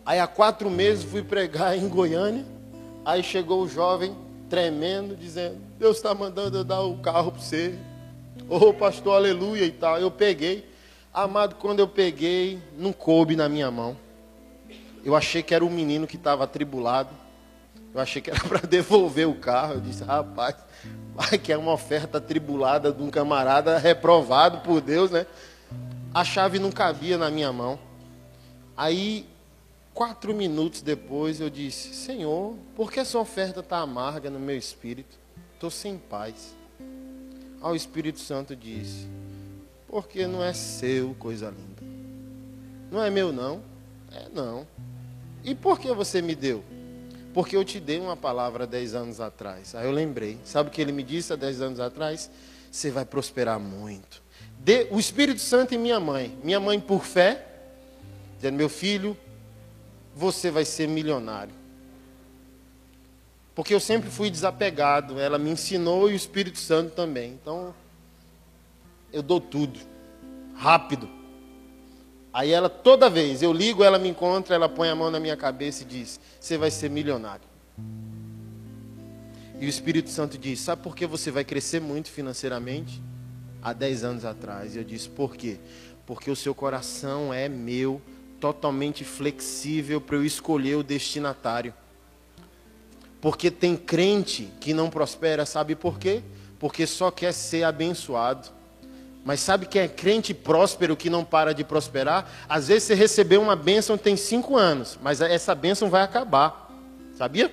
Aí 0.04 0.18
há 0.18 0.26
quatro 0.26 0.68
meses 0.68 1.04
fui 1.04 1.22
pregar 1.22 1.76
em 1.76 1.88
Goiânia. 1.88 2.44
Aí 3.04 3.22
chegou 3.22 3.62
o 3.62 3.68
jovem 3.68 4.14
tremendo, 4.48 5.16
dizendo: 5.16 5.56
Deus 5.78 5.96
está 5.96 6.14
mandando 6.14 6.58
eu 6.58 6.64
dar 6.64 6.82
o 6.82 6.98
carro 6.98 7.32
para 7.32 7.40
você. 7.40 7.78
Ô 8.48 8.56
oh, 8.56 8.74
pastor, 8.74 9.14
aleluia 9.14 9.64
e 9.64 9.70
tal. 9.70 9.98
Eu 9.98 10.10
peguei. 10.10 10.69
Amado, 11.12 11.56
quando 11.56 11.80
eu 11.80 11.88
peguei, 11.88 12.62
não 12.78 12.92
coube 12.92 13.34
na 13.34 13.48
minha 13.48 13.68
mão. 13.70 13.96
Eu 15.04 15.16
achei 15.16 15.42
que 15.42 15.52
era 15.52 15.64
o 15.64 15.70
menino 15.70 16.06
que 16.06 16.16
estava 16.16 16.44
atribulado. 16.44 17.10
Eu 17.92 18.00
achei 18.00 18.22
que 18.22 18.30
era 18.30 18.38
para 18.46 18.60
devolver 18.60 19.26
o 19.26 19.34
carro. 19.34 19.74
Eu 19.74 19.80
disse, 19.80 20.04
rapaz, 20.04 20.54
vai 21.12 21.36
que 21.36 21.52
é 21.52 21.58
uma 21.58 21.72
oferta 21.72 22.20
tribulada 22.20 22.92
de 22.92 23.02
um 23.02 23.10
camarada 23.10 23.76
reprovado 23.76 24.58
por 24.60 24.80
Deus, 24.80 25.10
né? 25.10 25.26
A 26.14 26.24
chave 26.24 26.60
não 26.60 26.70
cabia 26.70 27.18
na 27.18 27.28
minha 27.28 27.52
mão. 27.52 27.78
Aí, 28.76 29.26
quatro 29.92 30.32
minutos 30.32 30.80
depois, 30.80 31.40
eu 31.40 31.50
disse: 31.50 31.94
Senhor, 31.94 32.56
por 32.76 32.90
que 32.90 33.00
essa 33.00 33.18
oferta 33.18 33.60
está 33.60 33.78
amarga 33.78 34.30
no 34.30 34.38
meu 34.38 34.56
espírito? 34.56 35.18
Estou 35.54 35.70
sem 35.70 35.98
paz. 35.98 36.54
Aí 37.62 37.72
o 37.72 37.76
Espírito 37.76 38.18
Santo 38.18 38.56
disse: 38.56 39.06
Porque 39.90 40.24
não 40.24 40.42
é 40.42 40.52
seu, 40.52 41.16
coisa 41.18 41.50
linda. 41.50 41.82
Não 42.92 43.02
é 43.02 43.10
meu, 43.10 43.32
não? 43.32 43.60
É, 44.12 44.28
não. 44.32 44.64
E 45.42 45.52
por 45.52 45.80
que 45.80 45.92
você 45.92 46.22
me 46.22 46.36
deu? 46.36 46.62
Porque 47.34 47.56
eu 47.56 47.64
te 47.64 47.80
dei 47.80 47.98
uma 47.98 48.16
palavra 48.16 48.68
dez 48.68 48.94
anos 48.94 49.20
atrás. 49.20 49.74
Aí 49.74 49.86
eu 49.86 49.90
lembrei. 49.90 50.38
Sabe 50.44 50.68
o 50.68 50.72
que 50.72 50.80
ele 50.80 50.92
me 50.92 51.02
disse 51.02 51.32
há 51.32 51.36
dez 51.36 51.60
anos 51.60 51.80
atrás? 51.80 52.30
Você 52.70 52.88
vai 52.90 53.04
prosperar 53.04 53.58
muito. 53.58 54.22
De, 54.60 54.86
o 54.92 55.00
Espírito 55.00 55.40
Santo 55.40 55.74
e 55.74 55.78
minha 55.78 55.98
mãe. 55.98 56.38
Minha 56.44 56.60
mãe 56.60 56.78
por 56.78 57.04
fé, 57.04 57.44
dizendo, 58.36 58.56
meu 58.56 58.68
filho, 58.68 59.16
você 60.14 60.52
vai 60.52 60.64
ser 60.64 60.86
milionário. 60.86 61.54
Porque 63.56 63.74
eu 63.74 63.80
sempre 63.80 64.08
fui 64.08 64.30
desapegado, 64.30 65.18
ela 65.18 65.36
me 65.36 65.50
ensinou 65.50 66.08
e 66.08 66.12
o 66.12 66.16
Espírito 66.16 66.58
Santo 66.58 66.94
também. 66.94 67.32
Então, 67.32 67.74
eu 69.12 69.22
dou 69.22 69.40
tudo, 69.40 69.78
rápido. 70.54 71.08
Aí 72.32 72.50
ela, 72.50 72.68
toda 72.68 73.10
vez, 73.10 73.42
eu 73.42 73.52
ligo, 73.52 73.82
ela 73.82 73.98
me 73.98 74.08
encontra, 74.08 74.54
ela 74.54 74.68
põe 74.68 74.88
a 74.88 74.94
mão 74.94 75.10
na 75.10 75.18
minha 75.18 75.36
cabeça 75.36 75.82
e 75.82 75.86
diz: 75.86 76.20
Você 76.38 76.56
vai 76.56 76.70
ser 76.70 76.88
milionário. 76.88 77.48
E 79.60 79.66
o 79.66 79.68
Espírito 79.68 80.10
Santo 80.10 80.38
diz: 80.38 80.60
Sabe 80.60 80.82
por 80.82 80.94
que 80.94 81.06
você 81.06 81.30
vai 81.30 81.44
crescer 81.44 81.80
muito 81.80 82.08
financeiramente? 82.08 83.02
Há 83.62 83.72
10 83.72 84.04
anos 84.04 84.24
atrás. 84.24 84.74
E 84.74 84.78
eu 84.78 84.84
disse: 84.84 85.08
Por 85.08 85.36
quê? 85.36 85.58
Porque 86.06 86.30
o 86.30 86.36
seu 86.36 86.54
coração 86.54 87.34
é 87.34 87.48
meu, 87.48 88.00
totalmente 88.40 89.04
flexível 89.04 90.00
para 90.00 90.16
eu 90.16 90.24
escolher 90.24 90.76
o 90.76 90.82
destinatário. 90.82 91.74
Porque 93.20 93.50
tem 93.50 93.76
crente 93.76 94.48
que 94.60 94.72
não 94.72 94.88
prospera, 94.88 95.44
sabe 95.44 95.74
por 95.74 95.98
quê? 95.98 96.22
Porque 96.58 96.86
só 96.86 97.10
quer 97.10 97.32
ser 97.32 97.64
abençoado. 97.64 98.48
Mas 99.24 99.40
sabe 99.40 99.66
quem 99.66 99.82
é 99.82 99.88
crente 99.88 100.32
próspero 100.32 100.96
que 100.96 101.10
não 101.10 101.24
para 101.24 101.52
de 101.52 101.62
prosperar? 101.62 102.30
Às 102.48 102.68
vezes 102.68 102.84
você 102.84 102.94
recebeu 102.94 103.42
uma 103.42 103.54
bênção 103.54 103.98
tem 103.98 104.16
cinco 104.16 104.56
anos, 104.56 104.98
mas 105.02 105.20
essa 105.20 105.54
bênção 105.54 105.90
vai 105.90 106.02
acabar. 106.02 106.70
Sabia? 107.14 107.52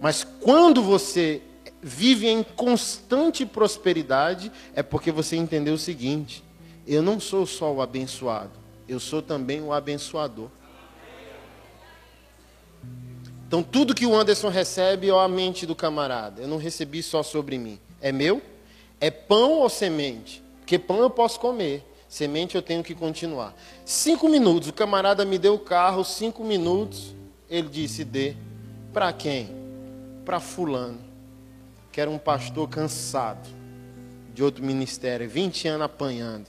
Mas 0.00 0.26
quando 0.40 0.82
você 0.82 1.40
vive 1.80 2.28
em 2.28 2.42
constante 2.42 3.46
prosperidade, 3.46 4.52
é 4.74 4.82
porque 4.82 5.10
você 5.10 5.36
entendeu 5.36 5.74
o 5.74 5.78
seguinte: 5.78 6.44
eu 6.86 7.02
não 7.02 7.18
sou 7.18 7.46
só 7.46 7.72
o 7.72 7.80
abençoado, 7.80 8.52
eu 8.86 9.00
sou 9.00 9.22
também 9.22 9.62
o 9.62 9.72
abençoador. 9.72 10.48
Então, 13.46 13.62
tudo 13.62 13.94
que 13.94 14.06
o 14.06 14.14
Anderson 14.14 14.48
recebe 14.48 15.10
é 15.10 15.12
a 15.12 15.28
mente 15.28 15.66
do 15.66 15.74
camarada. 15.74 16.40
Eu 16.40 16.48
não 16.48 16.56
recebi 16.56 17.02
só 17.02 17.22
sobre 17.22 17.58
mim. 17.58 17.78
É 18.00 18.10
meu? 18.10 18.40
É 18.98 19.10
pão 19.10 19.58
ou 19.58 19.68
semente? 19.68 20.41
Porque 20.62 20.78
pão 20.78 20.98
eu 20.98 21.10
posso 21.10 21.38
comer. 21.38 21.84
Semente 22.08 22.54
eu 22.54 22.62
tenho 22.62 22.82
que 22.82 22.94
continuar. 22.94 23.54
Cinco 23.84 24.28
minutos. 24.28 24.68
O 24.68 24.72
camarada 24.72 25.24
me 25.24 25.38
deu 25.38 25.54
o 25.54 25.58
carro, 25.58 26.04
cinco 26.04 26.44
minutos. 26.44 27.14
Ele 27.50 27.68
disse: 27.68 28.04
dê. 28.04 28.36
Para 28.92 29.12
quem? 29.12 29.48
Para 30.24 30.40
Fulano. 30.40 31.00
Que 31.90 32.00
era 32.00 32.08
um 32.10 32.18
pastor 32.18 32.68
cansado 32.68 33.48
de 34.32 34.42
outro 34.42 34.64
ministério. 34.64 35.28
20 35.28 35.68
anos 35.68 35.84
apanhando. 35.84 36.46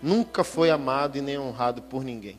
Nunca 0.00 0.44
foi 0.44 0.70
amado 0.70 1.18
e 1.18 1.20
nem 1.20 1.38
honrado 1.38 1.82
por 1.82 2.04
ninguém. 2.04 2.38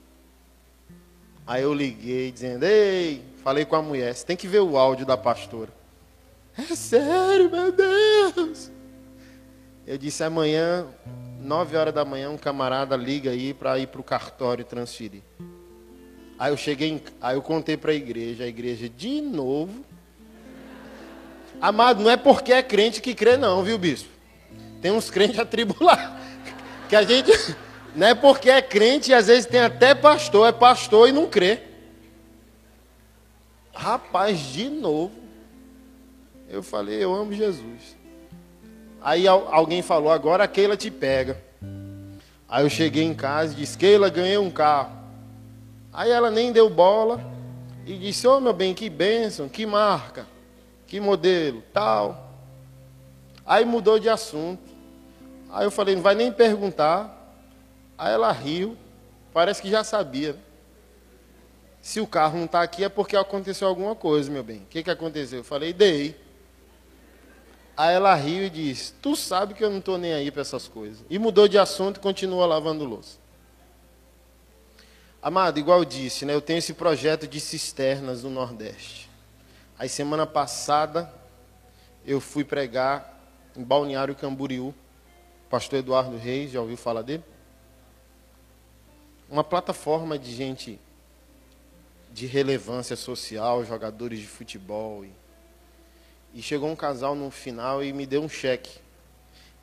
Aí 1.46 1.64
eu 1.64 1.74
liguei 1.74 2.32
dizendo, 2.32 2.64
ei, 2.64 3.24
falei 3.44 3.66
com 3.66 3.76
a 3.76 3.82
mulher, 3.82 4.14
você 4.14 4.24
tem 4.24 4.38
que 4.38 4.48
ver 4.48 4.60
o 4.60 4.78
áudio 4.78 5.06
da 5.06 5.18
pastora. 5.18 5.72
É 6.56 6.76
sério, 6.76 7.50
meu 7.50 7.72
Deus. 7.72 8.72
Eu 9.90 9.98
disse, 9.98 10.24
amanhã, 10.24 10.86
nove 11.42 11.76
horas 11.76 11.92
da 11.92 12.06
manhã, 12.06 12.30
um 12.30 12.38
camarada 12.38 12.96
liga 12.96 13.32
aí 13.32 13.56
para 13.56 13.80
ir 13.80 13.88
para 13.88 14.00
o 14.00 14.04
cartório 14.04 14.64
transferir. 14.64 15.24
Aí 16.38 16.52
eu 16.52 16.58
cheguei, 16.58 16.90
em, 16.90 17.02
aí 17.20 17.36
eu 17.36 17.42
contei 17.42 17.76
para 17.76 17.90
a 17.90 17.96
igreja, 17.96 18.44
a 18.44 18.48
igreja 18.48 18.88
de 18.88 19.20
novo. 19.20 19.84
Amado, 21.60 22.04
não 22.04 22.12
é 22.12 22.16
porque 22.16 22.54
é 22.54 22.62
crente 22.62 23.02
que 23.02 23.16
crê 23.16 23.36
não, 23.36 23.64
viu, 23.64 23.80
bispo? 23.80 24.10
Tem 24.80 24.92
uns 24.92 25.10
crentes 25.10 25.40
atribulados. 25.42 26.22
Que 26.88 26.96
a 26.96 27.02
gente, 27.02 27.32
não 27.96 28.06
é 28.06 28.14
porque 28.14 28.52
é 28.52 28.62
crente 28.62 29.10
e 29.10 29.16
às 29.16 29.26
vezes 29.26 29.48
tem 29.48 29.60
até 29.60 29.96
pastor, 29.96 30.48
é 30.48 30.52
pastor 30.52 31.10
e 31.10 31.12
não 31.12 31.28
crê. 31.28 31.64
Rapaz, 33.74 34.38
de 34.38 34.70
novo. 34.70 35.16
Eu 36.48 36.62
falei, 36.62 37.04
eu 37.04 37.12
amo 37.12 37.34
Jesus. 37.34 37.98
Aí 39.02 39.28
alguém 39.28 39.82
falou, 39.82 40.12
agora 40.12 40.44
a 40.44 40.48
Keila 40.48 40.76
te 40.76 40.92
pega. 40.92 41.42
Aí 42.48 42.66
eu 42.66 42.70
cheguei 42.70 43.04
em 43.04 43.14
casa 43.14 43.54
e 43.54 43.58
disse, 43.58 43.78
Keila, 43.78 44.10
ganhei 44.10 44.38
um 44.38 44.52
carro. 44.52 44.98
Aí 45.94 46.12
ela 46.12 46.30
nem 46.30 46.52
deu 46.52 46.70
bola 46.70 47.22
e 47.86 47.98
disse, 47.98 48.28
ô 48.28 48.38
oh, 48.38 48.40
meu 48.40 48.54
bem, 48.54 48.74
que 48.74 48.90
bênção, 48.90 49.48
que 49.48 49.66
marca, 49.66 50.28
que 50.86 51.00
modelo, 51.00 51.64
tal. 51.74 52.34
Aí 53.46 53.66
mudou 53.66 54.00
de 54.00 54.10
assunto. 54.10 54.62
Aí 55.52 55.66
eu 55.66 55.72
falei, 55.72 55.96
não 55.96 56.04
vai 56.04 56.16
nem 56.16 56.32
perguntar. 56.32 57.16
Aí 57.98 58.14
ela 58.14 58.32
riu, 58.32 58.78
parece 59.34 59.62
que 59.62 59.70
já 59.70 59.84
sabia. 59.84 60.36
Se 61.82 62.00
o 62.00 62.08
carro 62.08 62.38
não 62.38 62.46
está 62.46 62.62
aqui 62.62 62.84
é 62.84 62.90
porque 62.90 63.16
aconteceu 63.16 63.68
alguma 63.68 63.96
coisa, 63.96 64.30
meu 64.30 64.44
bem. 64.44 64.58
O 64.58 64.66
que, 64.66 64.84
que 64.84 64.92
aconteceu? 64.92 65.40
Eu 65.40 65.44
falei, 65.44 65.74
dei. 65.74 66.16
Aí 67.80 67.96
ela 67.96 68.14
riu 68.14 68.44
e 68.44 68.50
disse: 68.50 68.92
Tu 69.02 69.16
sabe 69.16 69.54
que 69.54 69.64
eu 69.64 69.70
não 69.70 69.78
estou 69.78 69.98
nem 69.98 70.14
aí 70.14 70.30
para 70.30 70.42
essas 70.42 70.68
coisas. 70.68 71.06
E 71.10 71.18
mudou 71.18 71.48
de 71.48 71.58
assunto 71.58 71.98
e 71.98 72.00
continua 72.02 72.46
lavando 72.46 72.84
louça. 72.84 73.18
Amado, 75.22 75.60
igual 75.60 75.80
eu 75.80 75.86
disse, 75.86 76.26
né, 76.26 76.34
eu 76.34 76.42
tenho 76.42 76.60
esse 76.60 76.74
projeto 76.74 77.28
de 77.28 77.40
cisternas 77.40 78.24
no 78.24 78.30
Nordeste. 78.30 79.10
Aí 79.78 79.88
semana 79.88 80.26
passada 80.26 81.14
eu 82.06 82.20
fui 82.20 82.44
pregar 82.44 83.18
em 83.56 83.64
Balneário 83.64 84.16
Camboriú. 84.16 84.74
Pastor 85.50 85.80
Eduardo 85.80 86.18
Reis, 86.18 86.52
já 86.52 86.60
ouviu 86.60 86.76
falar 86.76 87.02
dele? 87.02 87.24
uma 89.30 89.44
plataforma 89.44 90.18
de 90.18 90.34
gente 90.34 90.80
de 92.12 92.26
relevância 92.26 92.96
social, 92.96 93.64
jogadores 93.64 94.20
de 94.20 94.26
futebol. 94.26 95.06
E, 95.06 95.12
e 96.34 96.42
chegou 96.42 96.70
um 96.70 96.76
casal 96.76 97.16
no 97.16 97.32
final 97.32 97.84
e 97.84 97.92
me 97.92 98.06
deu 98.06 98.22
um 98.22 98.30
cheque. 98.30 98.80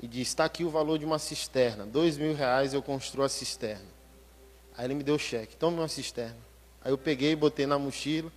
E 0.01 0.07
disse, 0.07 0.31
está 0.31 0.45
aqui 0.45 0.65
o 0.65 0.71
valor 0.71 0.99
de 0.99 1.05
uma 1.05 1.19
cisterna. 1.19 1.87
Dois 1.87 2.19
mil 2.19 2.35
reais 2.35 2.75
eu 2.75 2.83
construo 2.83 3.25
a 3.25 3.29
cisterna. 3.29 3.87
Aí 4.77 4.87
ele 4.87 4.95
me 4.95 5.03
deu 5.03 5.15
o 5.15 5.19
cheque, 5.19 5.57
tome 5.57 5.79
uma 5.79 5.89
cisterna. 5.89 6.37
Aí 6.85 6.93
eu 6.93 6.99
peguei 6.99 7.33
e 7.33 7.37
botei 7.37 7.67
na 7.67 7.79
mochila. 7.79 8.31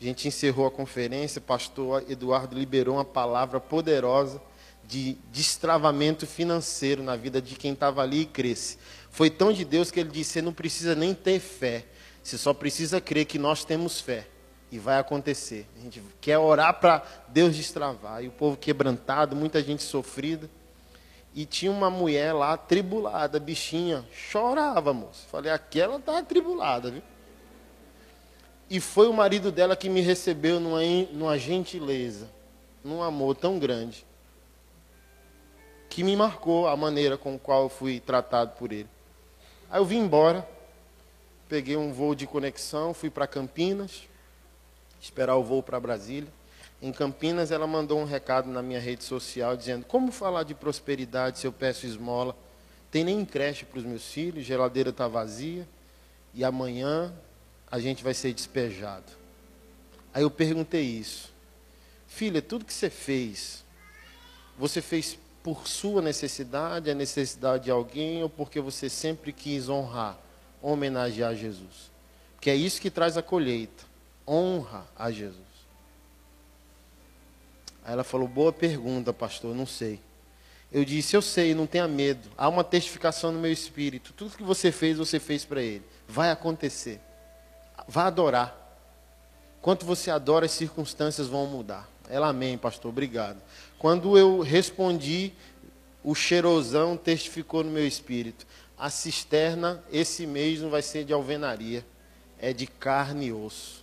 A 0.00 0.04
gente 0.04 0.26
encerrou 0.26 0.66
a 0.66 0.70
conferência, 0.70 1.40
pastor 1.40 2.04
Eduardo 2.10 2.58
liberou 2.58 2.96
uma 2.96 3.04
palavra 3.04 3.60
poderosa 3.60 4.42
de 4.84 5.16
destravamento 5.32 6.26
financeiro 6.26 7.02
na 7.02 7.14
vida 7.14 7.40
de 7.40 7.54
quem 7.54 7.72
estava 7.72 8.02
ali 8.02 8.22
e 8.22 8.26
cresce. 8.26 8.78
Foi 9.10 9.30
tão 9.30 9.52
de 9.52 9.64
Deus 9.64 9.90
que 9.90 10.00
ele 10.00 10.10
disse: 10.10 10.32
você 10.32 10.42
não 10.42 10.52
precisa 10.52 10.96
nem 10.96 11.14
ter 11.14 11.38
fé, 11.38 11.84
você 12.22 12.36
só 12.36 12.52
precisa 12.52 13.00
crer 13.00 13.26
que 13.26 13.38
nós 13.38 13.64
temos 13.64 14.00
fé. 14.00 14.26
E 14.72 14.78
vai 14.78 14.98
acontecer. 14.98 15.66
A 15.76 15.80
gente 15.82 16.02
quer 16.18 16.38
orar 16.38 16.80
para 16.80 17.04
Deus 17.28 17.54
destravar. 17.54 18.24
E 18.24 18.28
o 18.28 18.32
povo 18.32 18.56
quebrantado, 18.56 19.36
muita 19.36 19.62
gente 19.62 19.82
sofrida. 19.82 20.48
E 21.34 21.44
tinha 21.44 21.70
uma 21.70 21.90
mulher 21.90 22.32
lá, 22.32 22.56
tribulada, 22.56 23.38
bichinha, 23.38 24.02
chorava, 24.10 24.94
moço. 24.94 25.26
Falei, 25.30 25.52
aquela 25.52 25.96
está 25.96 26.18
atribulada, 26.18 26.90
viu? 26.90 27.02
E 28.70 28.80
foi 28.80 29.06
o 29.06 29.12
marido 29.12 29.52
dela 29.52 29.76
que 29.76 29.90
me 29.90 30.00
recebeu 30.00 30.58
numa, 30.58 30.80
numa 31.12 31.38
gentileza, 31.38 32.26
num 32.82 33.02
amor 33.02 33.36
tão 33.36 33.58
grande, 33.58 34.06
que 35.90 36.02
me 36.02 36.16
marcou 36.16 36.66
a 36.66 36.74
maneira 36.74 37.18
com 37.18 37.38
qual 37.38 37.64
eu 37.64 37.68
fui 37.68 38.00
tratado 38.00 38.52
por 38.52 38.72
ele. 38.72 38.88
Aí 39.70 39.78
eu 39.78 39.84
vim 39.84 39.98
embora, 39.98 40.48
peguei 41.50 41.76
um 41.76 41.92
voo 41.92 42.14
de 42.14 42.26
conexão, 42.26 42.94
fui 42.94 43.10
para 43.10 43.26
Campinas, 43.26 44.08
esperar 45.02 45.36
o 45.36 45.42
voo 45.42 45.62
para 45.62 45.80
Brasília. 45.80 46.32
Em 46.80 46.92
Campinas, 46.92 47.50
ela 47.50 47.66
mandou 47.66 47.98
um 47.98 48.04
recado 48.04 48.48
na 48.48 48.62
minha 48.62 48.80
rede 48.80 49.04
social 49.04 49.56
dizendo: 49.56 49.84
Como 49.84 50.12
falar 50.12 50.44
de 50.44 50.54
prosperidade 50.54 51.40
se 51.40 51.46
eu 51.46 51.52
peço 51.52 51.84
esmola? 51.84 52.36
Tem 52.90 53.04
nem 53.04 53.24
creche 53.24 53.64
para 53.64 53.78
os 53.78 53.84
meus 53.84 54.04
filhos, 54.12 54.44
geladeira 54.44 54.90
está 54.90 55.08
vazia 55.08 55.66
e 56.34 56.44
amanhã 56.44 57.12
a 57.70 57.78
gente 57.78 58.04
vai 58.04 58.14
ser 58.14 58.32
despejado. 58.32 59.12
Aí 60.14 60.22
eu 60.22 60.30
perguntei 60.30 60.82
isso: 60.82 61.32
Filha, 62.06 62.40
tudo 62.40 62.64
que 62.64 62.72
você 62.72 62.90
fez, 62.90 63.64
você 64.56 64.80
fez 64.80 65.18
por 65.42 65.66
sua 65.66 66.00
necessidade, 66.00 66.90
a 66.90 66.94
necessidade 66.94 67.64
de 67.64 67.70
alguém, 67.70 68.22
ou 68.22 68.28
porque 68.28 68.60
você 68.60 68.88
sempre 68.88 69.32
quis 69.32 69.68
honrar, 69.68 70.16
homenagear 70.60 71.34
Jesus. 71.34 71.90
Que 72.40 72.50
é 72.50 72.54
isso 72.54 72.80
que 72.80 72.90
traz 72.90 73.16
a 73.16 73.22
colheita. 73.22 73.91
Honra 74.26 74.86
a 74.96 75.10
Jesus. 75.10 75.40
Aí 77.84 77.92
ela 77.92 78.04
falou: 78.04 78.28
Boa 78.28 78.52
pergunta, 78.52 79.12
pastor, 79.12 79.54
não 79.54 79.66
sei. 79.66 80.00
Eu 80.70 80.84
disse: 80.84 81.14
Eu 81.14 81.22
sei, 81.22 81.54
não 81.54 81.66
tenha 81.66 81.86
medo. 81.86 82.30
Há 82.36 82.48
uma 82.48 82.64
testificação 82.64 83.32
no 83.32 83.40
meu 83.40 83.52
espírito. 83.52 84.12
Tudo 84.12 84.36
que 84.36 84.42
você 84.42 84.72
fez, 84.72 84.96
você 84.96 85.18
fez 85.18 85.44
para 85.44 85.60
Ele. 85.60 85.84
Vai 86.08 86.30
acontecer. 86.30 87.00
Vá 87.86 88.06
adorar. 88.06 88.58
Quanto 89.60 89.84
você 89.84 90.10
adora, 90.10 90.46
as 90.46 90.52
circunstâncias 90.52 91.28
vão 91.28 91.46
mudar. 91.46 91.88
Ela, 92.08 92.28
amém, 92.28 92.58
pastor, 92.58 92.90
obrigado. 92.90 93.40
Quando 93.78 94.18
eu 94.18 94.40
respondi, 94.40 95.32
o 96.02 96.14
cheirosão 96.14 96.96
testificou 96.96 97.62
no 97.62 97.70
meu 97.70 97.86
espírito. 97.86 98.46
A 98.76 98.90
cisterna, 98.90 99.82
esse 99.92 100.26
mês, 100.26 100.60
não 100.60 100.70
vai 100.70 100.82
ser 100.82 101.04
de 101.04 101.12
alvenaria. 101.12 101.84
é 102.38 102.52
de 102.52 102.66
carne 102.66 103.26
e 103.26 103.32
osso. 103.32 103.81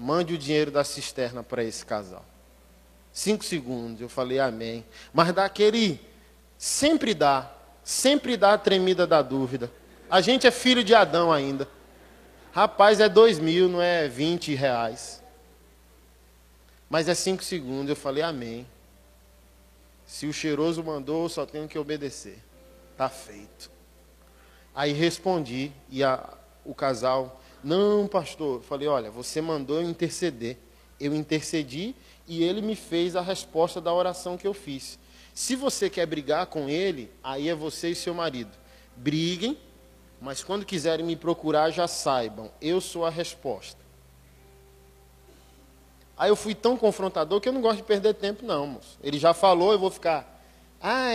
Mande 0.00 0.34
o 0.34 0.38
dinheiro 0.38 0.70
da 0.70 0.84
cisterna 0.84 1.42
para 1.42 1.64
esse 1.64 1.84
casal. 1.84 2.24
Cinco 3.12 3.44
segundos, 3.44 4.00
eu 4.00 4.08
falei 4.08 4.38
amém. 4.38 4.84
Mas 5.12 5.32
dá 5.32 5.44
aquele. 5.44 6.00
Sempre 6.56 7.14
dá. 7.14 7.52
Sempre 7.82 8.36
dá 8.36 8.54
a 8.54 8.58
tremida 8.58 9.08
da 9.08 9.20
dúvida. 9.22 9.72
A 10.08 10.20
gente 10.20 10.46
é 10.46 10.52
filho 10.52 10.84
de 10.84 10.94
Adão 10.94 11.32
ainda. 11.32 11.68
Rapaz, 12.52 13.00
é 13.00 13.08
dois 13.08 13.40
mil, 13.40 13.68
não 13.68 13.82
é 13.82 14.06
vinte 14.06 14.54
reais. 14.54 15.20
Mas 16.88 17.08
é 17.08 17.14
cinco 17.14 17.42
segundos, 17.42 17.90
eu 17.90 17.96
falei 17.96 18.22
amém. 18.22 18.66
Se 20.06 20.26
o 20.26 20.32
cheiroso 20.32 20.82
mandou, 20.84 21.28
só 21.28 21.44
tenho 21.44 21.68
que 21.68 21.78
obedecer. 21.78 22.38
Está 22.92 23.08
feito. 23.08 23.70
Aí 24.74 24.92
respondi, 24.92 25.72
e 25.90 26.04
a, 26.04 26.32
o 26.64 26.74
casal, 26.74 27.40
não, 27.62 28.06
pastor. 28.06 28.56
Eu 28.56 28.62
falei, 28.62 28.88
olha, 28.88 29.10
você 29.10 29.40
mandou 29.40 29.80
eu 29.80 29.88
interceder. 29.88 30.56
Eu 31.00 31.14
intercedi 31.14 31.94
e 32.26 32.42
ele 32.42 32.60
me 32.60 32.74
fez 32.74 33.16
a 33.16 33.20
resposta 33.20 33.80
da 33.80 33.92
oração 33.92 34.36
que 34.36 34.46
eu 34.46 34.54
fiz. 34.54 34.98
Se 35.32 35.54
você 35.54 35.88
quer 35.88 36.06
brigar 36.06 36.46
com 36.46 36.68
ele, 36.68 37.10
aí 37.22 37.48
é 37.48 37.54
você 37.54 37.90
e 37.90 37.94
seu 37.94 38.12
marido. 38.12 38.50
Briguem, 38.96 39.56
mas 40.20 40.42
quando 40.42 40.66
quiserem 40.66 41.06
me 41.06 41.14
procurar, 41.14 41.70
já 41.70 41.86
saibam, 41.86 42.50
eu 42.60 42.80
sou 42.80 43.06
a 43.06 43.10
resposta. 43.10 43.78
Aí 46.16 46.28
eu 46.28 46.34
fui 46.34 46.54
tão 46.54 46.76
confrontador 46.76 47.40
que 47.40 47.48
eu 47.48 47.52
não 47.52 47.60
gosto 47.60 47.76
de 47.76 47.84
perder 47.84 48.14
tempo, 48.14 48.44
não, 48.44 48.66
moço. 48.66 48.98
Ele 49.00 49.18
já 49.18 49.32
falou, 49.32 49.72
eu 49.72 49.78
vou 49.78 49.90
ficar. 49.90 50.42
Ah, 50.82 51.12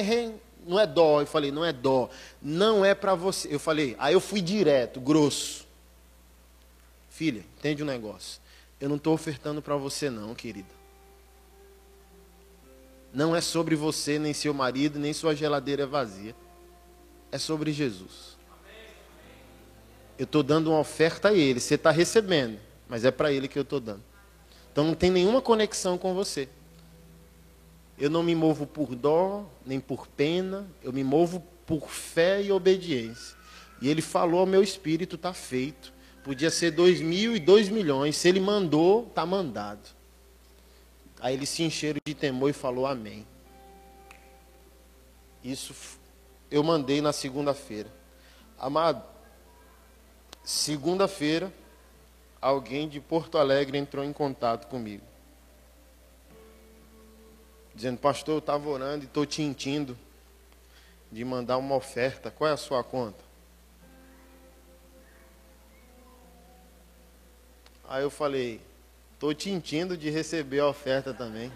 não 0.65 0.79
é 0.79 0.87
dó. 0.87 1.19
Eu 1.19 1.27
falei, 1.27 1.51
não 1.51 1.65
é 1.65 1.73
dó. 1.73 2.09
Não 2.41 2.85
é 2.85 2.95
para 2.95 3.13
você. 3.13 3.53
Eu 3.53 3.59
falei, 3.59 3.97
aí 3.99 4.13
eu 4.13 4.21
fui 4.21 4.41
direto, 4.41 5.01
grosso. 5.01 5.62
Filha, 7.13 7.45
entende 7.59 7.83
um 7.83 7.85
negócio. 7.85 8.41
Eu 8.81 8.89
não 8.89 8.95
estou 8.95 9.13
ofertando 9.13 9.61
para 9.61 9.77
você, 9.77 10.09
não, 10.09 10.33
querida. 10.33 10.73
Não 13.13 13.35
é 13.35 13.39
sobre 13.39 13.75
você, 13.75 14.17
nem 14.17 14.33
seu 14.33 14.51
marido, 14.51 14.97
nem 14.97 15.13
sua 15.13 15.35
geladeira 15.35 15.85
vazia. 15.85 16.35
É 17.31 17.37
sobre 17.37 17.71
Jesus. 17.71 18.35
Eu 20.17 20.23
estou 20.23 20.41
dando 20.41 20.71
uma 20.71 20.79
oferta 20.79 21.29
a 21.29 21.33
ele. 21.33 21.59
Você 21.59 21.75
está 21.75 21.91
recebendo, 21.91 22.59
mas 22.89 23.05
é 23.05 23.11
para 23.11 23.31
ele 23.31 23.47
que 23.47 23.59
eu 23.59 23.63
estou 23.63 23.79
dando. 23.79 24.03
Então 24.71 24.83
não 24.83 24.95
tem 24.95 25.11
nenhuma 25.11 25.39
conexão 25.39 25.99
com 25.99 26.15
você. 26.15 26.49
Eu 27.95 28.09
não 28.09 28.23
me 28.23 28.33
movo 28.33 28.65
por 28.65 28.95
dó, 28.95 29.45
nem 29.63 29.79
por 29.79 30.07
pena, 30.07 30.65
eu 30.81 30.91
me 30.91 31.03
movo 31.03 31.43
por 31.67 31.91
fé 31.91 32.41
e 32.41 32.51
obediência. 32.51 33.37
E 33.79 33.87
ele 33.87 34.01
falou 34.01 34.39
ao 34.39 34.47
meu 34.47 34.63
espírito, 34.63 35.15
está 35.15 35.31
feito. 35.31 35.92
Podia 36.23 36.49
ser 36.49 36.71
dois 36.71 37.01
mil 37.01 37.35
e 37.35 37.39
dois 37.39 37.67
milhões. 37.69 38.15
Se 38.15 38.29
ele 38.29 38.39
mandou, 38.39 39.07
está 39.07 39.25
mandado. 39.25 39.89
Aí 41.19 41.33
eles 41.33 41.49
se 41.49 41.63
encheram 41.63 41.99
de 42.05 42.13
temor 42.13 42.49
e 42.49 42.53
falou 42.53 42.85
amém. 42.85 43.25
Isso 45.43 45.75
eu 46.49 46.63
mandei 46.63 47.01
na 47.01 47.11
segunda-feira. 47.11 47.89
Amado, 48.57 49.03
segunda-feira, 50.43 51.51
alguém 52.41 52.87
de 52.87 52.99
Porto 52.99 53.37
Alegre 53.37 53.77
entrou 53.77 54.03
em 54.03 54.13
contato 54.13 54.67
comigo. 54.67 55.03
Dizendo, 57.75 57.97
pastor, 57.97 58.35
eu 58.35 58.39
estava 58.39 58.69
orando 58.69 59.03
e 59.03 59.07
estou 59.07 59.25
tintindo 59.25 59.97
de 61.11 61.25
mandar 61.25 61.57
uma 61.57 61.75
oferta. 61.75 62.29
Qual 62.29 62.49
é 62.49 62.53
a 62.53 62.57
sua 62.57 62.83
conta? 62.83 63.22
Aí 67.93 68.01
eu 68.01 68.09
falei, 68.09 68.59
estou 69.13 69.35
tintindo 69.35 69.95
de 69.95 70.09
receber 70.09 70.61
a 70.61 70.67
oferta 70.67 71.13
também. 71.13 71.51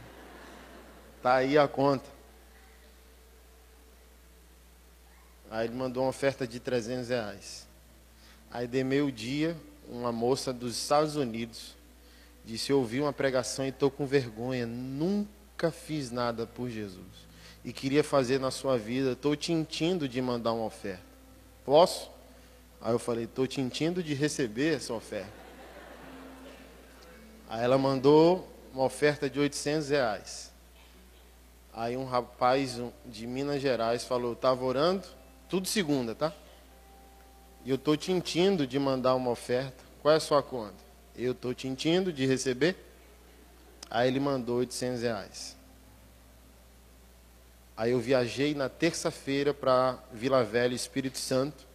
Tá 1.20 1.34
aí 1.34 1.58
a 1.58 1.68
conta. 1.68 2.08
Aí 5.50 5.66
ele 5.66 5.74
mandou 5.74 6.04
uma 6.04 6.10
oferta 6.10 6.46
de 6.46 6.60
300 6.60 7.10
reais. 7.10 7.68
Aí 8.52 8.68
de 8.68 8.84
meio 8.84 9.12
dia, 9.12 9.58
uma 9.90 10.12
moça 10.12 10.54
dos 10.54 10.78
Estados 10.78 11.16
Unidos 11.16 11.76
disse: 12.46 12.72
Eu 12.72 12.78
ouvi 12.78 13.02
uma 13.02 13.12
pregação 13.12 13.66
e 13.66 13.70
estou 13.70 13.90
com 13.90 14.06
vergonha, 14.06 14.68
nunca 14.68 15.72
fiz 15.72 16.12
nada 16.12 16.46
por 16.46 16.70
Jesus 16.70 17.26
e 17.66 17.74
queria 17.74 18.04
fazer 18.04 18.40
na 18.40 18.52
sua 18.52 18.78
vida, 18.78 19.14
estou 19.14 19.36
tintindo 19.36 20.08
de 20.08 20.22
mandar 20.22 20.54
uma 20.54 20.66
oferta. 20.66 21.02
Posso? 21.66 22.12
Aí 22.80 22.94
eu 22.94 23.00
falei: 23.00 23.24
Estou 23.24 23.48
tintindo 23.48 24.04
de 24.04 24.14
receber 24.14 24.76
essa 24.76 24.94
oferta. 24.94 25.47
Aí 27.50 27.64
ela 27.64 27.78
mandou 27.78 28.48
uma 28.74 28.84
oferta 28.84 29.30
de 29.30 29.40
800 29.40 29.90
reais. 29.90 30.52
Aí 31.74 31.96
um 31.96 32.06
rapaz 32.06 32.82
de 33.06 33.26
Minas 33.26 33.62
Gerais 33.62 34.04
falou: 34.04 34.34
Estava 34.34 34.66
orando, 34.66 35.08
tudo 35.48 35.68
segunda, 35.68 36.14
tá? 36.14 36.34
E 37.64 37.70
eu 37.70 37.76
estou 37.76 37.96
tintindo 37.96 38.68
de 38.68 38.78
mandar 38.78 39.16
uma 39.16 39.30
oferta. 39.30 39.84
Qual 40.02 40.14
é 40.14 40.18
a 40.18 40.20
sua 40.20 40.44
conta? 40.44 40.76
Eu 41.16 41.32
estou 41.32 41.54
tintindo 41.54 42.12
de 42.12 42.26
receber. 42.26 42.76
Aí 43.90 44.08
ele 44.08 44.20
mandou 44.20 44.58
800 44.58 45.02
reais. 45.02 45.58
Aí 47.78 47.92
eu 47.92 48.00
viajei 48.00 48.56
na 48.56 48.68
terça-feira 48.68 49.54
para 49.54 50.00
Vila 50.12 50.44
Velha, 50.44 50.74
Espírito 50.74 51.18
Santo. 51.18 51.66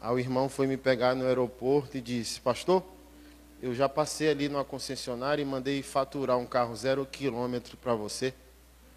Aí 0.00 0.14
o 0.14 0.18
irmão 0.18 0.48
foi 0.48 0.66
me 0.66 0.76
pegar 0.76 1.14
no 1.14 1.26
aeroporto 1.26 1.96
e 1.96 2.00
disse: 2.00 2.40
Pastor, 2.40 2.84
eu 3.62 3.74
já 3.74 3.88
passei 3.88 4.30
ali 4.30 4.48
numa 4.48 4.64
concessionária 4.64 5.42
e 5.42 5.44
mandei 5.44 5.82
faturar 5.82 6.38
um 6.38 6.46
carro 6.46 6.74
zero 6.74 7.04
quilômetro 7.04 7.76
para 7.76 7.94
você. 7.94 8.32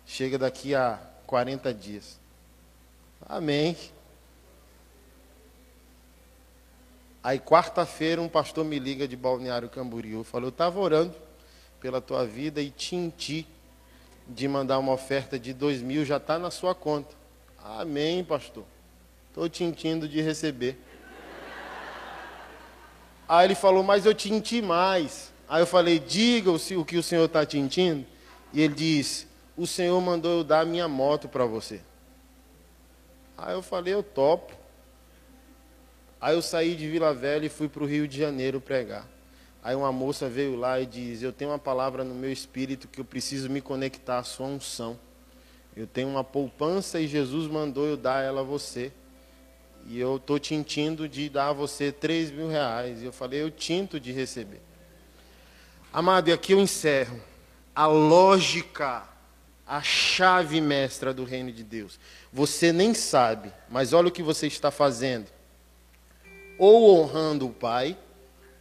Chega 0.06 0.38
daqui 0.38 0.74
a 0.74 1.00
40 1.28 1.74
dias. 1.74 2.20
Amém. 3.22 3.76
Aí 7.24 7.40
quarta-feira 7.40 8.22
um 8.22 8.30
pastor 8.30 8.66
me 8.66 8.78
liga 8.80 9.08
de 9.08 9.16
Balneário 9.16 9.70
Camboriú, 9.70 10.24
falou, 10.24 10.48
eu 10.48 10.50
estava 10.50 10.80
orando 10.80 11.16
pela 11.80 12.02
tua 12.02 12.26
vida 12.26 12.62
e 12.62 12.70
tinti 12.70 13.48
de 14.28 14.48
mandar 14.48 14.80
uma 14.80 14.94
oferta 14.94 15.38
de 15.38 15.54
dois 15.54 15.82
mil, 15.82 16.06
já 16.06 16.18
está 16.18 16.38
na 16.40 16.52
sua 16.52 16.74
conta. 16.74 17.16
Amém, 17.62 18.24
pastor. 18.24 18.66
Estou 19.30 19.50
tintindo 19.50 20.08
de 20.08 20.22
receber. 20.22 20.78
Aí 23.28 23.48
ele 23.48 23.56
falou, 23.56 23.84
mas 23.84 24.06
eu 24.06 24.14
tinti 24.14 24.62
mais. 24.62 25.32
Aí 25.48 25.62
eu 25.62 25.68
falei, 25.68 26.00
diga 26.00 26.52
o 26.52 26.86
que 26.86 26.98
o 26.98 27.04
senhor 27.04 27.26
está 27.26 27.46
tintindo. 27.46 28.06
E 28.52 28.62
ele 28.62 28.74
disse, 28.74 29.28
o 29.56 29.66
senhor 29.68 30.00
mandou 30.02 30.40
eu 30.40 30.44
dar 30.44 30.62
a 30.62 30.66
minha 30.66 30.88
moto 30.88 31.28
para 31.28 31.46
você. 31.46 31.82
Aí 33.38 33.54
eu 33.54 33.62
falei, 33.62 33.94
eu 33.94 34.04
topo. 34.04 34.54
Aí 36.20 36.36
eu 36.36 36.42
saí 36.42 36.76
de 36.76 36.90
Vila 36.90 37.14
Velha 37.14 37.46
e 37.46 37.50
fui 37.50 37.68
para 37.68 37.84
o 37.84 37.86
Rio 37.86 38.08
de 38.08 38.18
Janeiro 38.18 38.62
pregar. 38.62 39.06
Aí 39.64 39.76
uma 39.76 39.92
moça 39.94 40.28
veio 40.28 40.58
lá 40.58 40.80
e 40.80 40.86
diz: 40.86 41.22
Eu 41.22 41.32
tenho 41.32 41.52
uma 41.52 41.60
palavra 41.60 42.04
no 42.04 42.14
meu 42.14 42.32
espírito 42.32 42.88
que 42.88 43.00
eu 43.00 43.06
preciso 43.06 43.50
me 43.50 43.62
conectar 43.62 44.20
à 44.20 44.24
sua 44.24 44.48
unção. 44.48 45.00
Eu 45.76 45.88
tenho 45.88 46.10
uma 46.10 46.24
poupança 46.24 47.00
e 47.00 47.08
Jesus 47.08 47.50
mandou 47.50 47.86
eu 47.86 47.96
dar 47.96 48.22
ela 48.22 48.42
a 48.42 48.44
você. 48.44 48.92
E 49.88 50.00
eu 50.00 50.16
estou 50.18 50.40
tintindo 50.40 51.08
de 51.08 51.30
dar 51.30 51.50
a 51.50 51.54
você 51.54 51.92
3 51.92 52.32
mil 52.32 52.48
reais. 52.48 53.02
E 53.02 53.06
eu 53.06 53.14
falei: 53.14 53.42
Eu 53.42 53.52
tinto 53.52 54.00
de 54.00 54.12
receber. 54.12 54.62
Amado, 55.92 56.30
e 56.30 56.34
aqui 56.34 56.54
eu 56.54 56.60
encerro. 56.60 57.20
A 57.76 57.88
lógica, 57.88 59.04
a 59.66 59.82
chave 59.82 60.62
mestra 60.62 61.14
do 61.14 61.24
reino 61.24 61.52
de 61.52 61.64
Deus. 61.64 62.00
Você 62.32 62.72
nem 62.72 62.94
sabe, 62.94 63.52
mas 63.70 63.94
olha 63.94 64.08
o 64.08 64.12
que 64.12 64.24
você 64.24 64.48
está 64.48 64.72
fazendo 64.72 65.28
ou 66.58 67.00
honrando 67.00 67.48
o 67.48 67.54
Pai, 67.54 67.98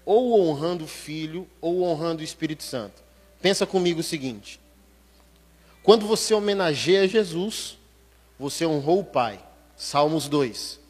ou 0.05 0.41
honrando 0.41 0.85
o 0.85 0.89
Filho, 0.89 1.49
ou 1.61 1.85
honrando 1.85 2.21
o 2.21 2.25
Espírito 2.25 2.63
Santo. 2.63 3.03
Pensa 3.41 3.67
comigo 3.67 4.01
o 4.01 4.05
seguinte: 4.05 4.61
quando 5.83 6.07
você 6.07 6.35
homenageia 6.35 7.07
Jesus, 7.07 7.79
você 8.39 8.67
honrou 8.67 9.01
o 9.01 9.05
Pai. 9.05 9.41
Salmos 9.77 10.29
2. 10.29 10.81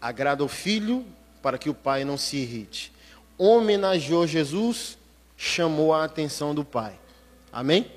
Agrada 0.00 0.44
o 0.44 0.48
Filho 0.48 1.04
para 1.42 1.58
que 1.58 1.70
o 1.70 1.74
Pai 1.74 2.04
não 2.04 2.16
se 2.16 2.36
irrite. 2.36 2.92
Homenageou 3.36 4.26
Jesus, 4.26 4.98
chamou 5.36 5.94
a 5.94 6.04
atenção 6.04 6.54
do 6.54 6.64
Pai. 6.64 6.98
Amém? 7.52 7.90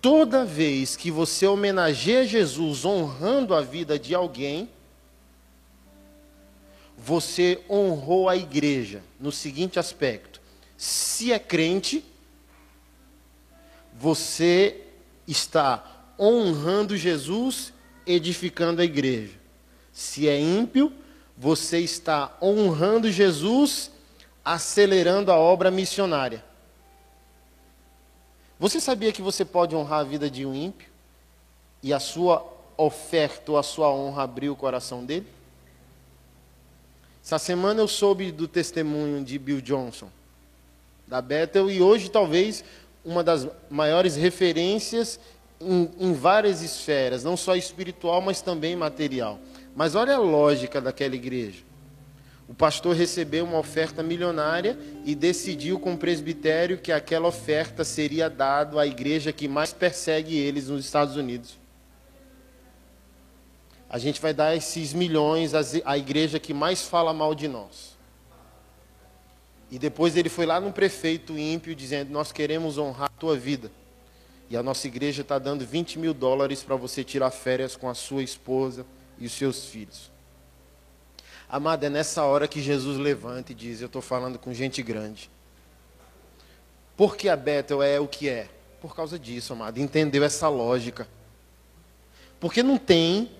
Toda 0.00 0.44
vez 0.44 0.96
que 0.96 1.10
você 1.10 1.46
homenageia 1.46 2.26
Jesus 2.26 2.84
honrando 2.84 3.54
a 3.54 3.60
vida 3.60 3.98
de 3.98 4.14
alguém, 4.14 4.68
você 6.98 7.60
honrou 7.70 8.28
a 8.28 8.36
igreja 8.36 9.02
no 9.20 9.30
seguinte 9.30 9.78
aspecto: 9.78 10.40
se 10.76 11.32
é 11.32 11.38
crente, 11.38 12.04
você 13.94 14.80
está 15.26 16.14
honrando 16.18 16.96
Jesus, 16.96 17.72
edificando 18.04 18.82
a 18.82 18.84
igreja. 18.84 19.41
Se 19.92 20.28
é 20.28 20.38
ímpio, 20.38 20.92
você 21.36 21.78
está 21.78 22.36
honrando 22.40 23.10
Jesus, 23.10 23.90
acelerando 24.44 25.30
a 25.30 25.36
obra 25.36 25.70
missionária. 25.70 26.44
Você 28.58 28.80
sabia 28.80 29.12
que 29.12 29.20
você 29.20 29.44
pode 29.44 29.74
honrar 29.74 30.00
a 30.00 30.04
vida 30.04 30.30
de 30.30 30.46
um 30.46 30.54
ímpio 30.54 30.88
e 31.82 31.92
a 31.92 31.98
sua 31.98 32.46
oferta 32.76 33.52
ou 33.52 33.58
a 33.58 33.62
sua 33.62 33.90
honra 33.92 34.22
abriu 34.22 34.52
o 34.52 34.56
coração 34.56 35.04
dele? 35.04 35.26
Essa 37.24 37.38
semana 37.38 37.80
eu 37.80 37.88
soube 37.88 38.32
do 38.32 38.48
testemunho 38.48 39.24
de 39.24 39.38
Bill 39.38 39.60
Johnson, 39.60 40.08
da 41.06 41.20
Bethel, 41.20 41.70
e 41.70 41.80
hoje 41.80 42.08
talvez 42.08 42.64
uma 43.04 43.22
das 43.22 43.48
maiores 43.70 44.16
referências 44.16 45.20
em, 45.60 45.90
em 45.98 46.12
várias 46.12 46.62
esferas, 46.62 47.22
não 47.22 47.36
só 47.36 47.54
espiritual, 47.54 48.20
mas 48.20 48.40
também 48.40 48.74
material. 48.74 49.38
Mas 49.74 49.94
olha 49.94 50.14
a 50.14 50.18
lógica 50.18 50.80
daquela 50.80 51.14
igreja. 51.14 51.62
O 52.48 52.54
pastor 52.54 52.94
recebeu 52.94 53.44
uma 53.44 53.58
oferta 53.58 54.02
milionária 54.02 54.78
e 55.06 55.14
decidiu 55.14 55.78
com 55.80 55.94
o 55.94 55.98
presbitério 55.98 56.76
que 56.76 56.92
aquela 56.92 57.28
oferta 57.28 57.82
seria 57.82 58.28
dada 58.28 58.78
à 58.80 58.86
igreja 58.86 59.32
que 59.32 59.48
mais 59.48 59.72
persegue 59.72 60.36
eles 60.36 60.68
nos 60.68 60.84
Estados 60.84 61.16
Unidos. 61.16 61.58
A 63.88 63.98
gente 63.98 64.20
vai 64.20 64.34
dar 64.34 64.54
esses 64.54 64.92
milhões 64.92 65.52
à 65.84 65.96
igreja 65.96 66.38
que 66.38 66.52
mais 66.52 66.82
fala 66.82 67.12
mal 67.12 67.34
de 67.34 67.48
nós. 67.48 67.96
E 69.70 69.78
depois 69.78 70.16
ele 70.16 70.28
foi 70.28 70.44
lá 70.44 70.60
no 70.60 70.72
prefeito 70.72 71.38
ímpio 71.38 71.74
dizendo: 71.74 72.10
Nós 72.10 72.32
queremos 72.32 72.76
honrar 72.76 73.08
a 73.08 73.20
tua 73.20 73.36
vida. 73.36 73.70
E 74.50 74.56
a 74.56 74.62
nossa 74.62 74.86
igreja 74.86 75.22
está 75.22 75.38
dando 75.38 75.64
20 75.64 75.98
mil 75.98 76.12
dólares 76.12 76.62
para 76.62 76.76
você 76.76 77.02
tirar 77.02 77.30
férias 77.30 77.76
com 77.76 77.88
a 77.88 77.94
sua 77.94 78.22
esposa 78.22 78.84
e 79.22 79.26
os 79.26 79.32
seus 79.32 79.66
filhos. 79.66 80.10
Amada, 81.48 81.86
é 81.86 81.90
nessa 81.90 82.24
hora 82.24 82.48
que 82.48 82.60
Jesus 82.60 82.98
levanta 82.98 83.52
e 83.52 83.54
diz: 83.54 83.80
Eu 83.80 83.86
estou 83.86 84.02
falando 84.02 84.38
com 84.38 84.52
gente 84.52 84.82
grande. 84.82 85.30
Por 86.96 87.16
que 87.16 87.28
a 87.28 87.36
Bethel 87.36 87.82
é 87.82 88.00
o 88.00 88.08
que 88.08 88.28
é? 88.28 88.48
Por 88.80 88.96
causa 88.96 89.18
disso, 89.18 89.52
amada. 89.52 89.78
Entendeu 89.78 90.24
essa 90.24 90.48
lógica. 90.48 91.06
Porque 92.40 92.62
não 92.62 92.76
tem 92.76 93.30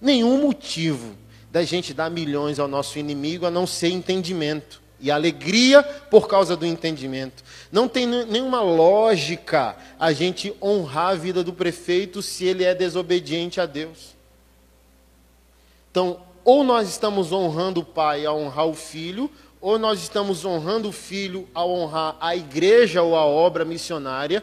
nenhum 0.00 0.40
motivo 0.40 1.14
da 1.50 1.62
gente 1.62 1.92
dar 1.92 2.10
milhões 2.10 2.58
ao 2.58 2.66
nosso 2.66 2.98
inimigo 2.98 3.44
a 3.44 3.50
não 3.50 3.66
ser 3.66 3.88
entendimento 3.88 4.82
e 4.98 5.10
alegria 5.10 5.82
por 5.82 6.26
causa 6.26 6.56
do 6.56 6.64
entendimento. 6.64 7.44
Não 7.70 7.86
tem 7.86 8.06
nenhuma 8.06 8.62
lógica 8.62 9.76
a 10.00 10.12
gente 10.12 10.54
honrar 10.62 11.10
a 11.10 11.14
vida 11.14 11.44
do 11.44 11.52
prefeito 11.52 12.22
se 12.22 12.46
ele 12.46 12.64
é 12.64 12.74
desobediente 12.74 13.60
a 13.60 13.66
Deus. 13.66 14.13
Então, 15.94 16.20
ou 16.44 16.64
nós 16.64 16.88
estamos 16.88 17.30
honrando 17.30 17.78
o 17.78 17.84
pai 17.84 18.26
a 18.26 18.32
honrar 18.32 18.66
o 18.66 18.74
filho, 18.74 19.30
ou 19.60 19.78
nós 19.78 20.02
estamos 20.02 20.44
honrando 20.44 20.88
o 20.88 20.92
filho 20.92 21.48
a 21.54 21.64
honrar 21.64 22.16
a 22.20 22.34
igreja 22.34 23.00
ou 23.00 23.14
a 23.14 23.24
obra 23.24 23.64
missionária, 23.64 24.42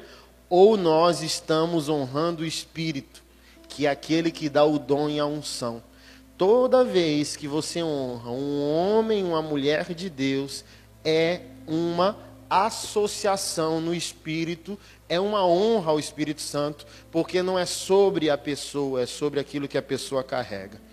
ou 0.50 0.78
nós 0.78 1.22
estamos 1.22 1.90
honrando 1.90 2.44
o 2.44 2.46
espírito, 2.46 3.22
que 3.68 3.86
é 3.86 3.90
aquele 3.90 4.32
que 4.32 4.48
dá 4.48 4.64
o 4.64 4.80
dom 4.80 5.10
e 5.10 5.20
a 5.20 5.26
unção. 5.26 5.84
Toda 6.38 6.86
vez 6.86 7.36
que 7.36 7.50
você 7.50 7.84
honra 7.84 8.32
um 8.32 8.64
homem, 8.74 9.22
uma 9.22 9.42
mulher 9.42 9.94
de 9.94 10.10
Deus, 10.10 10.64
é 11.04 11.42
uma 11.68 12.18
associação 12.50 13.82
no 13.82 13.94
espírito, 13.94 14.80
é 15.10 15.20
uma 15.20 15.46
honra 15.46 15.92
ao 15.92 16.00
Espírito 16.00 16.40
Santo, 16.40 16.86
porque 17.12 17.44
não 17.44 17.60
é 17.60 17.66
sobre 17.66 18.30
a 18.30 18.38
pessoa, 18.38 19.02
é 19.02 19.06
sobre 19.06 19.38
aquilo 19.38 19.68
que 19.68 19.78
a 19.78 19.82
pessoa 19.82 20.24
carrega. 20.24 20.91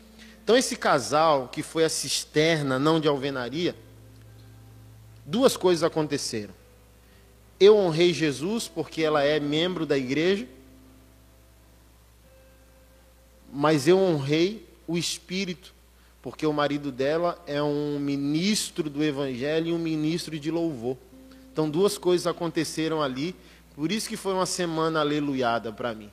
Então, 0.49 0.57
esse 0.57 0.77
casal, 0.77 1.47
que 1.49 1.63
foi 1.63 1.85
a 1.85 1.91
cisterna, 1.91 2.79
não 2.79 2.99
de 2.99 3.07
alvenaria, 3.07 3.77
duas 5.27 5.59
coisas 5.59 5.85
aconteceram. 5.85 6.55
Eu 7.61 7.77
honrei 7.77 8.15
Jesus 8.15 8.67
porque 8.67 9.03
ela 9.03 9.23
é 9.23 9.39
membro 9.39 9.85
da 9.85 9.99
igreja, 9.99 10.49
mas 13.53 13.87
eu 13.87 13.99
honrei 13.99 14.67
o 14.87 14.97
espírito, 14.97 15.75
porque 16.23 16.47
o 16.47 16.53
marido 16.55 16.91
dela 16.91 17.39
é 17.47 17.63
um 17.63 17.99
ministro 17.99 18.89
do 18.89 19.05
evangelho 19.05 19.69
e 19.69 19.73
um 19.75 19.79
ministro 19.79 20.41
de 20.41 20.51
louvor. 20.51 20.97
Então, 21.53 21.69
duas 21.69 21.99
coisas 21.99 22.27
aconteceram 22.27 23.03
ali, 23.03 23.37
por 23.77 23.93
isso 23.93 24.09
que 24.09 24.17
foi 24.17 24.33
uma 24.33 24.47
semana 24.47 25.01
aleluiada 25.01 25.71
para 25.71 25.95
mim. 25.95 26.11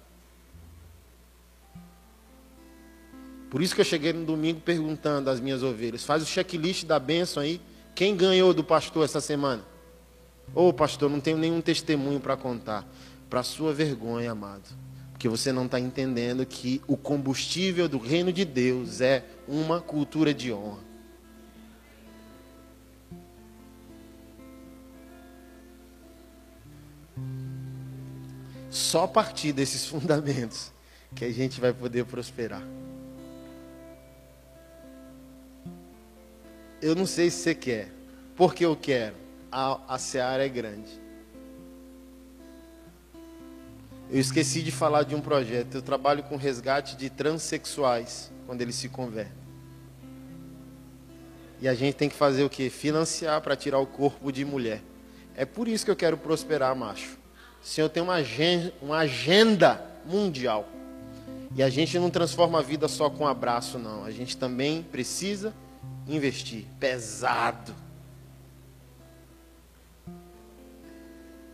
Por 3.56 3.62
isso 3.62 3.74
que 3.74 3.80
eu 3.80 3.86
cheguei 3.86 4.12
no 4.12 4.26
domingo 4.26 4.60
perguntando 4.60 5.30
às 5.30 5.40
minhas 5.40 5.64
ovelhas: 5.64 6.04
faz 6.04 6.22
o 6.22 6.26
checklist 6.26 6.84
da 6.84 7.00
bênção 7.00 7.42
aí. 7.42 7.62
Quem 7.96 8.14
ganhou 8.14 8.54
do 8.54 8.66
pastor 8.66 9.06
essa 9.06 9.22
semana? 9.22 9.64
Ô 10.54 10.68
oh, 10.68 10.74
pastor, 10.74 11.10
não 11.10 11.22
tenho 11.22 11.38
nenhum 11.38 11.62
testemunho 11.62 12.20
para 12.20 12.36
contar. 12.36 12.86
Para 13.30 13.44
sua 13.44 13.74
vergonha, 13.74 14.30
amado. 14.30 14.68
Porque 15.14 15.30
você 15.30 15.54
não 15.54 15.68
está 15.68 15.80
entendendo 15.80 16.46
que 16.46 16.82
o 16.86 16.98
combustível 16.98 17.88
do 17.88 17.98
reino 17.98 18.34
de 18.34 18.44
Deus 18.44 19.00
é 19.00 19.24
uma 19.48 19.80
cultura 19.80 20.34
de 20.34 20.52
honra. 20.52 20.84
Só 28.70 29.06
a 29.06 29.08
partir 29.08 29.54
desses 29.54 29.88
fundamentos 29.88 30.74
que 31.16 31.24
a 31.24 31.32
gente 31.32 31.62
vai 31.62 31.72
poder 31.72 32.04
prosperar. 32.04 32.62
Eu 36.86 36.94
não 36.94 37.08
sei 37.08 37.32
se 37.32 37.38
você 37.38 37.56
quer. 37.56 37.90
Porque 38.36 38.64
eu 38.64 38.76
quero. 38.76 39.16
A, 39.52 39.96
a 39.96 39.98
seara 39.98 40.46
é 40.46 40.48
grande. 40.48 40.92
Eu 44.08 44.20
esqueci 44.20 44.62
de 44.62 44.70
falar 44.72 45.02
de 45.02 45.16
um 45.16 45.20
projeto. 45.20 45.74
Eu 45.74 45.82
trabalho 45.82 46.22
com 46.22 46.36
resgate 46.36 46.96
de 46.96 47.10
transexuais 47.10 48.32
quando 48.46 48.62
eles 48.62 48.76
se 48.76 48.88
convertem. 48.88 49.34
E 51.60 51.68
a 51.68 51.74
gente 51.74 51.96
tem 51.96 52.08
que 52.08 52.14
fazer 52.14 52.44
o 52.44 52.50
que? 52.52 52.70
Financiar 52.70 53.42
para 53.42 53.56
tirar 53.56 53.80
o 53.80 53.88
corpo 53.88 54.32
de 54.32 54.46
mulher. 54.46 54.84
É 55.36 55.44
por 55.44 55.68
isso 55.68 55.86
que 55.86 55.90
eu 55.90 55.96
quero 55.96 56.20
prosperar, 56.20 56.76
macho. 56.76 57.18
O 57.64 57.66
Senhor 57.66 57.90
tem 57.90 58.04
uma 58.04 58.14
agenda, 58.14 58.72
uma 58.80 58.98
agenda 58.98 59.84
mundial. 60.06 60.70
E 61.56 61.64
a 61.64 61.70
gente 61.70 61.98
não 61.98 62.12
transforma 62.12 62.60
a 62.60 62.62
vida 62.62 62.88
só 62.88 63.10
com 63.10 63.26
abraço, 63.26 63.80
não. 63.80 64.06
A 64.06 64.12
gente 64.12 64.38
também 64.38 64.84
precisa 64.84 65.52
investir. 66.08 66.66
Pesado. 66.80 67.74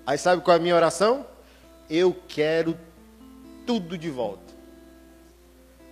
Aí 0.06 0.18
sabe 0.18 0.42
qual 0.42 0.58
é 0.58 0.60
a 0.60 0.62
minha 0.62 0.76
oração? 0.76 1.26
Eu 1.90 2.16
quero 2.28 2.78
tudo 3.66 3.98
de 3.98 4.10
volta. 4.10 4.52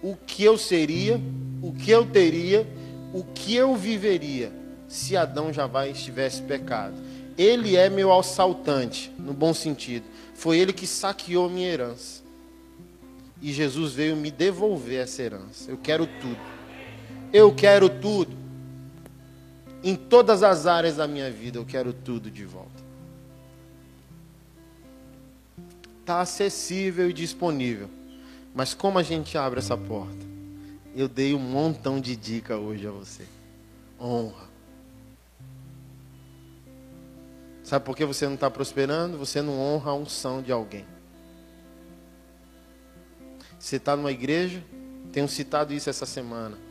O 0.02 0.16
que 0.16 0.44
eu 0.44 0.58
seria, 0.58 1.22
o 1.62 1.74
que 1.74 1.92
eu 1.92 2.06
teria, 2.06 2.66
o 3.14 3.24
que 3.24 3.56
eu 3.56 3.76
viveria 3.76 4.52
se 4.88 5.16
Adão 5.16 5.54
já 5.54 5.68
vai 5.68 5.92
estivesse 5.92 6.42
pecado. 6.42 6.96
Ele 7.38 7.78
é 7.78 7.90
meu 7.90 8.12
assaltante, 8.12 9.12
no 9.18 9.34
bom 9.34 9.54
sentido. 9.54 10.06
Foi 10.34 10.58
ele 10.58 10.74
que 10.74 10.88
saqueou 10.88 11.50
minha 11.50 11.70
herança. 11.70 12.24
E 13.42 13.54
Jesus 13.54 13.94
veio 13.94 14.16
me 14.16 14.32
devolver 14.32 15.02
essa 15.02 15.22
herança. 15.22 15.70
Eu 15.72 15.78
quero 15.78 16.06
tudo. 16.06 16.59
Eu 17.32 17.54
quero 17.54 17.90
tudo. 17.90 18.36
Em 19.84 19.96
todas 19.96 20.44
as 20.44 20.66
áreas 20.66 20.98
da 20.98 21.08
minha 21.08 21.32
vida, 21.32 21.58
eu 21.58 21.66
quero 21.66 21.94
tudo 21.94 22.30
de 22.30 22.44
volta. 22.44 22.84
Está 26.02 26.22
acessível 26.22 27.10
e 27.10 27.14
disponível. 27.14 27.90
Mas 28.54 28.74
como 28.74 28.98
a 28.98 29.04
gente 29.04 29.38
abre 29.38 29.60
essa 29.60 29.78
porta? 29.78 30.28
Eu 30.96 31.08
dei 31.08 31.36
um 31.36 31.40
montão 31.40 32.02
de 32.02 32.16
dica 32.16 32.58
hoje 32.58 32.88
a 32.88 32.92
você. 32.92 33.26
Honra. 34.00 34.50
Sabe 37.64 37.86
por 37.86 37.96
que 37.96 38.04
você 38.04 38.26
não 38.26 38.34
está 38.34 38.50
prosperando? 38.50 39.18
Você 39.20 39.42
não 39.42 39.60
honra 39.60 39.92
a 39.92 39.94
unção 39.94 40.42
de 40.42 40.52
alguém. 40.52 40.86
Você 43.60 43.76
está 43.76 43.96
numa 43.96 44.12
igreja, 44.12 44.64
tenho 45.12 45.28
citado 45.28 45.74
isso 45.74 45.90
essa 45.90 46.06
semana 46.06 46.69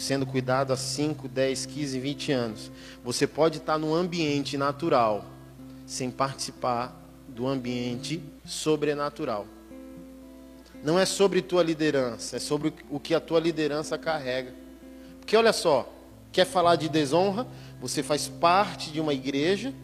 sendo 0.00 0.24
cuidado 0.24 0.72
há 0.72 0.76
5, 0.78 1.28
10, 1.28 1.66
15, 1.66 2.00
20 2.00 2.32
anos. 2.32 2.72
Você 3.04 3.26
pode 3.26 3.58
estar 3.58 3.76
no 3.76 3.94
ambiente 3.94 4.56
natural 4.56 5.26
sem 5.86 6.10
participar 6.10 6.98
do 7.28 7.46
ambiente 7.46 8.22
sobrenatural. 8.44 9.46
Não 10.82 10.98
é 10.98 11.04
sobre 11.04 11.42
tua 11.42 11.62
liderança, 11.62 12.36
é 12.36 12.38
sobre 12.38 12.72
o 12.88 12.98
que 12.98 13.14
a 13.14 13.20
tua 13.20 13.38
liderança 13.38 13.98
carrega. 13.98 14.54
Porque 15.20 15.36
olha 15.36 15.52
só, 15.52 15.92
quer 16.32 16.46
falar 16.46 16.76
de 16.76 16.88
desonra? 16.88 17.46
Você 17.78 18.02
faz 18.02 18.26
parte 18.26 18.90
de 18.90 19.00
uma 19.00 19.12
igreja 19.12 19.74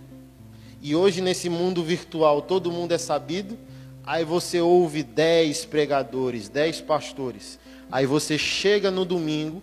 e 0.81 0.97
hoje 0.97 1.21
nesse 1.21 1.51
mundo 1.51 1.85
virtual 1.85 2.41
todo 2.41 2.73
mundo 2.73 2.93
é 2.93 2.99
sabido. 2.99 3.59
Aí 4.03 4.25
você 4.25 4.63
ouve 4.63 5.03
dez 5.03 5.67
pregadores, 5.67 6.49
dez 6.49 6.81
pastores. 6.81 7.59
Aí 7.93 8.07
você 8.07 8.39
chega 8.39 8.91
no 8.91 9.05
domingo 9.05 9.63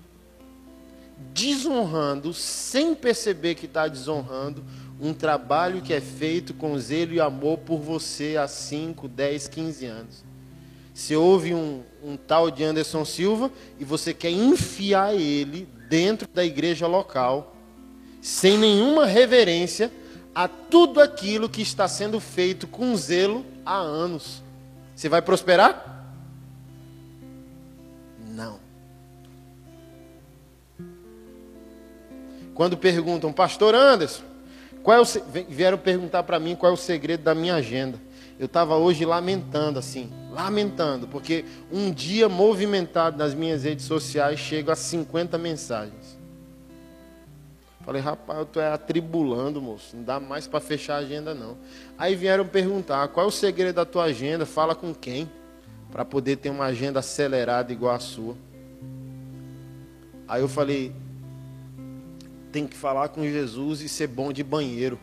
desonrando, 1.33 2.33
sem 2.33 2.93
perceber 2.93 3.55
que 3.55 3.65
está 3.65 3.87
desonrando, 3.87 4.63
um 4.99 5.13
trabalho 5.13 5.81
que 5.81 5.93
é 5.93 6.01
feito 6.01 6.53
com 6.53 6.77
zelo 6.79 7.13
e 7.13 7.19
amor 7.19 7.59
por 7.59 7.79
você 7.79 8.37
há 8.37 8.47
5, 8.47 9.07
10, 9.07 9.47
15 9.47 9.85
anos. 9.85 10.23
Você 10.93 11.15
ouve 11.15 11.53
um, 11.53 11.81
um 12.03 12.15
tal 12.15 12.51
de 12.51 12.63
Anderson 12.63 13.03
Silva 13.03 13.51
e 13.79 13.83
você 13.83 14.13
quer 14.13 14.29
enfiar 14.29 15.15
ele 15.15 15.67
dentro 15.89 16.27
da 16.31 16.45
igreja 16.45 16.87
local, 16.87 17.55
sem 18.21 18.57
nenhuma 18.57 19.05
reverência 19.05 19.91
a 20.33 20.47
tudo 20.47 21.01
aquilo 21.01 21.49
que 21.49 21.61
está 21.61 21.87
sendo 21.87 22.19
feito 22.19 22.67
com 22.67 22.95
zelo 22.95 23.45
há 23.65 23.77
anos. 23.77 24.41
Você 24.95 25.09
vai 25.09 25.21
prosperar? 25.21 26.07
Não. 28.29 28.62
Quando 32.53 32.77
perguntam, 32.77 33.33
Pastor 33.33 33.73
Anderson, 33.73 34.23
qual 34.83 34.97
é 34.97 35.01
o, 35.01 35.05
vieram 35.49 35.77
perguntar 35.77 36.23
para 36.23 36.39
mim 36.39 36.55
qual 36.55 36.71
é 36.71 36.75
o 36.75 36.77
segredo 36.77 37.23
da 37.23 37.33
minha 37.33 37.55
agenda. 37.55 37.97
Eu 38.37 38.47
estava 38.47 38.75
hoje 38.75 39.05
lamentando, 39.05 39.79
assim, 39.79 40.11
lamentando, 40.31 41.07
porque 41.07 41.45
um 41.71 41.91
dia 41.91 42.27
movimentado 42.27 43.17
nas 43.17 43.33
minhas 43.33 43.63
redes 43.63 43.85
sociais 43.85 44.39
chego 44.39 44.71
a 44.71 44.75
50 44.75 45.37
mensagens. 45.37 46.17
Falei, 47.85 48.01
rapaz, 48.01 48.39
eu 48.39 48.43
estou 48.43 48.63
atribulando, 48.63 49.61
moço. 49.61 49.95
Não 49.95 50.03
dá 50.03 50.19
mais 50.19 50.47
para 50.47 50.59
fechar 50.59 50.95
a 50.95 50.99
agenda, 50.99 51.33
não. 51.33 51.57
Aí 51.97 52.15
vieram 52.15 52.47
perguntar: 52.47 53.07
qual 53.09 53.25
é 53.25 53.29
o 53.29 53.31
segredo 53.31 53.75
da 53.75 53.85
tua 53.85 54.05
agenda? 54.05 54.45
Fala 54.45 54.73
com 54.73 54.93
quem? 54.93 55.29
Para 55.91 56.05
poder 56.05 56.37
ter 56.37 56.49
uma 56.49 56.65
agenda 56.65 56.99
acelerada 56.99 57.73
igual 57.73 57.93
a 57.93 57.99
sua. 57.99 58.35
Aí 60.27 60.41
eu 60.41 60.47
falei: 60.47 60.93
tem 62.53 62.65
que 62.65 62.77
falar 62.77 63.09
com 63.09 63.23
Jesus 63.23 63.81
e 63.81 63.89
ser 63.89 64.07
bom 64.07 64.31
de 64.31 64.43
banheiro. 64.43 64.97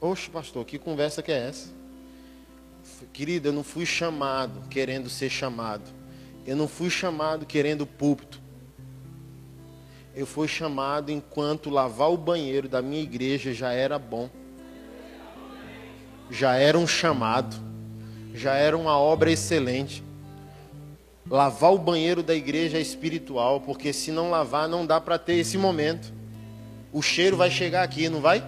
Oxe, 0.00 0.30
pastor, 0.30 0.64
que 0.64 0.78
conversa 0.78 1.22
que 1.22 1.32
é 1.32 1.48
essa? 1.48 1.68
Querida, 3.12 3.48
eu 3.48 3.52
não 3.52 3.64
fui 3.64 3.84
chamado 3.84 4.68
querendo 4.68 5.10
ser 5.10 5.28
chamado. 5.28 5.90
Eu 6.46 6.54
não 6.54 6.68
fui 6.68 6.88
chamado 6.88 7.44
querendo 7.44 7.84
púlpito 7.84 8.40
eu 10.14 10.26
fui 10.26 10.48
chamado 10.48 11.10
enquanto 11.10 11.70
lavar 11.70 12.10
o 12.10 12.16
banheiro 12.16 12.68
da 12.68 12.82
minha 12.82 13.02
igreja 13.02 13.54
já 13.54 13.72
era 13.72 13.98
bom. 13.98 14.28
Já 16.30 16.56
era 16.56 16.76
um 16.76 16.86
chamado. 16.86 17.56
Já 18.34 18.54
era 18.54 18.76
uma 18.76 18.98
obra 18.98 19.30
excelente. 19.30 20.02
Lavar 21.30 21.72
o 21.72 21.78
banheiro 21.78 22.22
da 22.22 22.34
igreja 22.34 22.76
é 22.76 22.80
espiritual, 22.80 23.60
porque 23.60 23.92
se 23.92 24.10
não 24.10 24.30
lavar, 24.30 24.68
não 24.68 24.84
dá 24.84 25.00
para 25.00 25.16
ter 25.18 25.34
esse 25.34 25.56
momento. 25.56 26.12
O 26.92 27.00
cheiro 27.00 27.36
vai 27.36 27.50
chegar 27.50 27.84
aqui, 27.84 28.08
não 28.08 28.20
vai? 28.20 28.44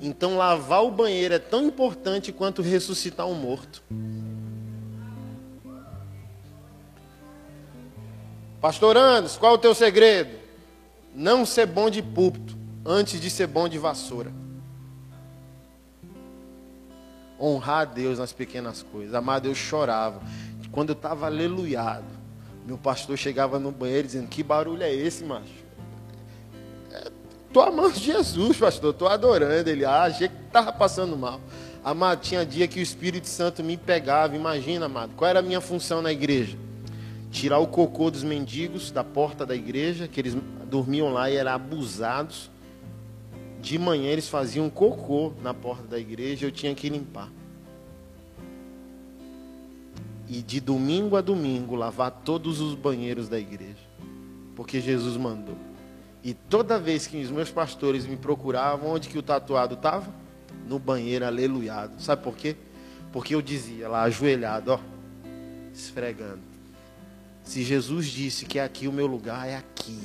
Então, 0.00 0.38
lavar 0.38 0.82
o 0.84 0.90
banheiro 0.90 1.34
é 1.34 1.38
tão 1.38 1.66
importante 1.66 2.32
quanto 2.32 2.62
ressuscitar 2.62 3.26
um 3.26 3.34
morto. 3.34 3.82
Pastor 8.58 8.96
Anderson, 8.96 9.38
qual 9.38 9.52
é 9.52 9.54
o 9.56 9.58
teu 9.58 9.74
segredo? 9.74 10.42
não 11.14 11.44
ser 11.44 11.66
bom 11.66 11.90
de 11.90 12.02
púlpito 12.02 12.56
antes 12.84 13.20
de 13.20 13.30
ser 13.30 13.46
bom 13.46 13.68
de 13.68 13.78
vassoura. 13.78 14.32
Honrar 17.40 17.80
a 17.80 17.84
Deus 17.84 18.18
nas 18.18 18.32
pequenas 18.32 18.82
coisas. 18.82 19.14
Amado, 19.14 19.46
eu 19.46 19.54
chorava. 19.54 20.22
Quando 20.72 20.88
eu 20.88 20.94
estava 20.94 21.26
aleluiado, 21.26 22.06
meu 22.66 22.78
pastor 22.78 23.18
chegava 23.18 23.58
no 23.58 23.70
banheiro 23.70 24.06
dizendo: 24.06 24.26
Que 24.28 24.42
barulho 24.42 24.82
é 24.82 24.92
esse, 24.92 25.22
macho? 25.22 25.62
Estou 27.46 27.64
é, 27.64 27.68
amando 27.68 27.94
Jesus, 27.94 28.56
pastor. 28.56 28.92
Estou 28.92 29.06
adorando 29.06 29.68
ele. 29.68 29.84
Ah, 29.84 30.04
achei 30.04 30.28
que 30.28 30.34
estava 30.46 30.72
passando 30.72 31.14
mal. 31.16 31.38
Amado, 31.84 32.20
tinha 32.20 32.46
dia 32.46 32.66
que 32.66 32.80
o 32.80 32.82
Espírito 32.82 33.28
Santo 33.28 33.62
me 33.62 33.76
pegava. 33.76 34.34
Imagina, 34.34 34.86
amado, 34.86 35.12
qual 35.14 35.28
era 35.28 35.40
a 35.40 35.42
minha 35.42 35.60
função 35.60 36.00
na 36.00 36.10
igreja? 36.10 36.56
Tirar 37.30 37.58
o 37.58 37.66
cocô 37.66 38.10
dos 38.10 38.22
mendigos 38.22 38.90
da 38.90 39.04
porta 39.04 39.44
da 39.44 39.54
igreja, 39.54 40.08
que 40.08 40.20
eles 40.20 40.36
dormiam 40.70 41.12
lá 41.12 41.30
e 41.30 41.36
eram 41.36 41.52
abusados. 41.52 42.50
De 43.60 43.78
manhã 43.78 44.10
eles 44.10 44.28
faziam 44.28 44.70
cocô 44.70 45.32
na 45.42 45.52
porta 45.52 45.86
da 45.86 45.98
igreja, 45.98 46.46
eu 46.46 46.52
tinha 46.52 46.74
que 46.74 46.88
limpar. 46.88 47.28
E 50.32 50.40
de 50.40 50.60
domingo 50.60 51.14
a 51.14 51.20
domingo 51.20 51.74
lavar 51.74 52.10
todos 52.10 52.58
os 52.58 52.74
banheiros 52.74 53.28
da 53.28 53.38
igreja, 53.38 53.86
porque 54.56 54.80
Jesus 54.80 55.14
mandou. 55.18 55.58
E 56.24 56.32
toda 56.32 56.78
vez 56.78 57.06
que 57.06 57.22
os 57.22 57.30
meus 57.30 57.50
pastores 57.50 58.06
me 58.06 58.16
procuravam, 58.16 58.92
onde 58.92 59.10
que 59.10 59.18
o 59.18 59.22
tatuado 59.22 59.74
estava? 59.74 60.10
No 60.66 60.78
banheiro, 60.78 61.26
aleluiado. 61.26 62.00
Sabe 62.00 62.22
por 62.22 62.34
quê? 62.34 62.56
Porque 63.12 63.34
eu 63.34 63.42
dizia 63.42 63.90
lá, 63.90 64.04
ajoelhado, 64.04 64.72
ó, 64.72 64.80
esfregando. 65.74 66.40
Se 67.44 67.62
Jesus 67.62 68.06
disse 68.06 68.46
que 68.46 68.58
aqui 68.58 68.88
o 68.88 68.92
meu 68.92 69.06
lugar 69.06 69.46
é 69.46 69.56
aqui. 69.56 70.00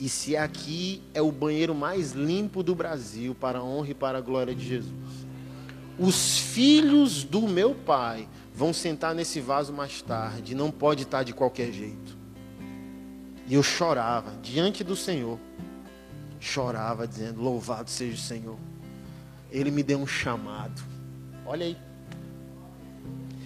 E 0.00 0.08
se 0.08 0.36
aqui 0.36 1.00
é 1.14 1.22
o 1.22 1.30
banheiro 1.30 1.76
mais 1.76 2.10
limpo 2.10 2.64
do 2.64 2.74
Brasil, 2.74 3.36
para 3.36 3.60
a 3.60 3.62
honra 3.62 3.90
e 3.90 3.94
para 3.94 4.18
a 4.18 4.20
glória 4.20 4.52
de 4.52 4.66
Jesus, 4.66 5.26
os 5.98 6.38
filhos 6.38 7.24
do 7.24 7.42
meu 7.42 7.74
pai 7.74 8.28
vão 8.54 8.72
sentar 8.72 9.14
nesse 9.14 9.40
vaso 9.40 9.72
mais 9.72 10.02
tarde, 10.02 10.54
não 10.54 10.70
pode 10.70 11.02
estar 11.02 11.22
de 11.22 11.32
qualquer 11.32 11.72
jeito. 11.72 12.16
E 13.46 13.54
eu 13.54 13.62
chorava 13.62 14.32
diante 14.42 14.82
do 14.82 14.96
Senhor, 14.96 15.38
chorava 16.40 17.06
dizendo: 17.06 17.40
Louvado 17.40 17.90
seja 17.90 18.14
o 18.14 18.18
Senhor. 18.18 18.58
Ele 19.50 19.70
me 19.70 19.82
deu 19.82 19.98
um 19.98 20.06
chamado. 20.06 20.82
Olha 21.46 21.66
aí. 21.66 21.76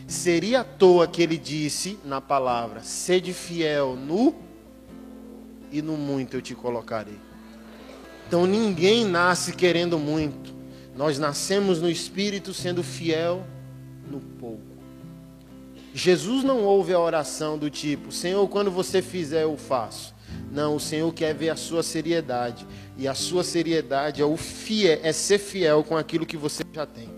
Seria 0.06 0.60
à 0.60 0.64
toa 0.64 1.06
que 1.06 1.22
ele 1.22 1.36
disse 1.36 1.98
na 2.04 2.20
palavra: 2.20 2.82
sede 2.82 3.32
fiel 3.32 3.94
no 3.94 4.34
e 5.70 5.80
no 5.80 5.96
muito 5.96 6.36
eu 6.36 6.42
te 6.42 6.54
colocarei. 6.54 7.18
Então 8.26 8.46
ninguém 8.46 9.04
nasce 9.04 9.52
querendo 9.52 9.98
muito. 9.98 10.59
Nós 11.00 11.18
nascemos 11.18 11.80
no 11.80 11.88
espírito 11.88 12.52
sendo 12.52 12.82
fiel 12.82 13.42
no 14.10 14.20
pouco. 14.20 14.60
Jesus 15.94 16.44
não 16.44 16.62
ouve 16.62 16.92
a 16.92 17.00
oração 17.00 17.56
do 17.56 17.70
tipo: 17.70 18.12
Senhor, 18.12 18.46
quando 18.48 18.70
você 18.70 19.00
fizer, 19.00 19.44
eu 19.44 19.56
faço. 19.56 20.14
Não, 20.52 20.76
o 20.76 20.78
Senhor 20.78 21.10
quer 21.14 21.34
ver 21.34 21.48
a 21.48 21.56
sua 21.56 21.82
seriedade. 21.82 22.66
E 22.98 23.08
a 23.08 23.14
sua 23.14 23.42
seriedade 23.42 24.20
é, 24.20 24.24
o 24.26 24.36
fiel, 24.36 25.00
é 25.02 25.10
ser 25.10 25.38
fiel 25.38 25.82
com 25.82 25.96
aquilo 25.96 26.26
que 26.26 26.36
você 26.36 26.62
já 26.70 26.84
tem. 26.84 27.08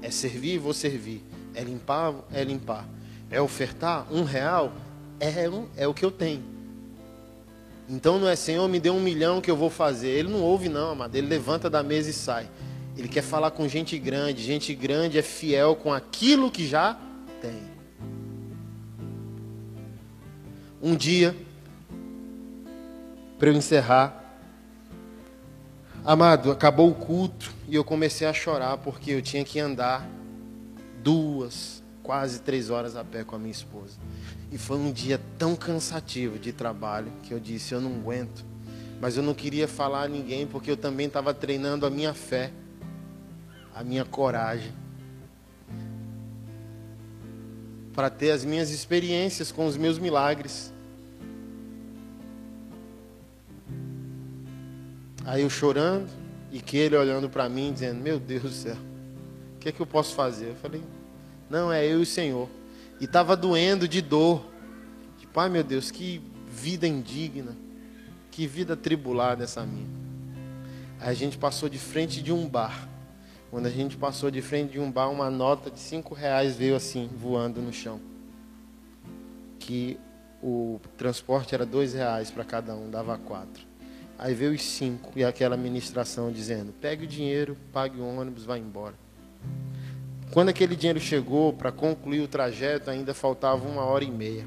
É 0.00 0.10
servir, 0.12 0.58
vou 0.58 0.72
servir. 0.72 1.20
É 1.52 1.64
limpar? 1.64 2.14
É 2.32 2.44
limpar. 2.44 2.88
É 3.28 3.42
ofertar? 3.42 4.06
Um 4.08 4.22
real? 4.22 4.72
É, 5.18 5.32
é 5.76 5.88
o 5.88 5.92
que 5.92 6.04
eu 6.04 6.12
tenho. 6.12 6.59
Então 7.88 8.18
não 8.18 8.28
é 8.28 8.36
Senhor, 8.36 8.68
me 8.68 8.78
dê 8.78 8.90
um 8.90 9.00
milhão 9.00 9.40
que 9.40 9.50
eu 9.50 9.56
vou 9.56 9.70
fazer. 9.70 10.08
Ele 10.08 10.28
não 10.28 10.42
ouve, 10.42 10.68
não, 10.68 10.90
amado. 10.90 11.14
Ele 11.16 11.26
levanta 11.26 11.68
da 11.68 11.82
mesa 11.82 12.10
e 12.10 12.12
sai. 12.12 12.48
Ele 12.96 13.08
quer 13.08 13.22
falar 13.22 13.50
com 13.50 13.66
gente 13.66 13.98
grande. 13.98 14.42
Gente 14.42 14.74
grande 14.74 15.18
é 15.18 15.22
fiel 15.22 15.74
com 15.74 15.92
aquilo 15.92 16.50
que 16.50 16.66
já 16.66 16.98
tem. 17.40 17.62
Um 20.82 20.94
dia, 20.94 21.36
para 23.38 23.48
eu 23.48 23.54
encerrar, 23.54 24.38
amado, 26.04 26.50
acabou 26.50 26.90
o 26.90 26.94
culto 26.94 27.52
e 27.68 27.74
eu 27.74 27.84
comecei 27.84 28.26
a 28.26 28.32
chorar 28.32 28.78
porque 28.78 29.10
eu 29.10 29.20
tinha 29.20 29.44
que 29.44 29.58
andar 29.58 30.08
duas, 31.02 31.79
quase 32.02 32.40
três 32.40 32.70
horas 32.70 32.96
a 32.96 33.04
pé 33.04 33.24
com 33.24 33.36
a 33.36 33.38
minha 33.38 33.50
esposa. 33.50 33.98
E 34.50 34.58
foi 34.58 34.76
um 34.76 34.92
dia 34.92 35.20
tão 35.38 35.54
cansativo 35.54 36.38
de 36.38 36.52
trabalho 36.52 37.10
que 37.22 37.32
eu 37.32 37.40
disse: 37.40 37.74
eu 37.74 37.80
não 37.80 37.94
aguento. 37.96 38.44
Mas 39.00 39.16
eu 39.16 39.22
não 39.22 39.32
queria 39.32 39.66
falar 39.66 40.02
a 40.02 40.08
ninguém 40.08 40.46
porque 40.46 40.70
eu 40.70 40.76
também 40.76 41.06
estava 41.06 41.32
treinando 41.32 41.86
a 41.86 41.90
minha 41.90 42.12
fé, 42.12 42.50
a 43.74 43.82
minha 43.82 44.04
coragem, 44.04 44.72
para 47.94 48.10
ter 48.10 48.30
as 48.30 48.44
minhas 48.44 48.70
experiências 48.70 49.50
com 49.50 49.66
os 49.66 49.76
meus 49.76 49.98
milagres. 49.98 50.72
Aí 55.24 55.42
eu 55.42 55.50
chorando 55.50 56.10
e 56.52 56.60
que 56.60 56.76
ele 56.76 56.96
olhando 56.96 57.30
para 57.30 57.48
mim 57.48 57.72
dizendo: 57.72 58.02
Meu 58.02 58.18
Deus 58.18 58.42
do 58.42 58.50
céu 58.50 58.90
que 59.60 59.68
é 59.68 59.72
que 59.72 59.80
eu 59.80 59.86
posso 59.86 60.14
fazer? 60.14 60.48
Eu 60.48 60.56
falei, 60.56 60.82
não, 61.50 61.72
é 61.72 61.84
eu 61.84 61.98
e 61.98 62.02
o 62.02 62.06
Senhor. 62.06 62.48
E 63.00 63.04
estava 63.04 63.36
doendo 63.36 63.88
de 63.88 64.00
dor. 64.00 64.46
Tipo, 65.18 65.40
ai 65.40 65.48
meu 65.48 65.64
Deus, 65.64 65.90
que 65.90 66.22
vida 66.48 66.86
indigna. 66.86 67.56
Que 68.30 68.46
vida 68.46 68.76
tribulada 68.76 69.42
essa 69.42 69.66
minha. 69.66 69.88
Aí 71.00 71.08
a 71.08 71.14
gente 71.14 71.36
passou 71.36 71.68
de 71.68 71.78
frente 71.78 72.22
de 72.22 72.32
um 72.32 72.48
bar. 72.48 72.88
Quando 73.50 73.66
a 73.66 73.70
gente 73.70 73.96
passou 73.96 74.30
de 74.30 74.40
frente 74.40 74.72
de 74.72 74.78
um 74.78 74.92
bar, 74.92 75.08
uma 75.08 75.28
nota 75.28 75.70
de 75.70 75.80
cinco 75.80 76.14
reais 76.14 76.54
veio 76.54 76.76
assim, 76.76 77.10
voando 77.16 77.60
no 77.60 77.72
chão. 77.72 78.00
Que 79.58 79.98
o 80.40 80.80
transporte 80.96 81.54
era 81.54 81.66
dois 81.66 81.94
reais 81.94 82.30
para 82.30 82.44
cada 82.44 82.76
um, 82.76 82.88
dava 82.88 83.18
quatro. 83.18 83.66
Aí 84.16 84.34
veio 84.34 84.52
os 84.52 84.62
cinco 84.62 85.10
e 85.16 85.24
aquela 85.24 85.56
administração 85.56 86.30
dizendo: 86.30 86.72
pegue 86.80 87.04
o 87.04 87.08
dinheiro, 87.08 87.56
pague 87.72 87.98
o 87.98 88.06
ônibus, 88.06 88.44
vá 88.44 88.56
embora. 88.56 88.94
Quando 90.32 90.48
aquele 90.50 90.76
dinheiro 90.76 91.00
chegou 91.00 91.52
para 91.52 91.72
concluir 91.72 92.20
o 92.20 92.28
trajeto, 92.28 92.88
ainda 92.88 93.12
faltava 93.12 93.66
uma 93.66 93.82
hora 93.82 94.04
e 94.04 94.10
meia. 94.10 94.46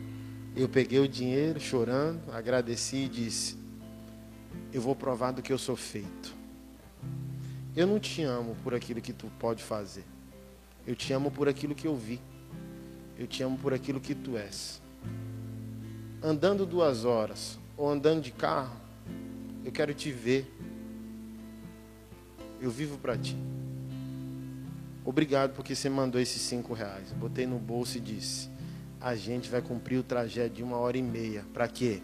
Eu 0.56 0.70
peguei 0.70 1.00
o 1.00 1.08
dinheiro, 1.08 1.60
chorando, 1.60 2.32
agradeci 2.32 3.04
e 3.04 3.10
disse: 3.10 3.58
Eu 4.72 4.82
vou 4.82 4.96
provar 4.96 5.32
do 5.32 5.42
que 5.42 5.52
eu 5.52 5.58
sou 5.58 5.76
feito. 5.76 6.34
Eu 7.76 7.86
não 7.86 8.00
te 8.00 8.24
amo 8.24 8.56
por 8.64 8.74
aquilo 8.74 9.02
que 9.02 9.12
tu 9.12 9.28
pode 9.38 9.62
fazer. 9.62 10.06
Eu 10.88 10.96
te 10.96 11.12
amo 11.12 11.30
por 11.30 11.50
aquilo 11.50 11.76
que 11.76 11.88
eu 11.88 11.98
vi. 11.98 12.22
Eu 13.20 13.28
te 13.28 13.44
amo 13.44 13.58
por 13.58 13.74
aquilo 13.74 14.00
que 14.00 14.16
tu 14.16 14.38
és. 14.38 14.82
Andando 16.22 16.66
duas 16.66 17.04
horas 17.04 17.60
ou 17.76 17.90
andando 17.90 18.22
de 18.22 18.32
carro, 18.32 18.78
eu 19.66 19.72
quero 19.72 19.94
te 19.94 20.12
ver. 20.12 20.50
Eu 22.62 22.72
vivo 22.72 22.98
para 22.98 23.18
ti. 23.18 23.36
Obrigado 25.06 25.54
porque 25.54 25.76
você 25.76 25.90
mandou 25.90 26.20
esses 26.20 26.42
cinco 26.42 26.74
reais. 26.74 27.12
Botei 27.12 27.46
no 27.46 27.60
bolso 27.60 27.98
e 27.98 28.02
disse: 28.02 28.50
A 29.02 29.16
gente 29.16 29.50
vai 29.50 29.62
cumprir 29.62 29.98
o 29.98 30.04
trajeto 30.04 30.56
de 30.56 30.64
uma 30.64 30.78
hora 30.78 30.98
e 30.98 31.02
meia. 31.02 31.46
Para 31.54 31.68
quê? 31.68 32.02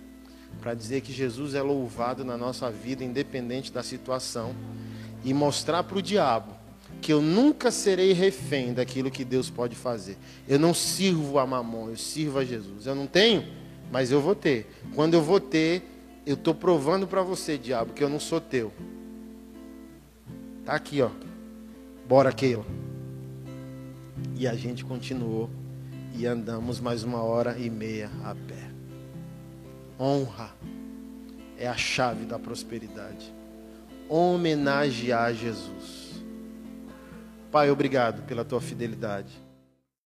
Para 0.59 0.73
dizer 0.73 1.01
que 1.01 1.13
Jesus 1.13 1.53
é 1.53 1.61
louvado 1.61 2.25
na 2.25 2.37
nossa 2.37 2.69
vida, 2.69 3.03
independente 3.03 3.71
da 3.71 3.83
situação, 3.83 4.53
e 5.23 5.33
mostrar 5.33 5.83
para 5.83 5.97
o 5.97 6.01
diabo 6.01 6.59
que 7.01 7.13
eu 7.13 7.21
nunca 7.21 7.71
serei 7.71 8.11
refém 8.11 8.73
daquilo 8.73 9.09
que 9.09 9.23
Deus 9.23 9.49
pode 9.49 9.75
fazer. 9.75 10.17
Eu 10.47 10.59
não 10.59 10.73
sirvo 10.73 11.39
a 11.39 11.47
mamon, 11.47 11.89
eu 11.89 11.95
sirvo 11.95 12.39
a 12.39 12.45
Jesus. 12.45 12.85
Eu 12.85 12.95
não 12.95 13.07
tenho, 13.07 13.45
mas 13.91 14.11
eu 14.11 14.19
vou 14.19 14.35
ter. 14.35 14.69
Quando 14.93 15.13
eu 15.13 15.21
vou 15.21 15.39
ter, 15.39 15.83
eu 16.25 16.33
estou 16.33 16.53
provando 16.53 17.07
para 17.07 17.21
você, 17.21 17.57
diabo, 17.57 17.93
que 17.93 18.03
eu 18.03 18.09
não 18.09 18.19
sou 18.19 18.41
teu. 18.41 18.73
Tá 20.65 20.73
aqui, 20.73 21.01
ó. 21.01 21.09
Bora, 22.07 22.33
Keila. 22.33 22.88
E 24.39 24.47
a 24.47 24.55
gente 24.55 24.85
continuou 24.85 25.49
e 26.15 26.25
andamos 26.25 26.79
mais 26.79 27.03
uma 27.03 27.21
hora 27.21 27.57
e 27.59 27.69
meia 27.69 28.09
a 28.23 28.33
pé. 28.33 28.71
Honra 29.99 30.55
é 31.57 31.67
a 31.67 31.75
chave 31.75 32.23
da 32.23 32.39
prosperidade. 32.39 33.33
Homenagear 34.07 35.33
Jesus. 35.33 36.23
Pai, 37.51 37.69
obrigado 37.69 38.25
pela 38.27 38.45
tua 38.45 38.61
fidelidade. 38.61 39.37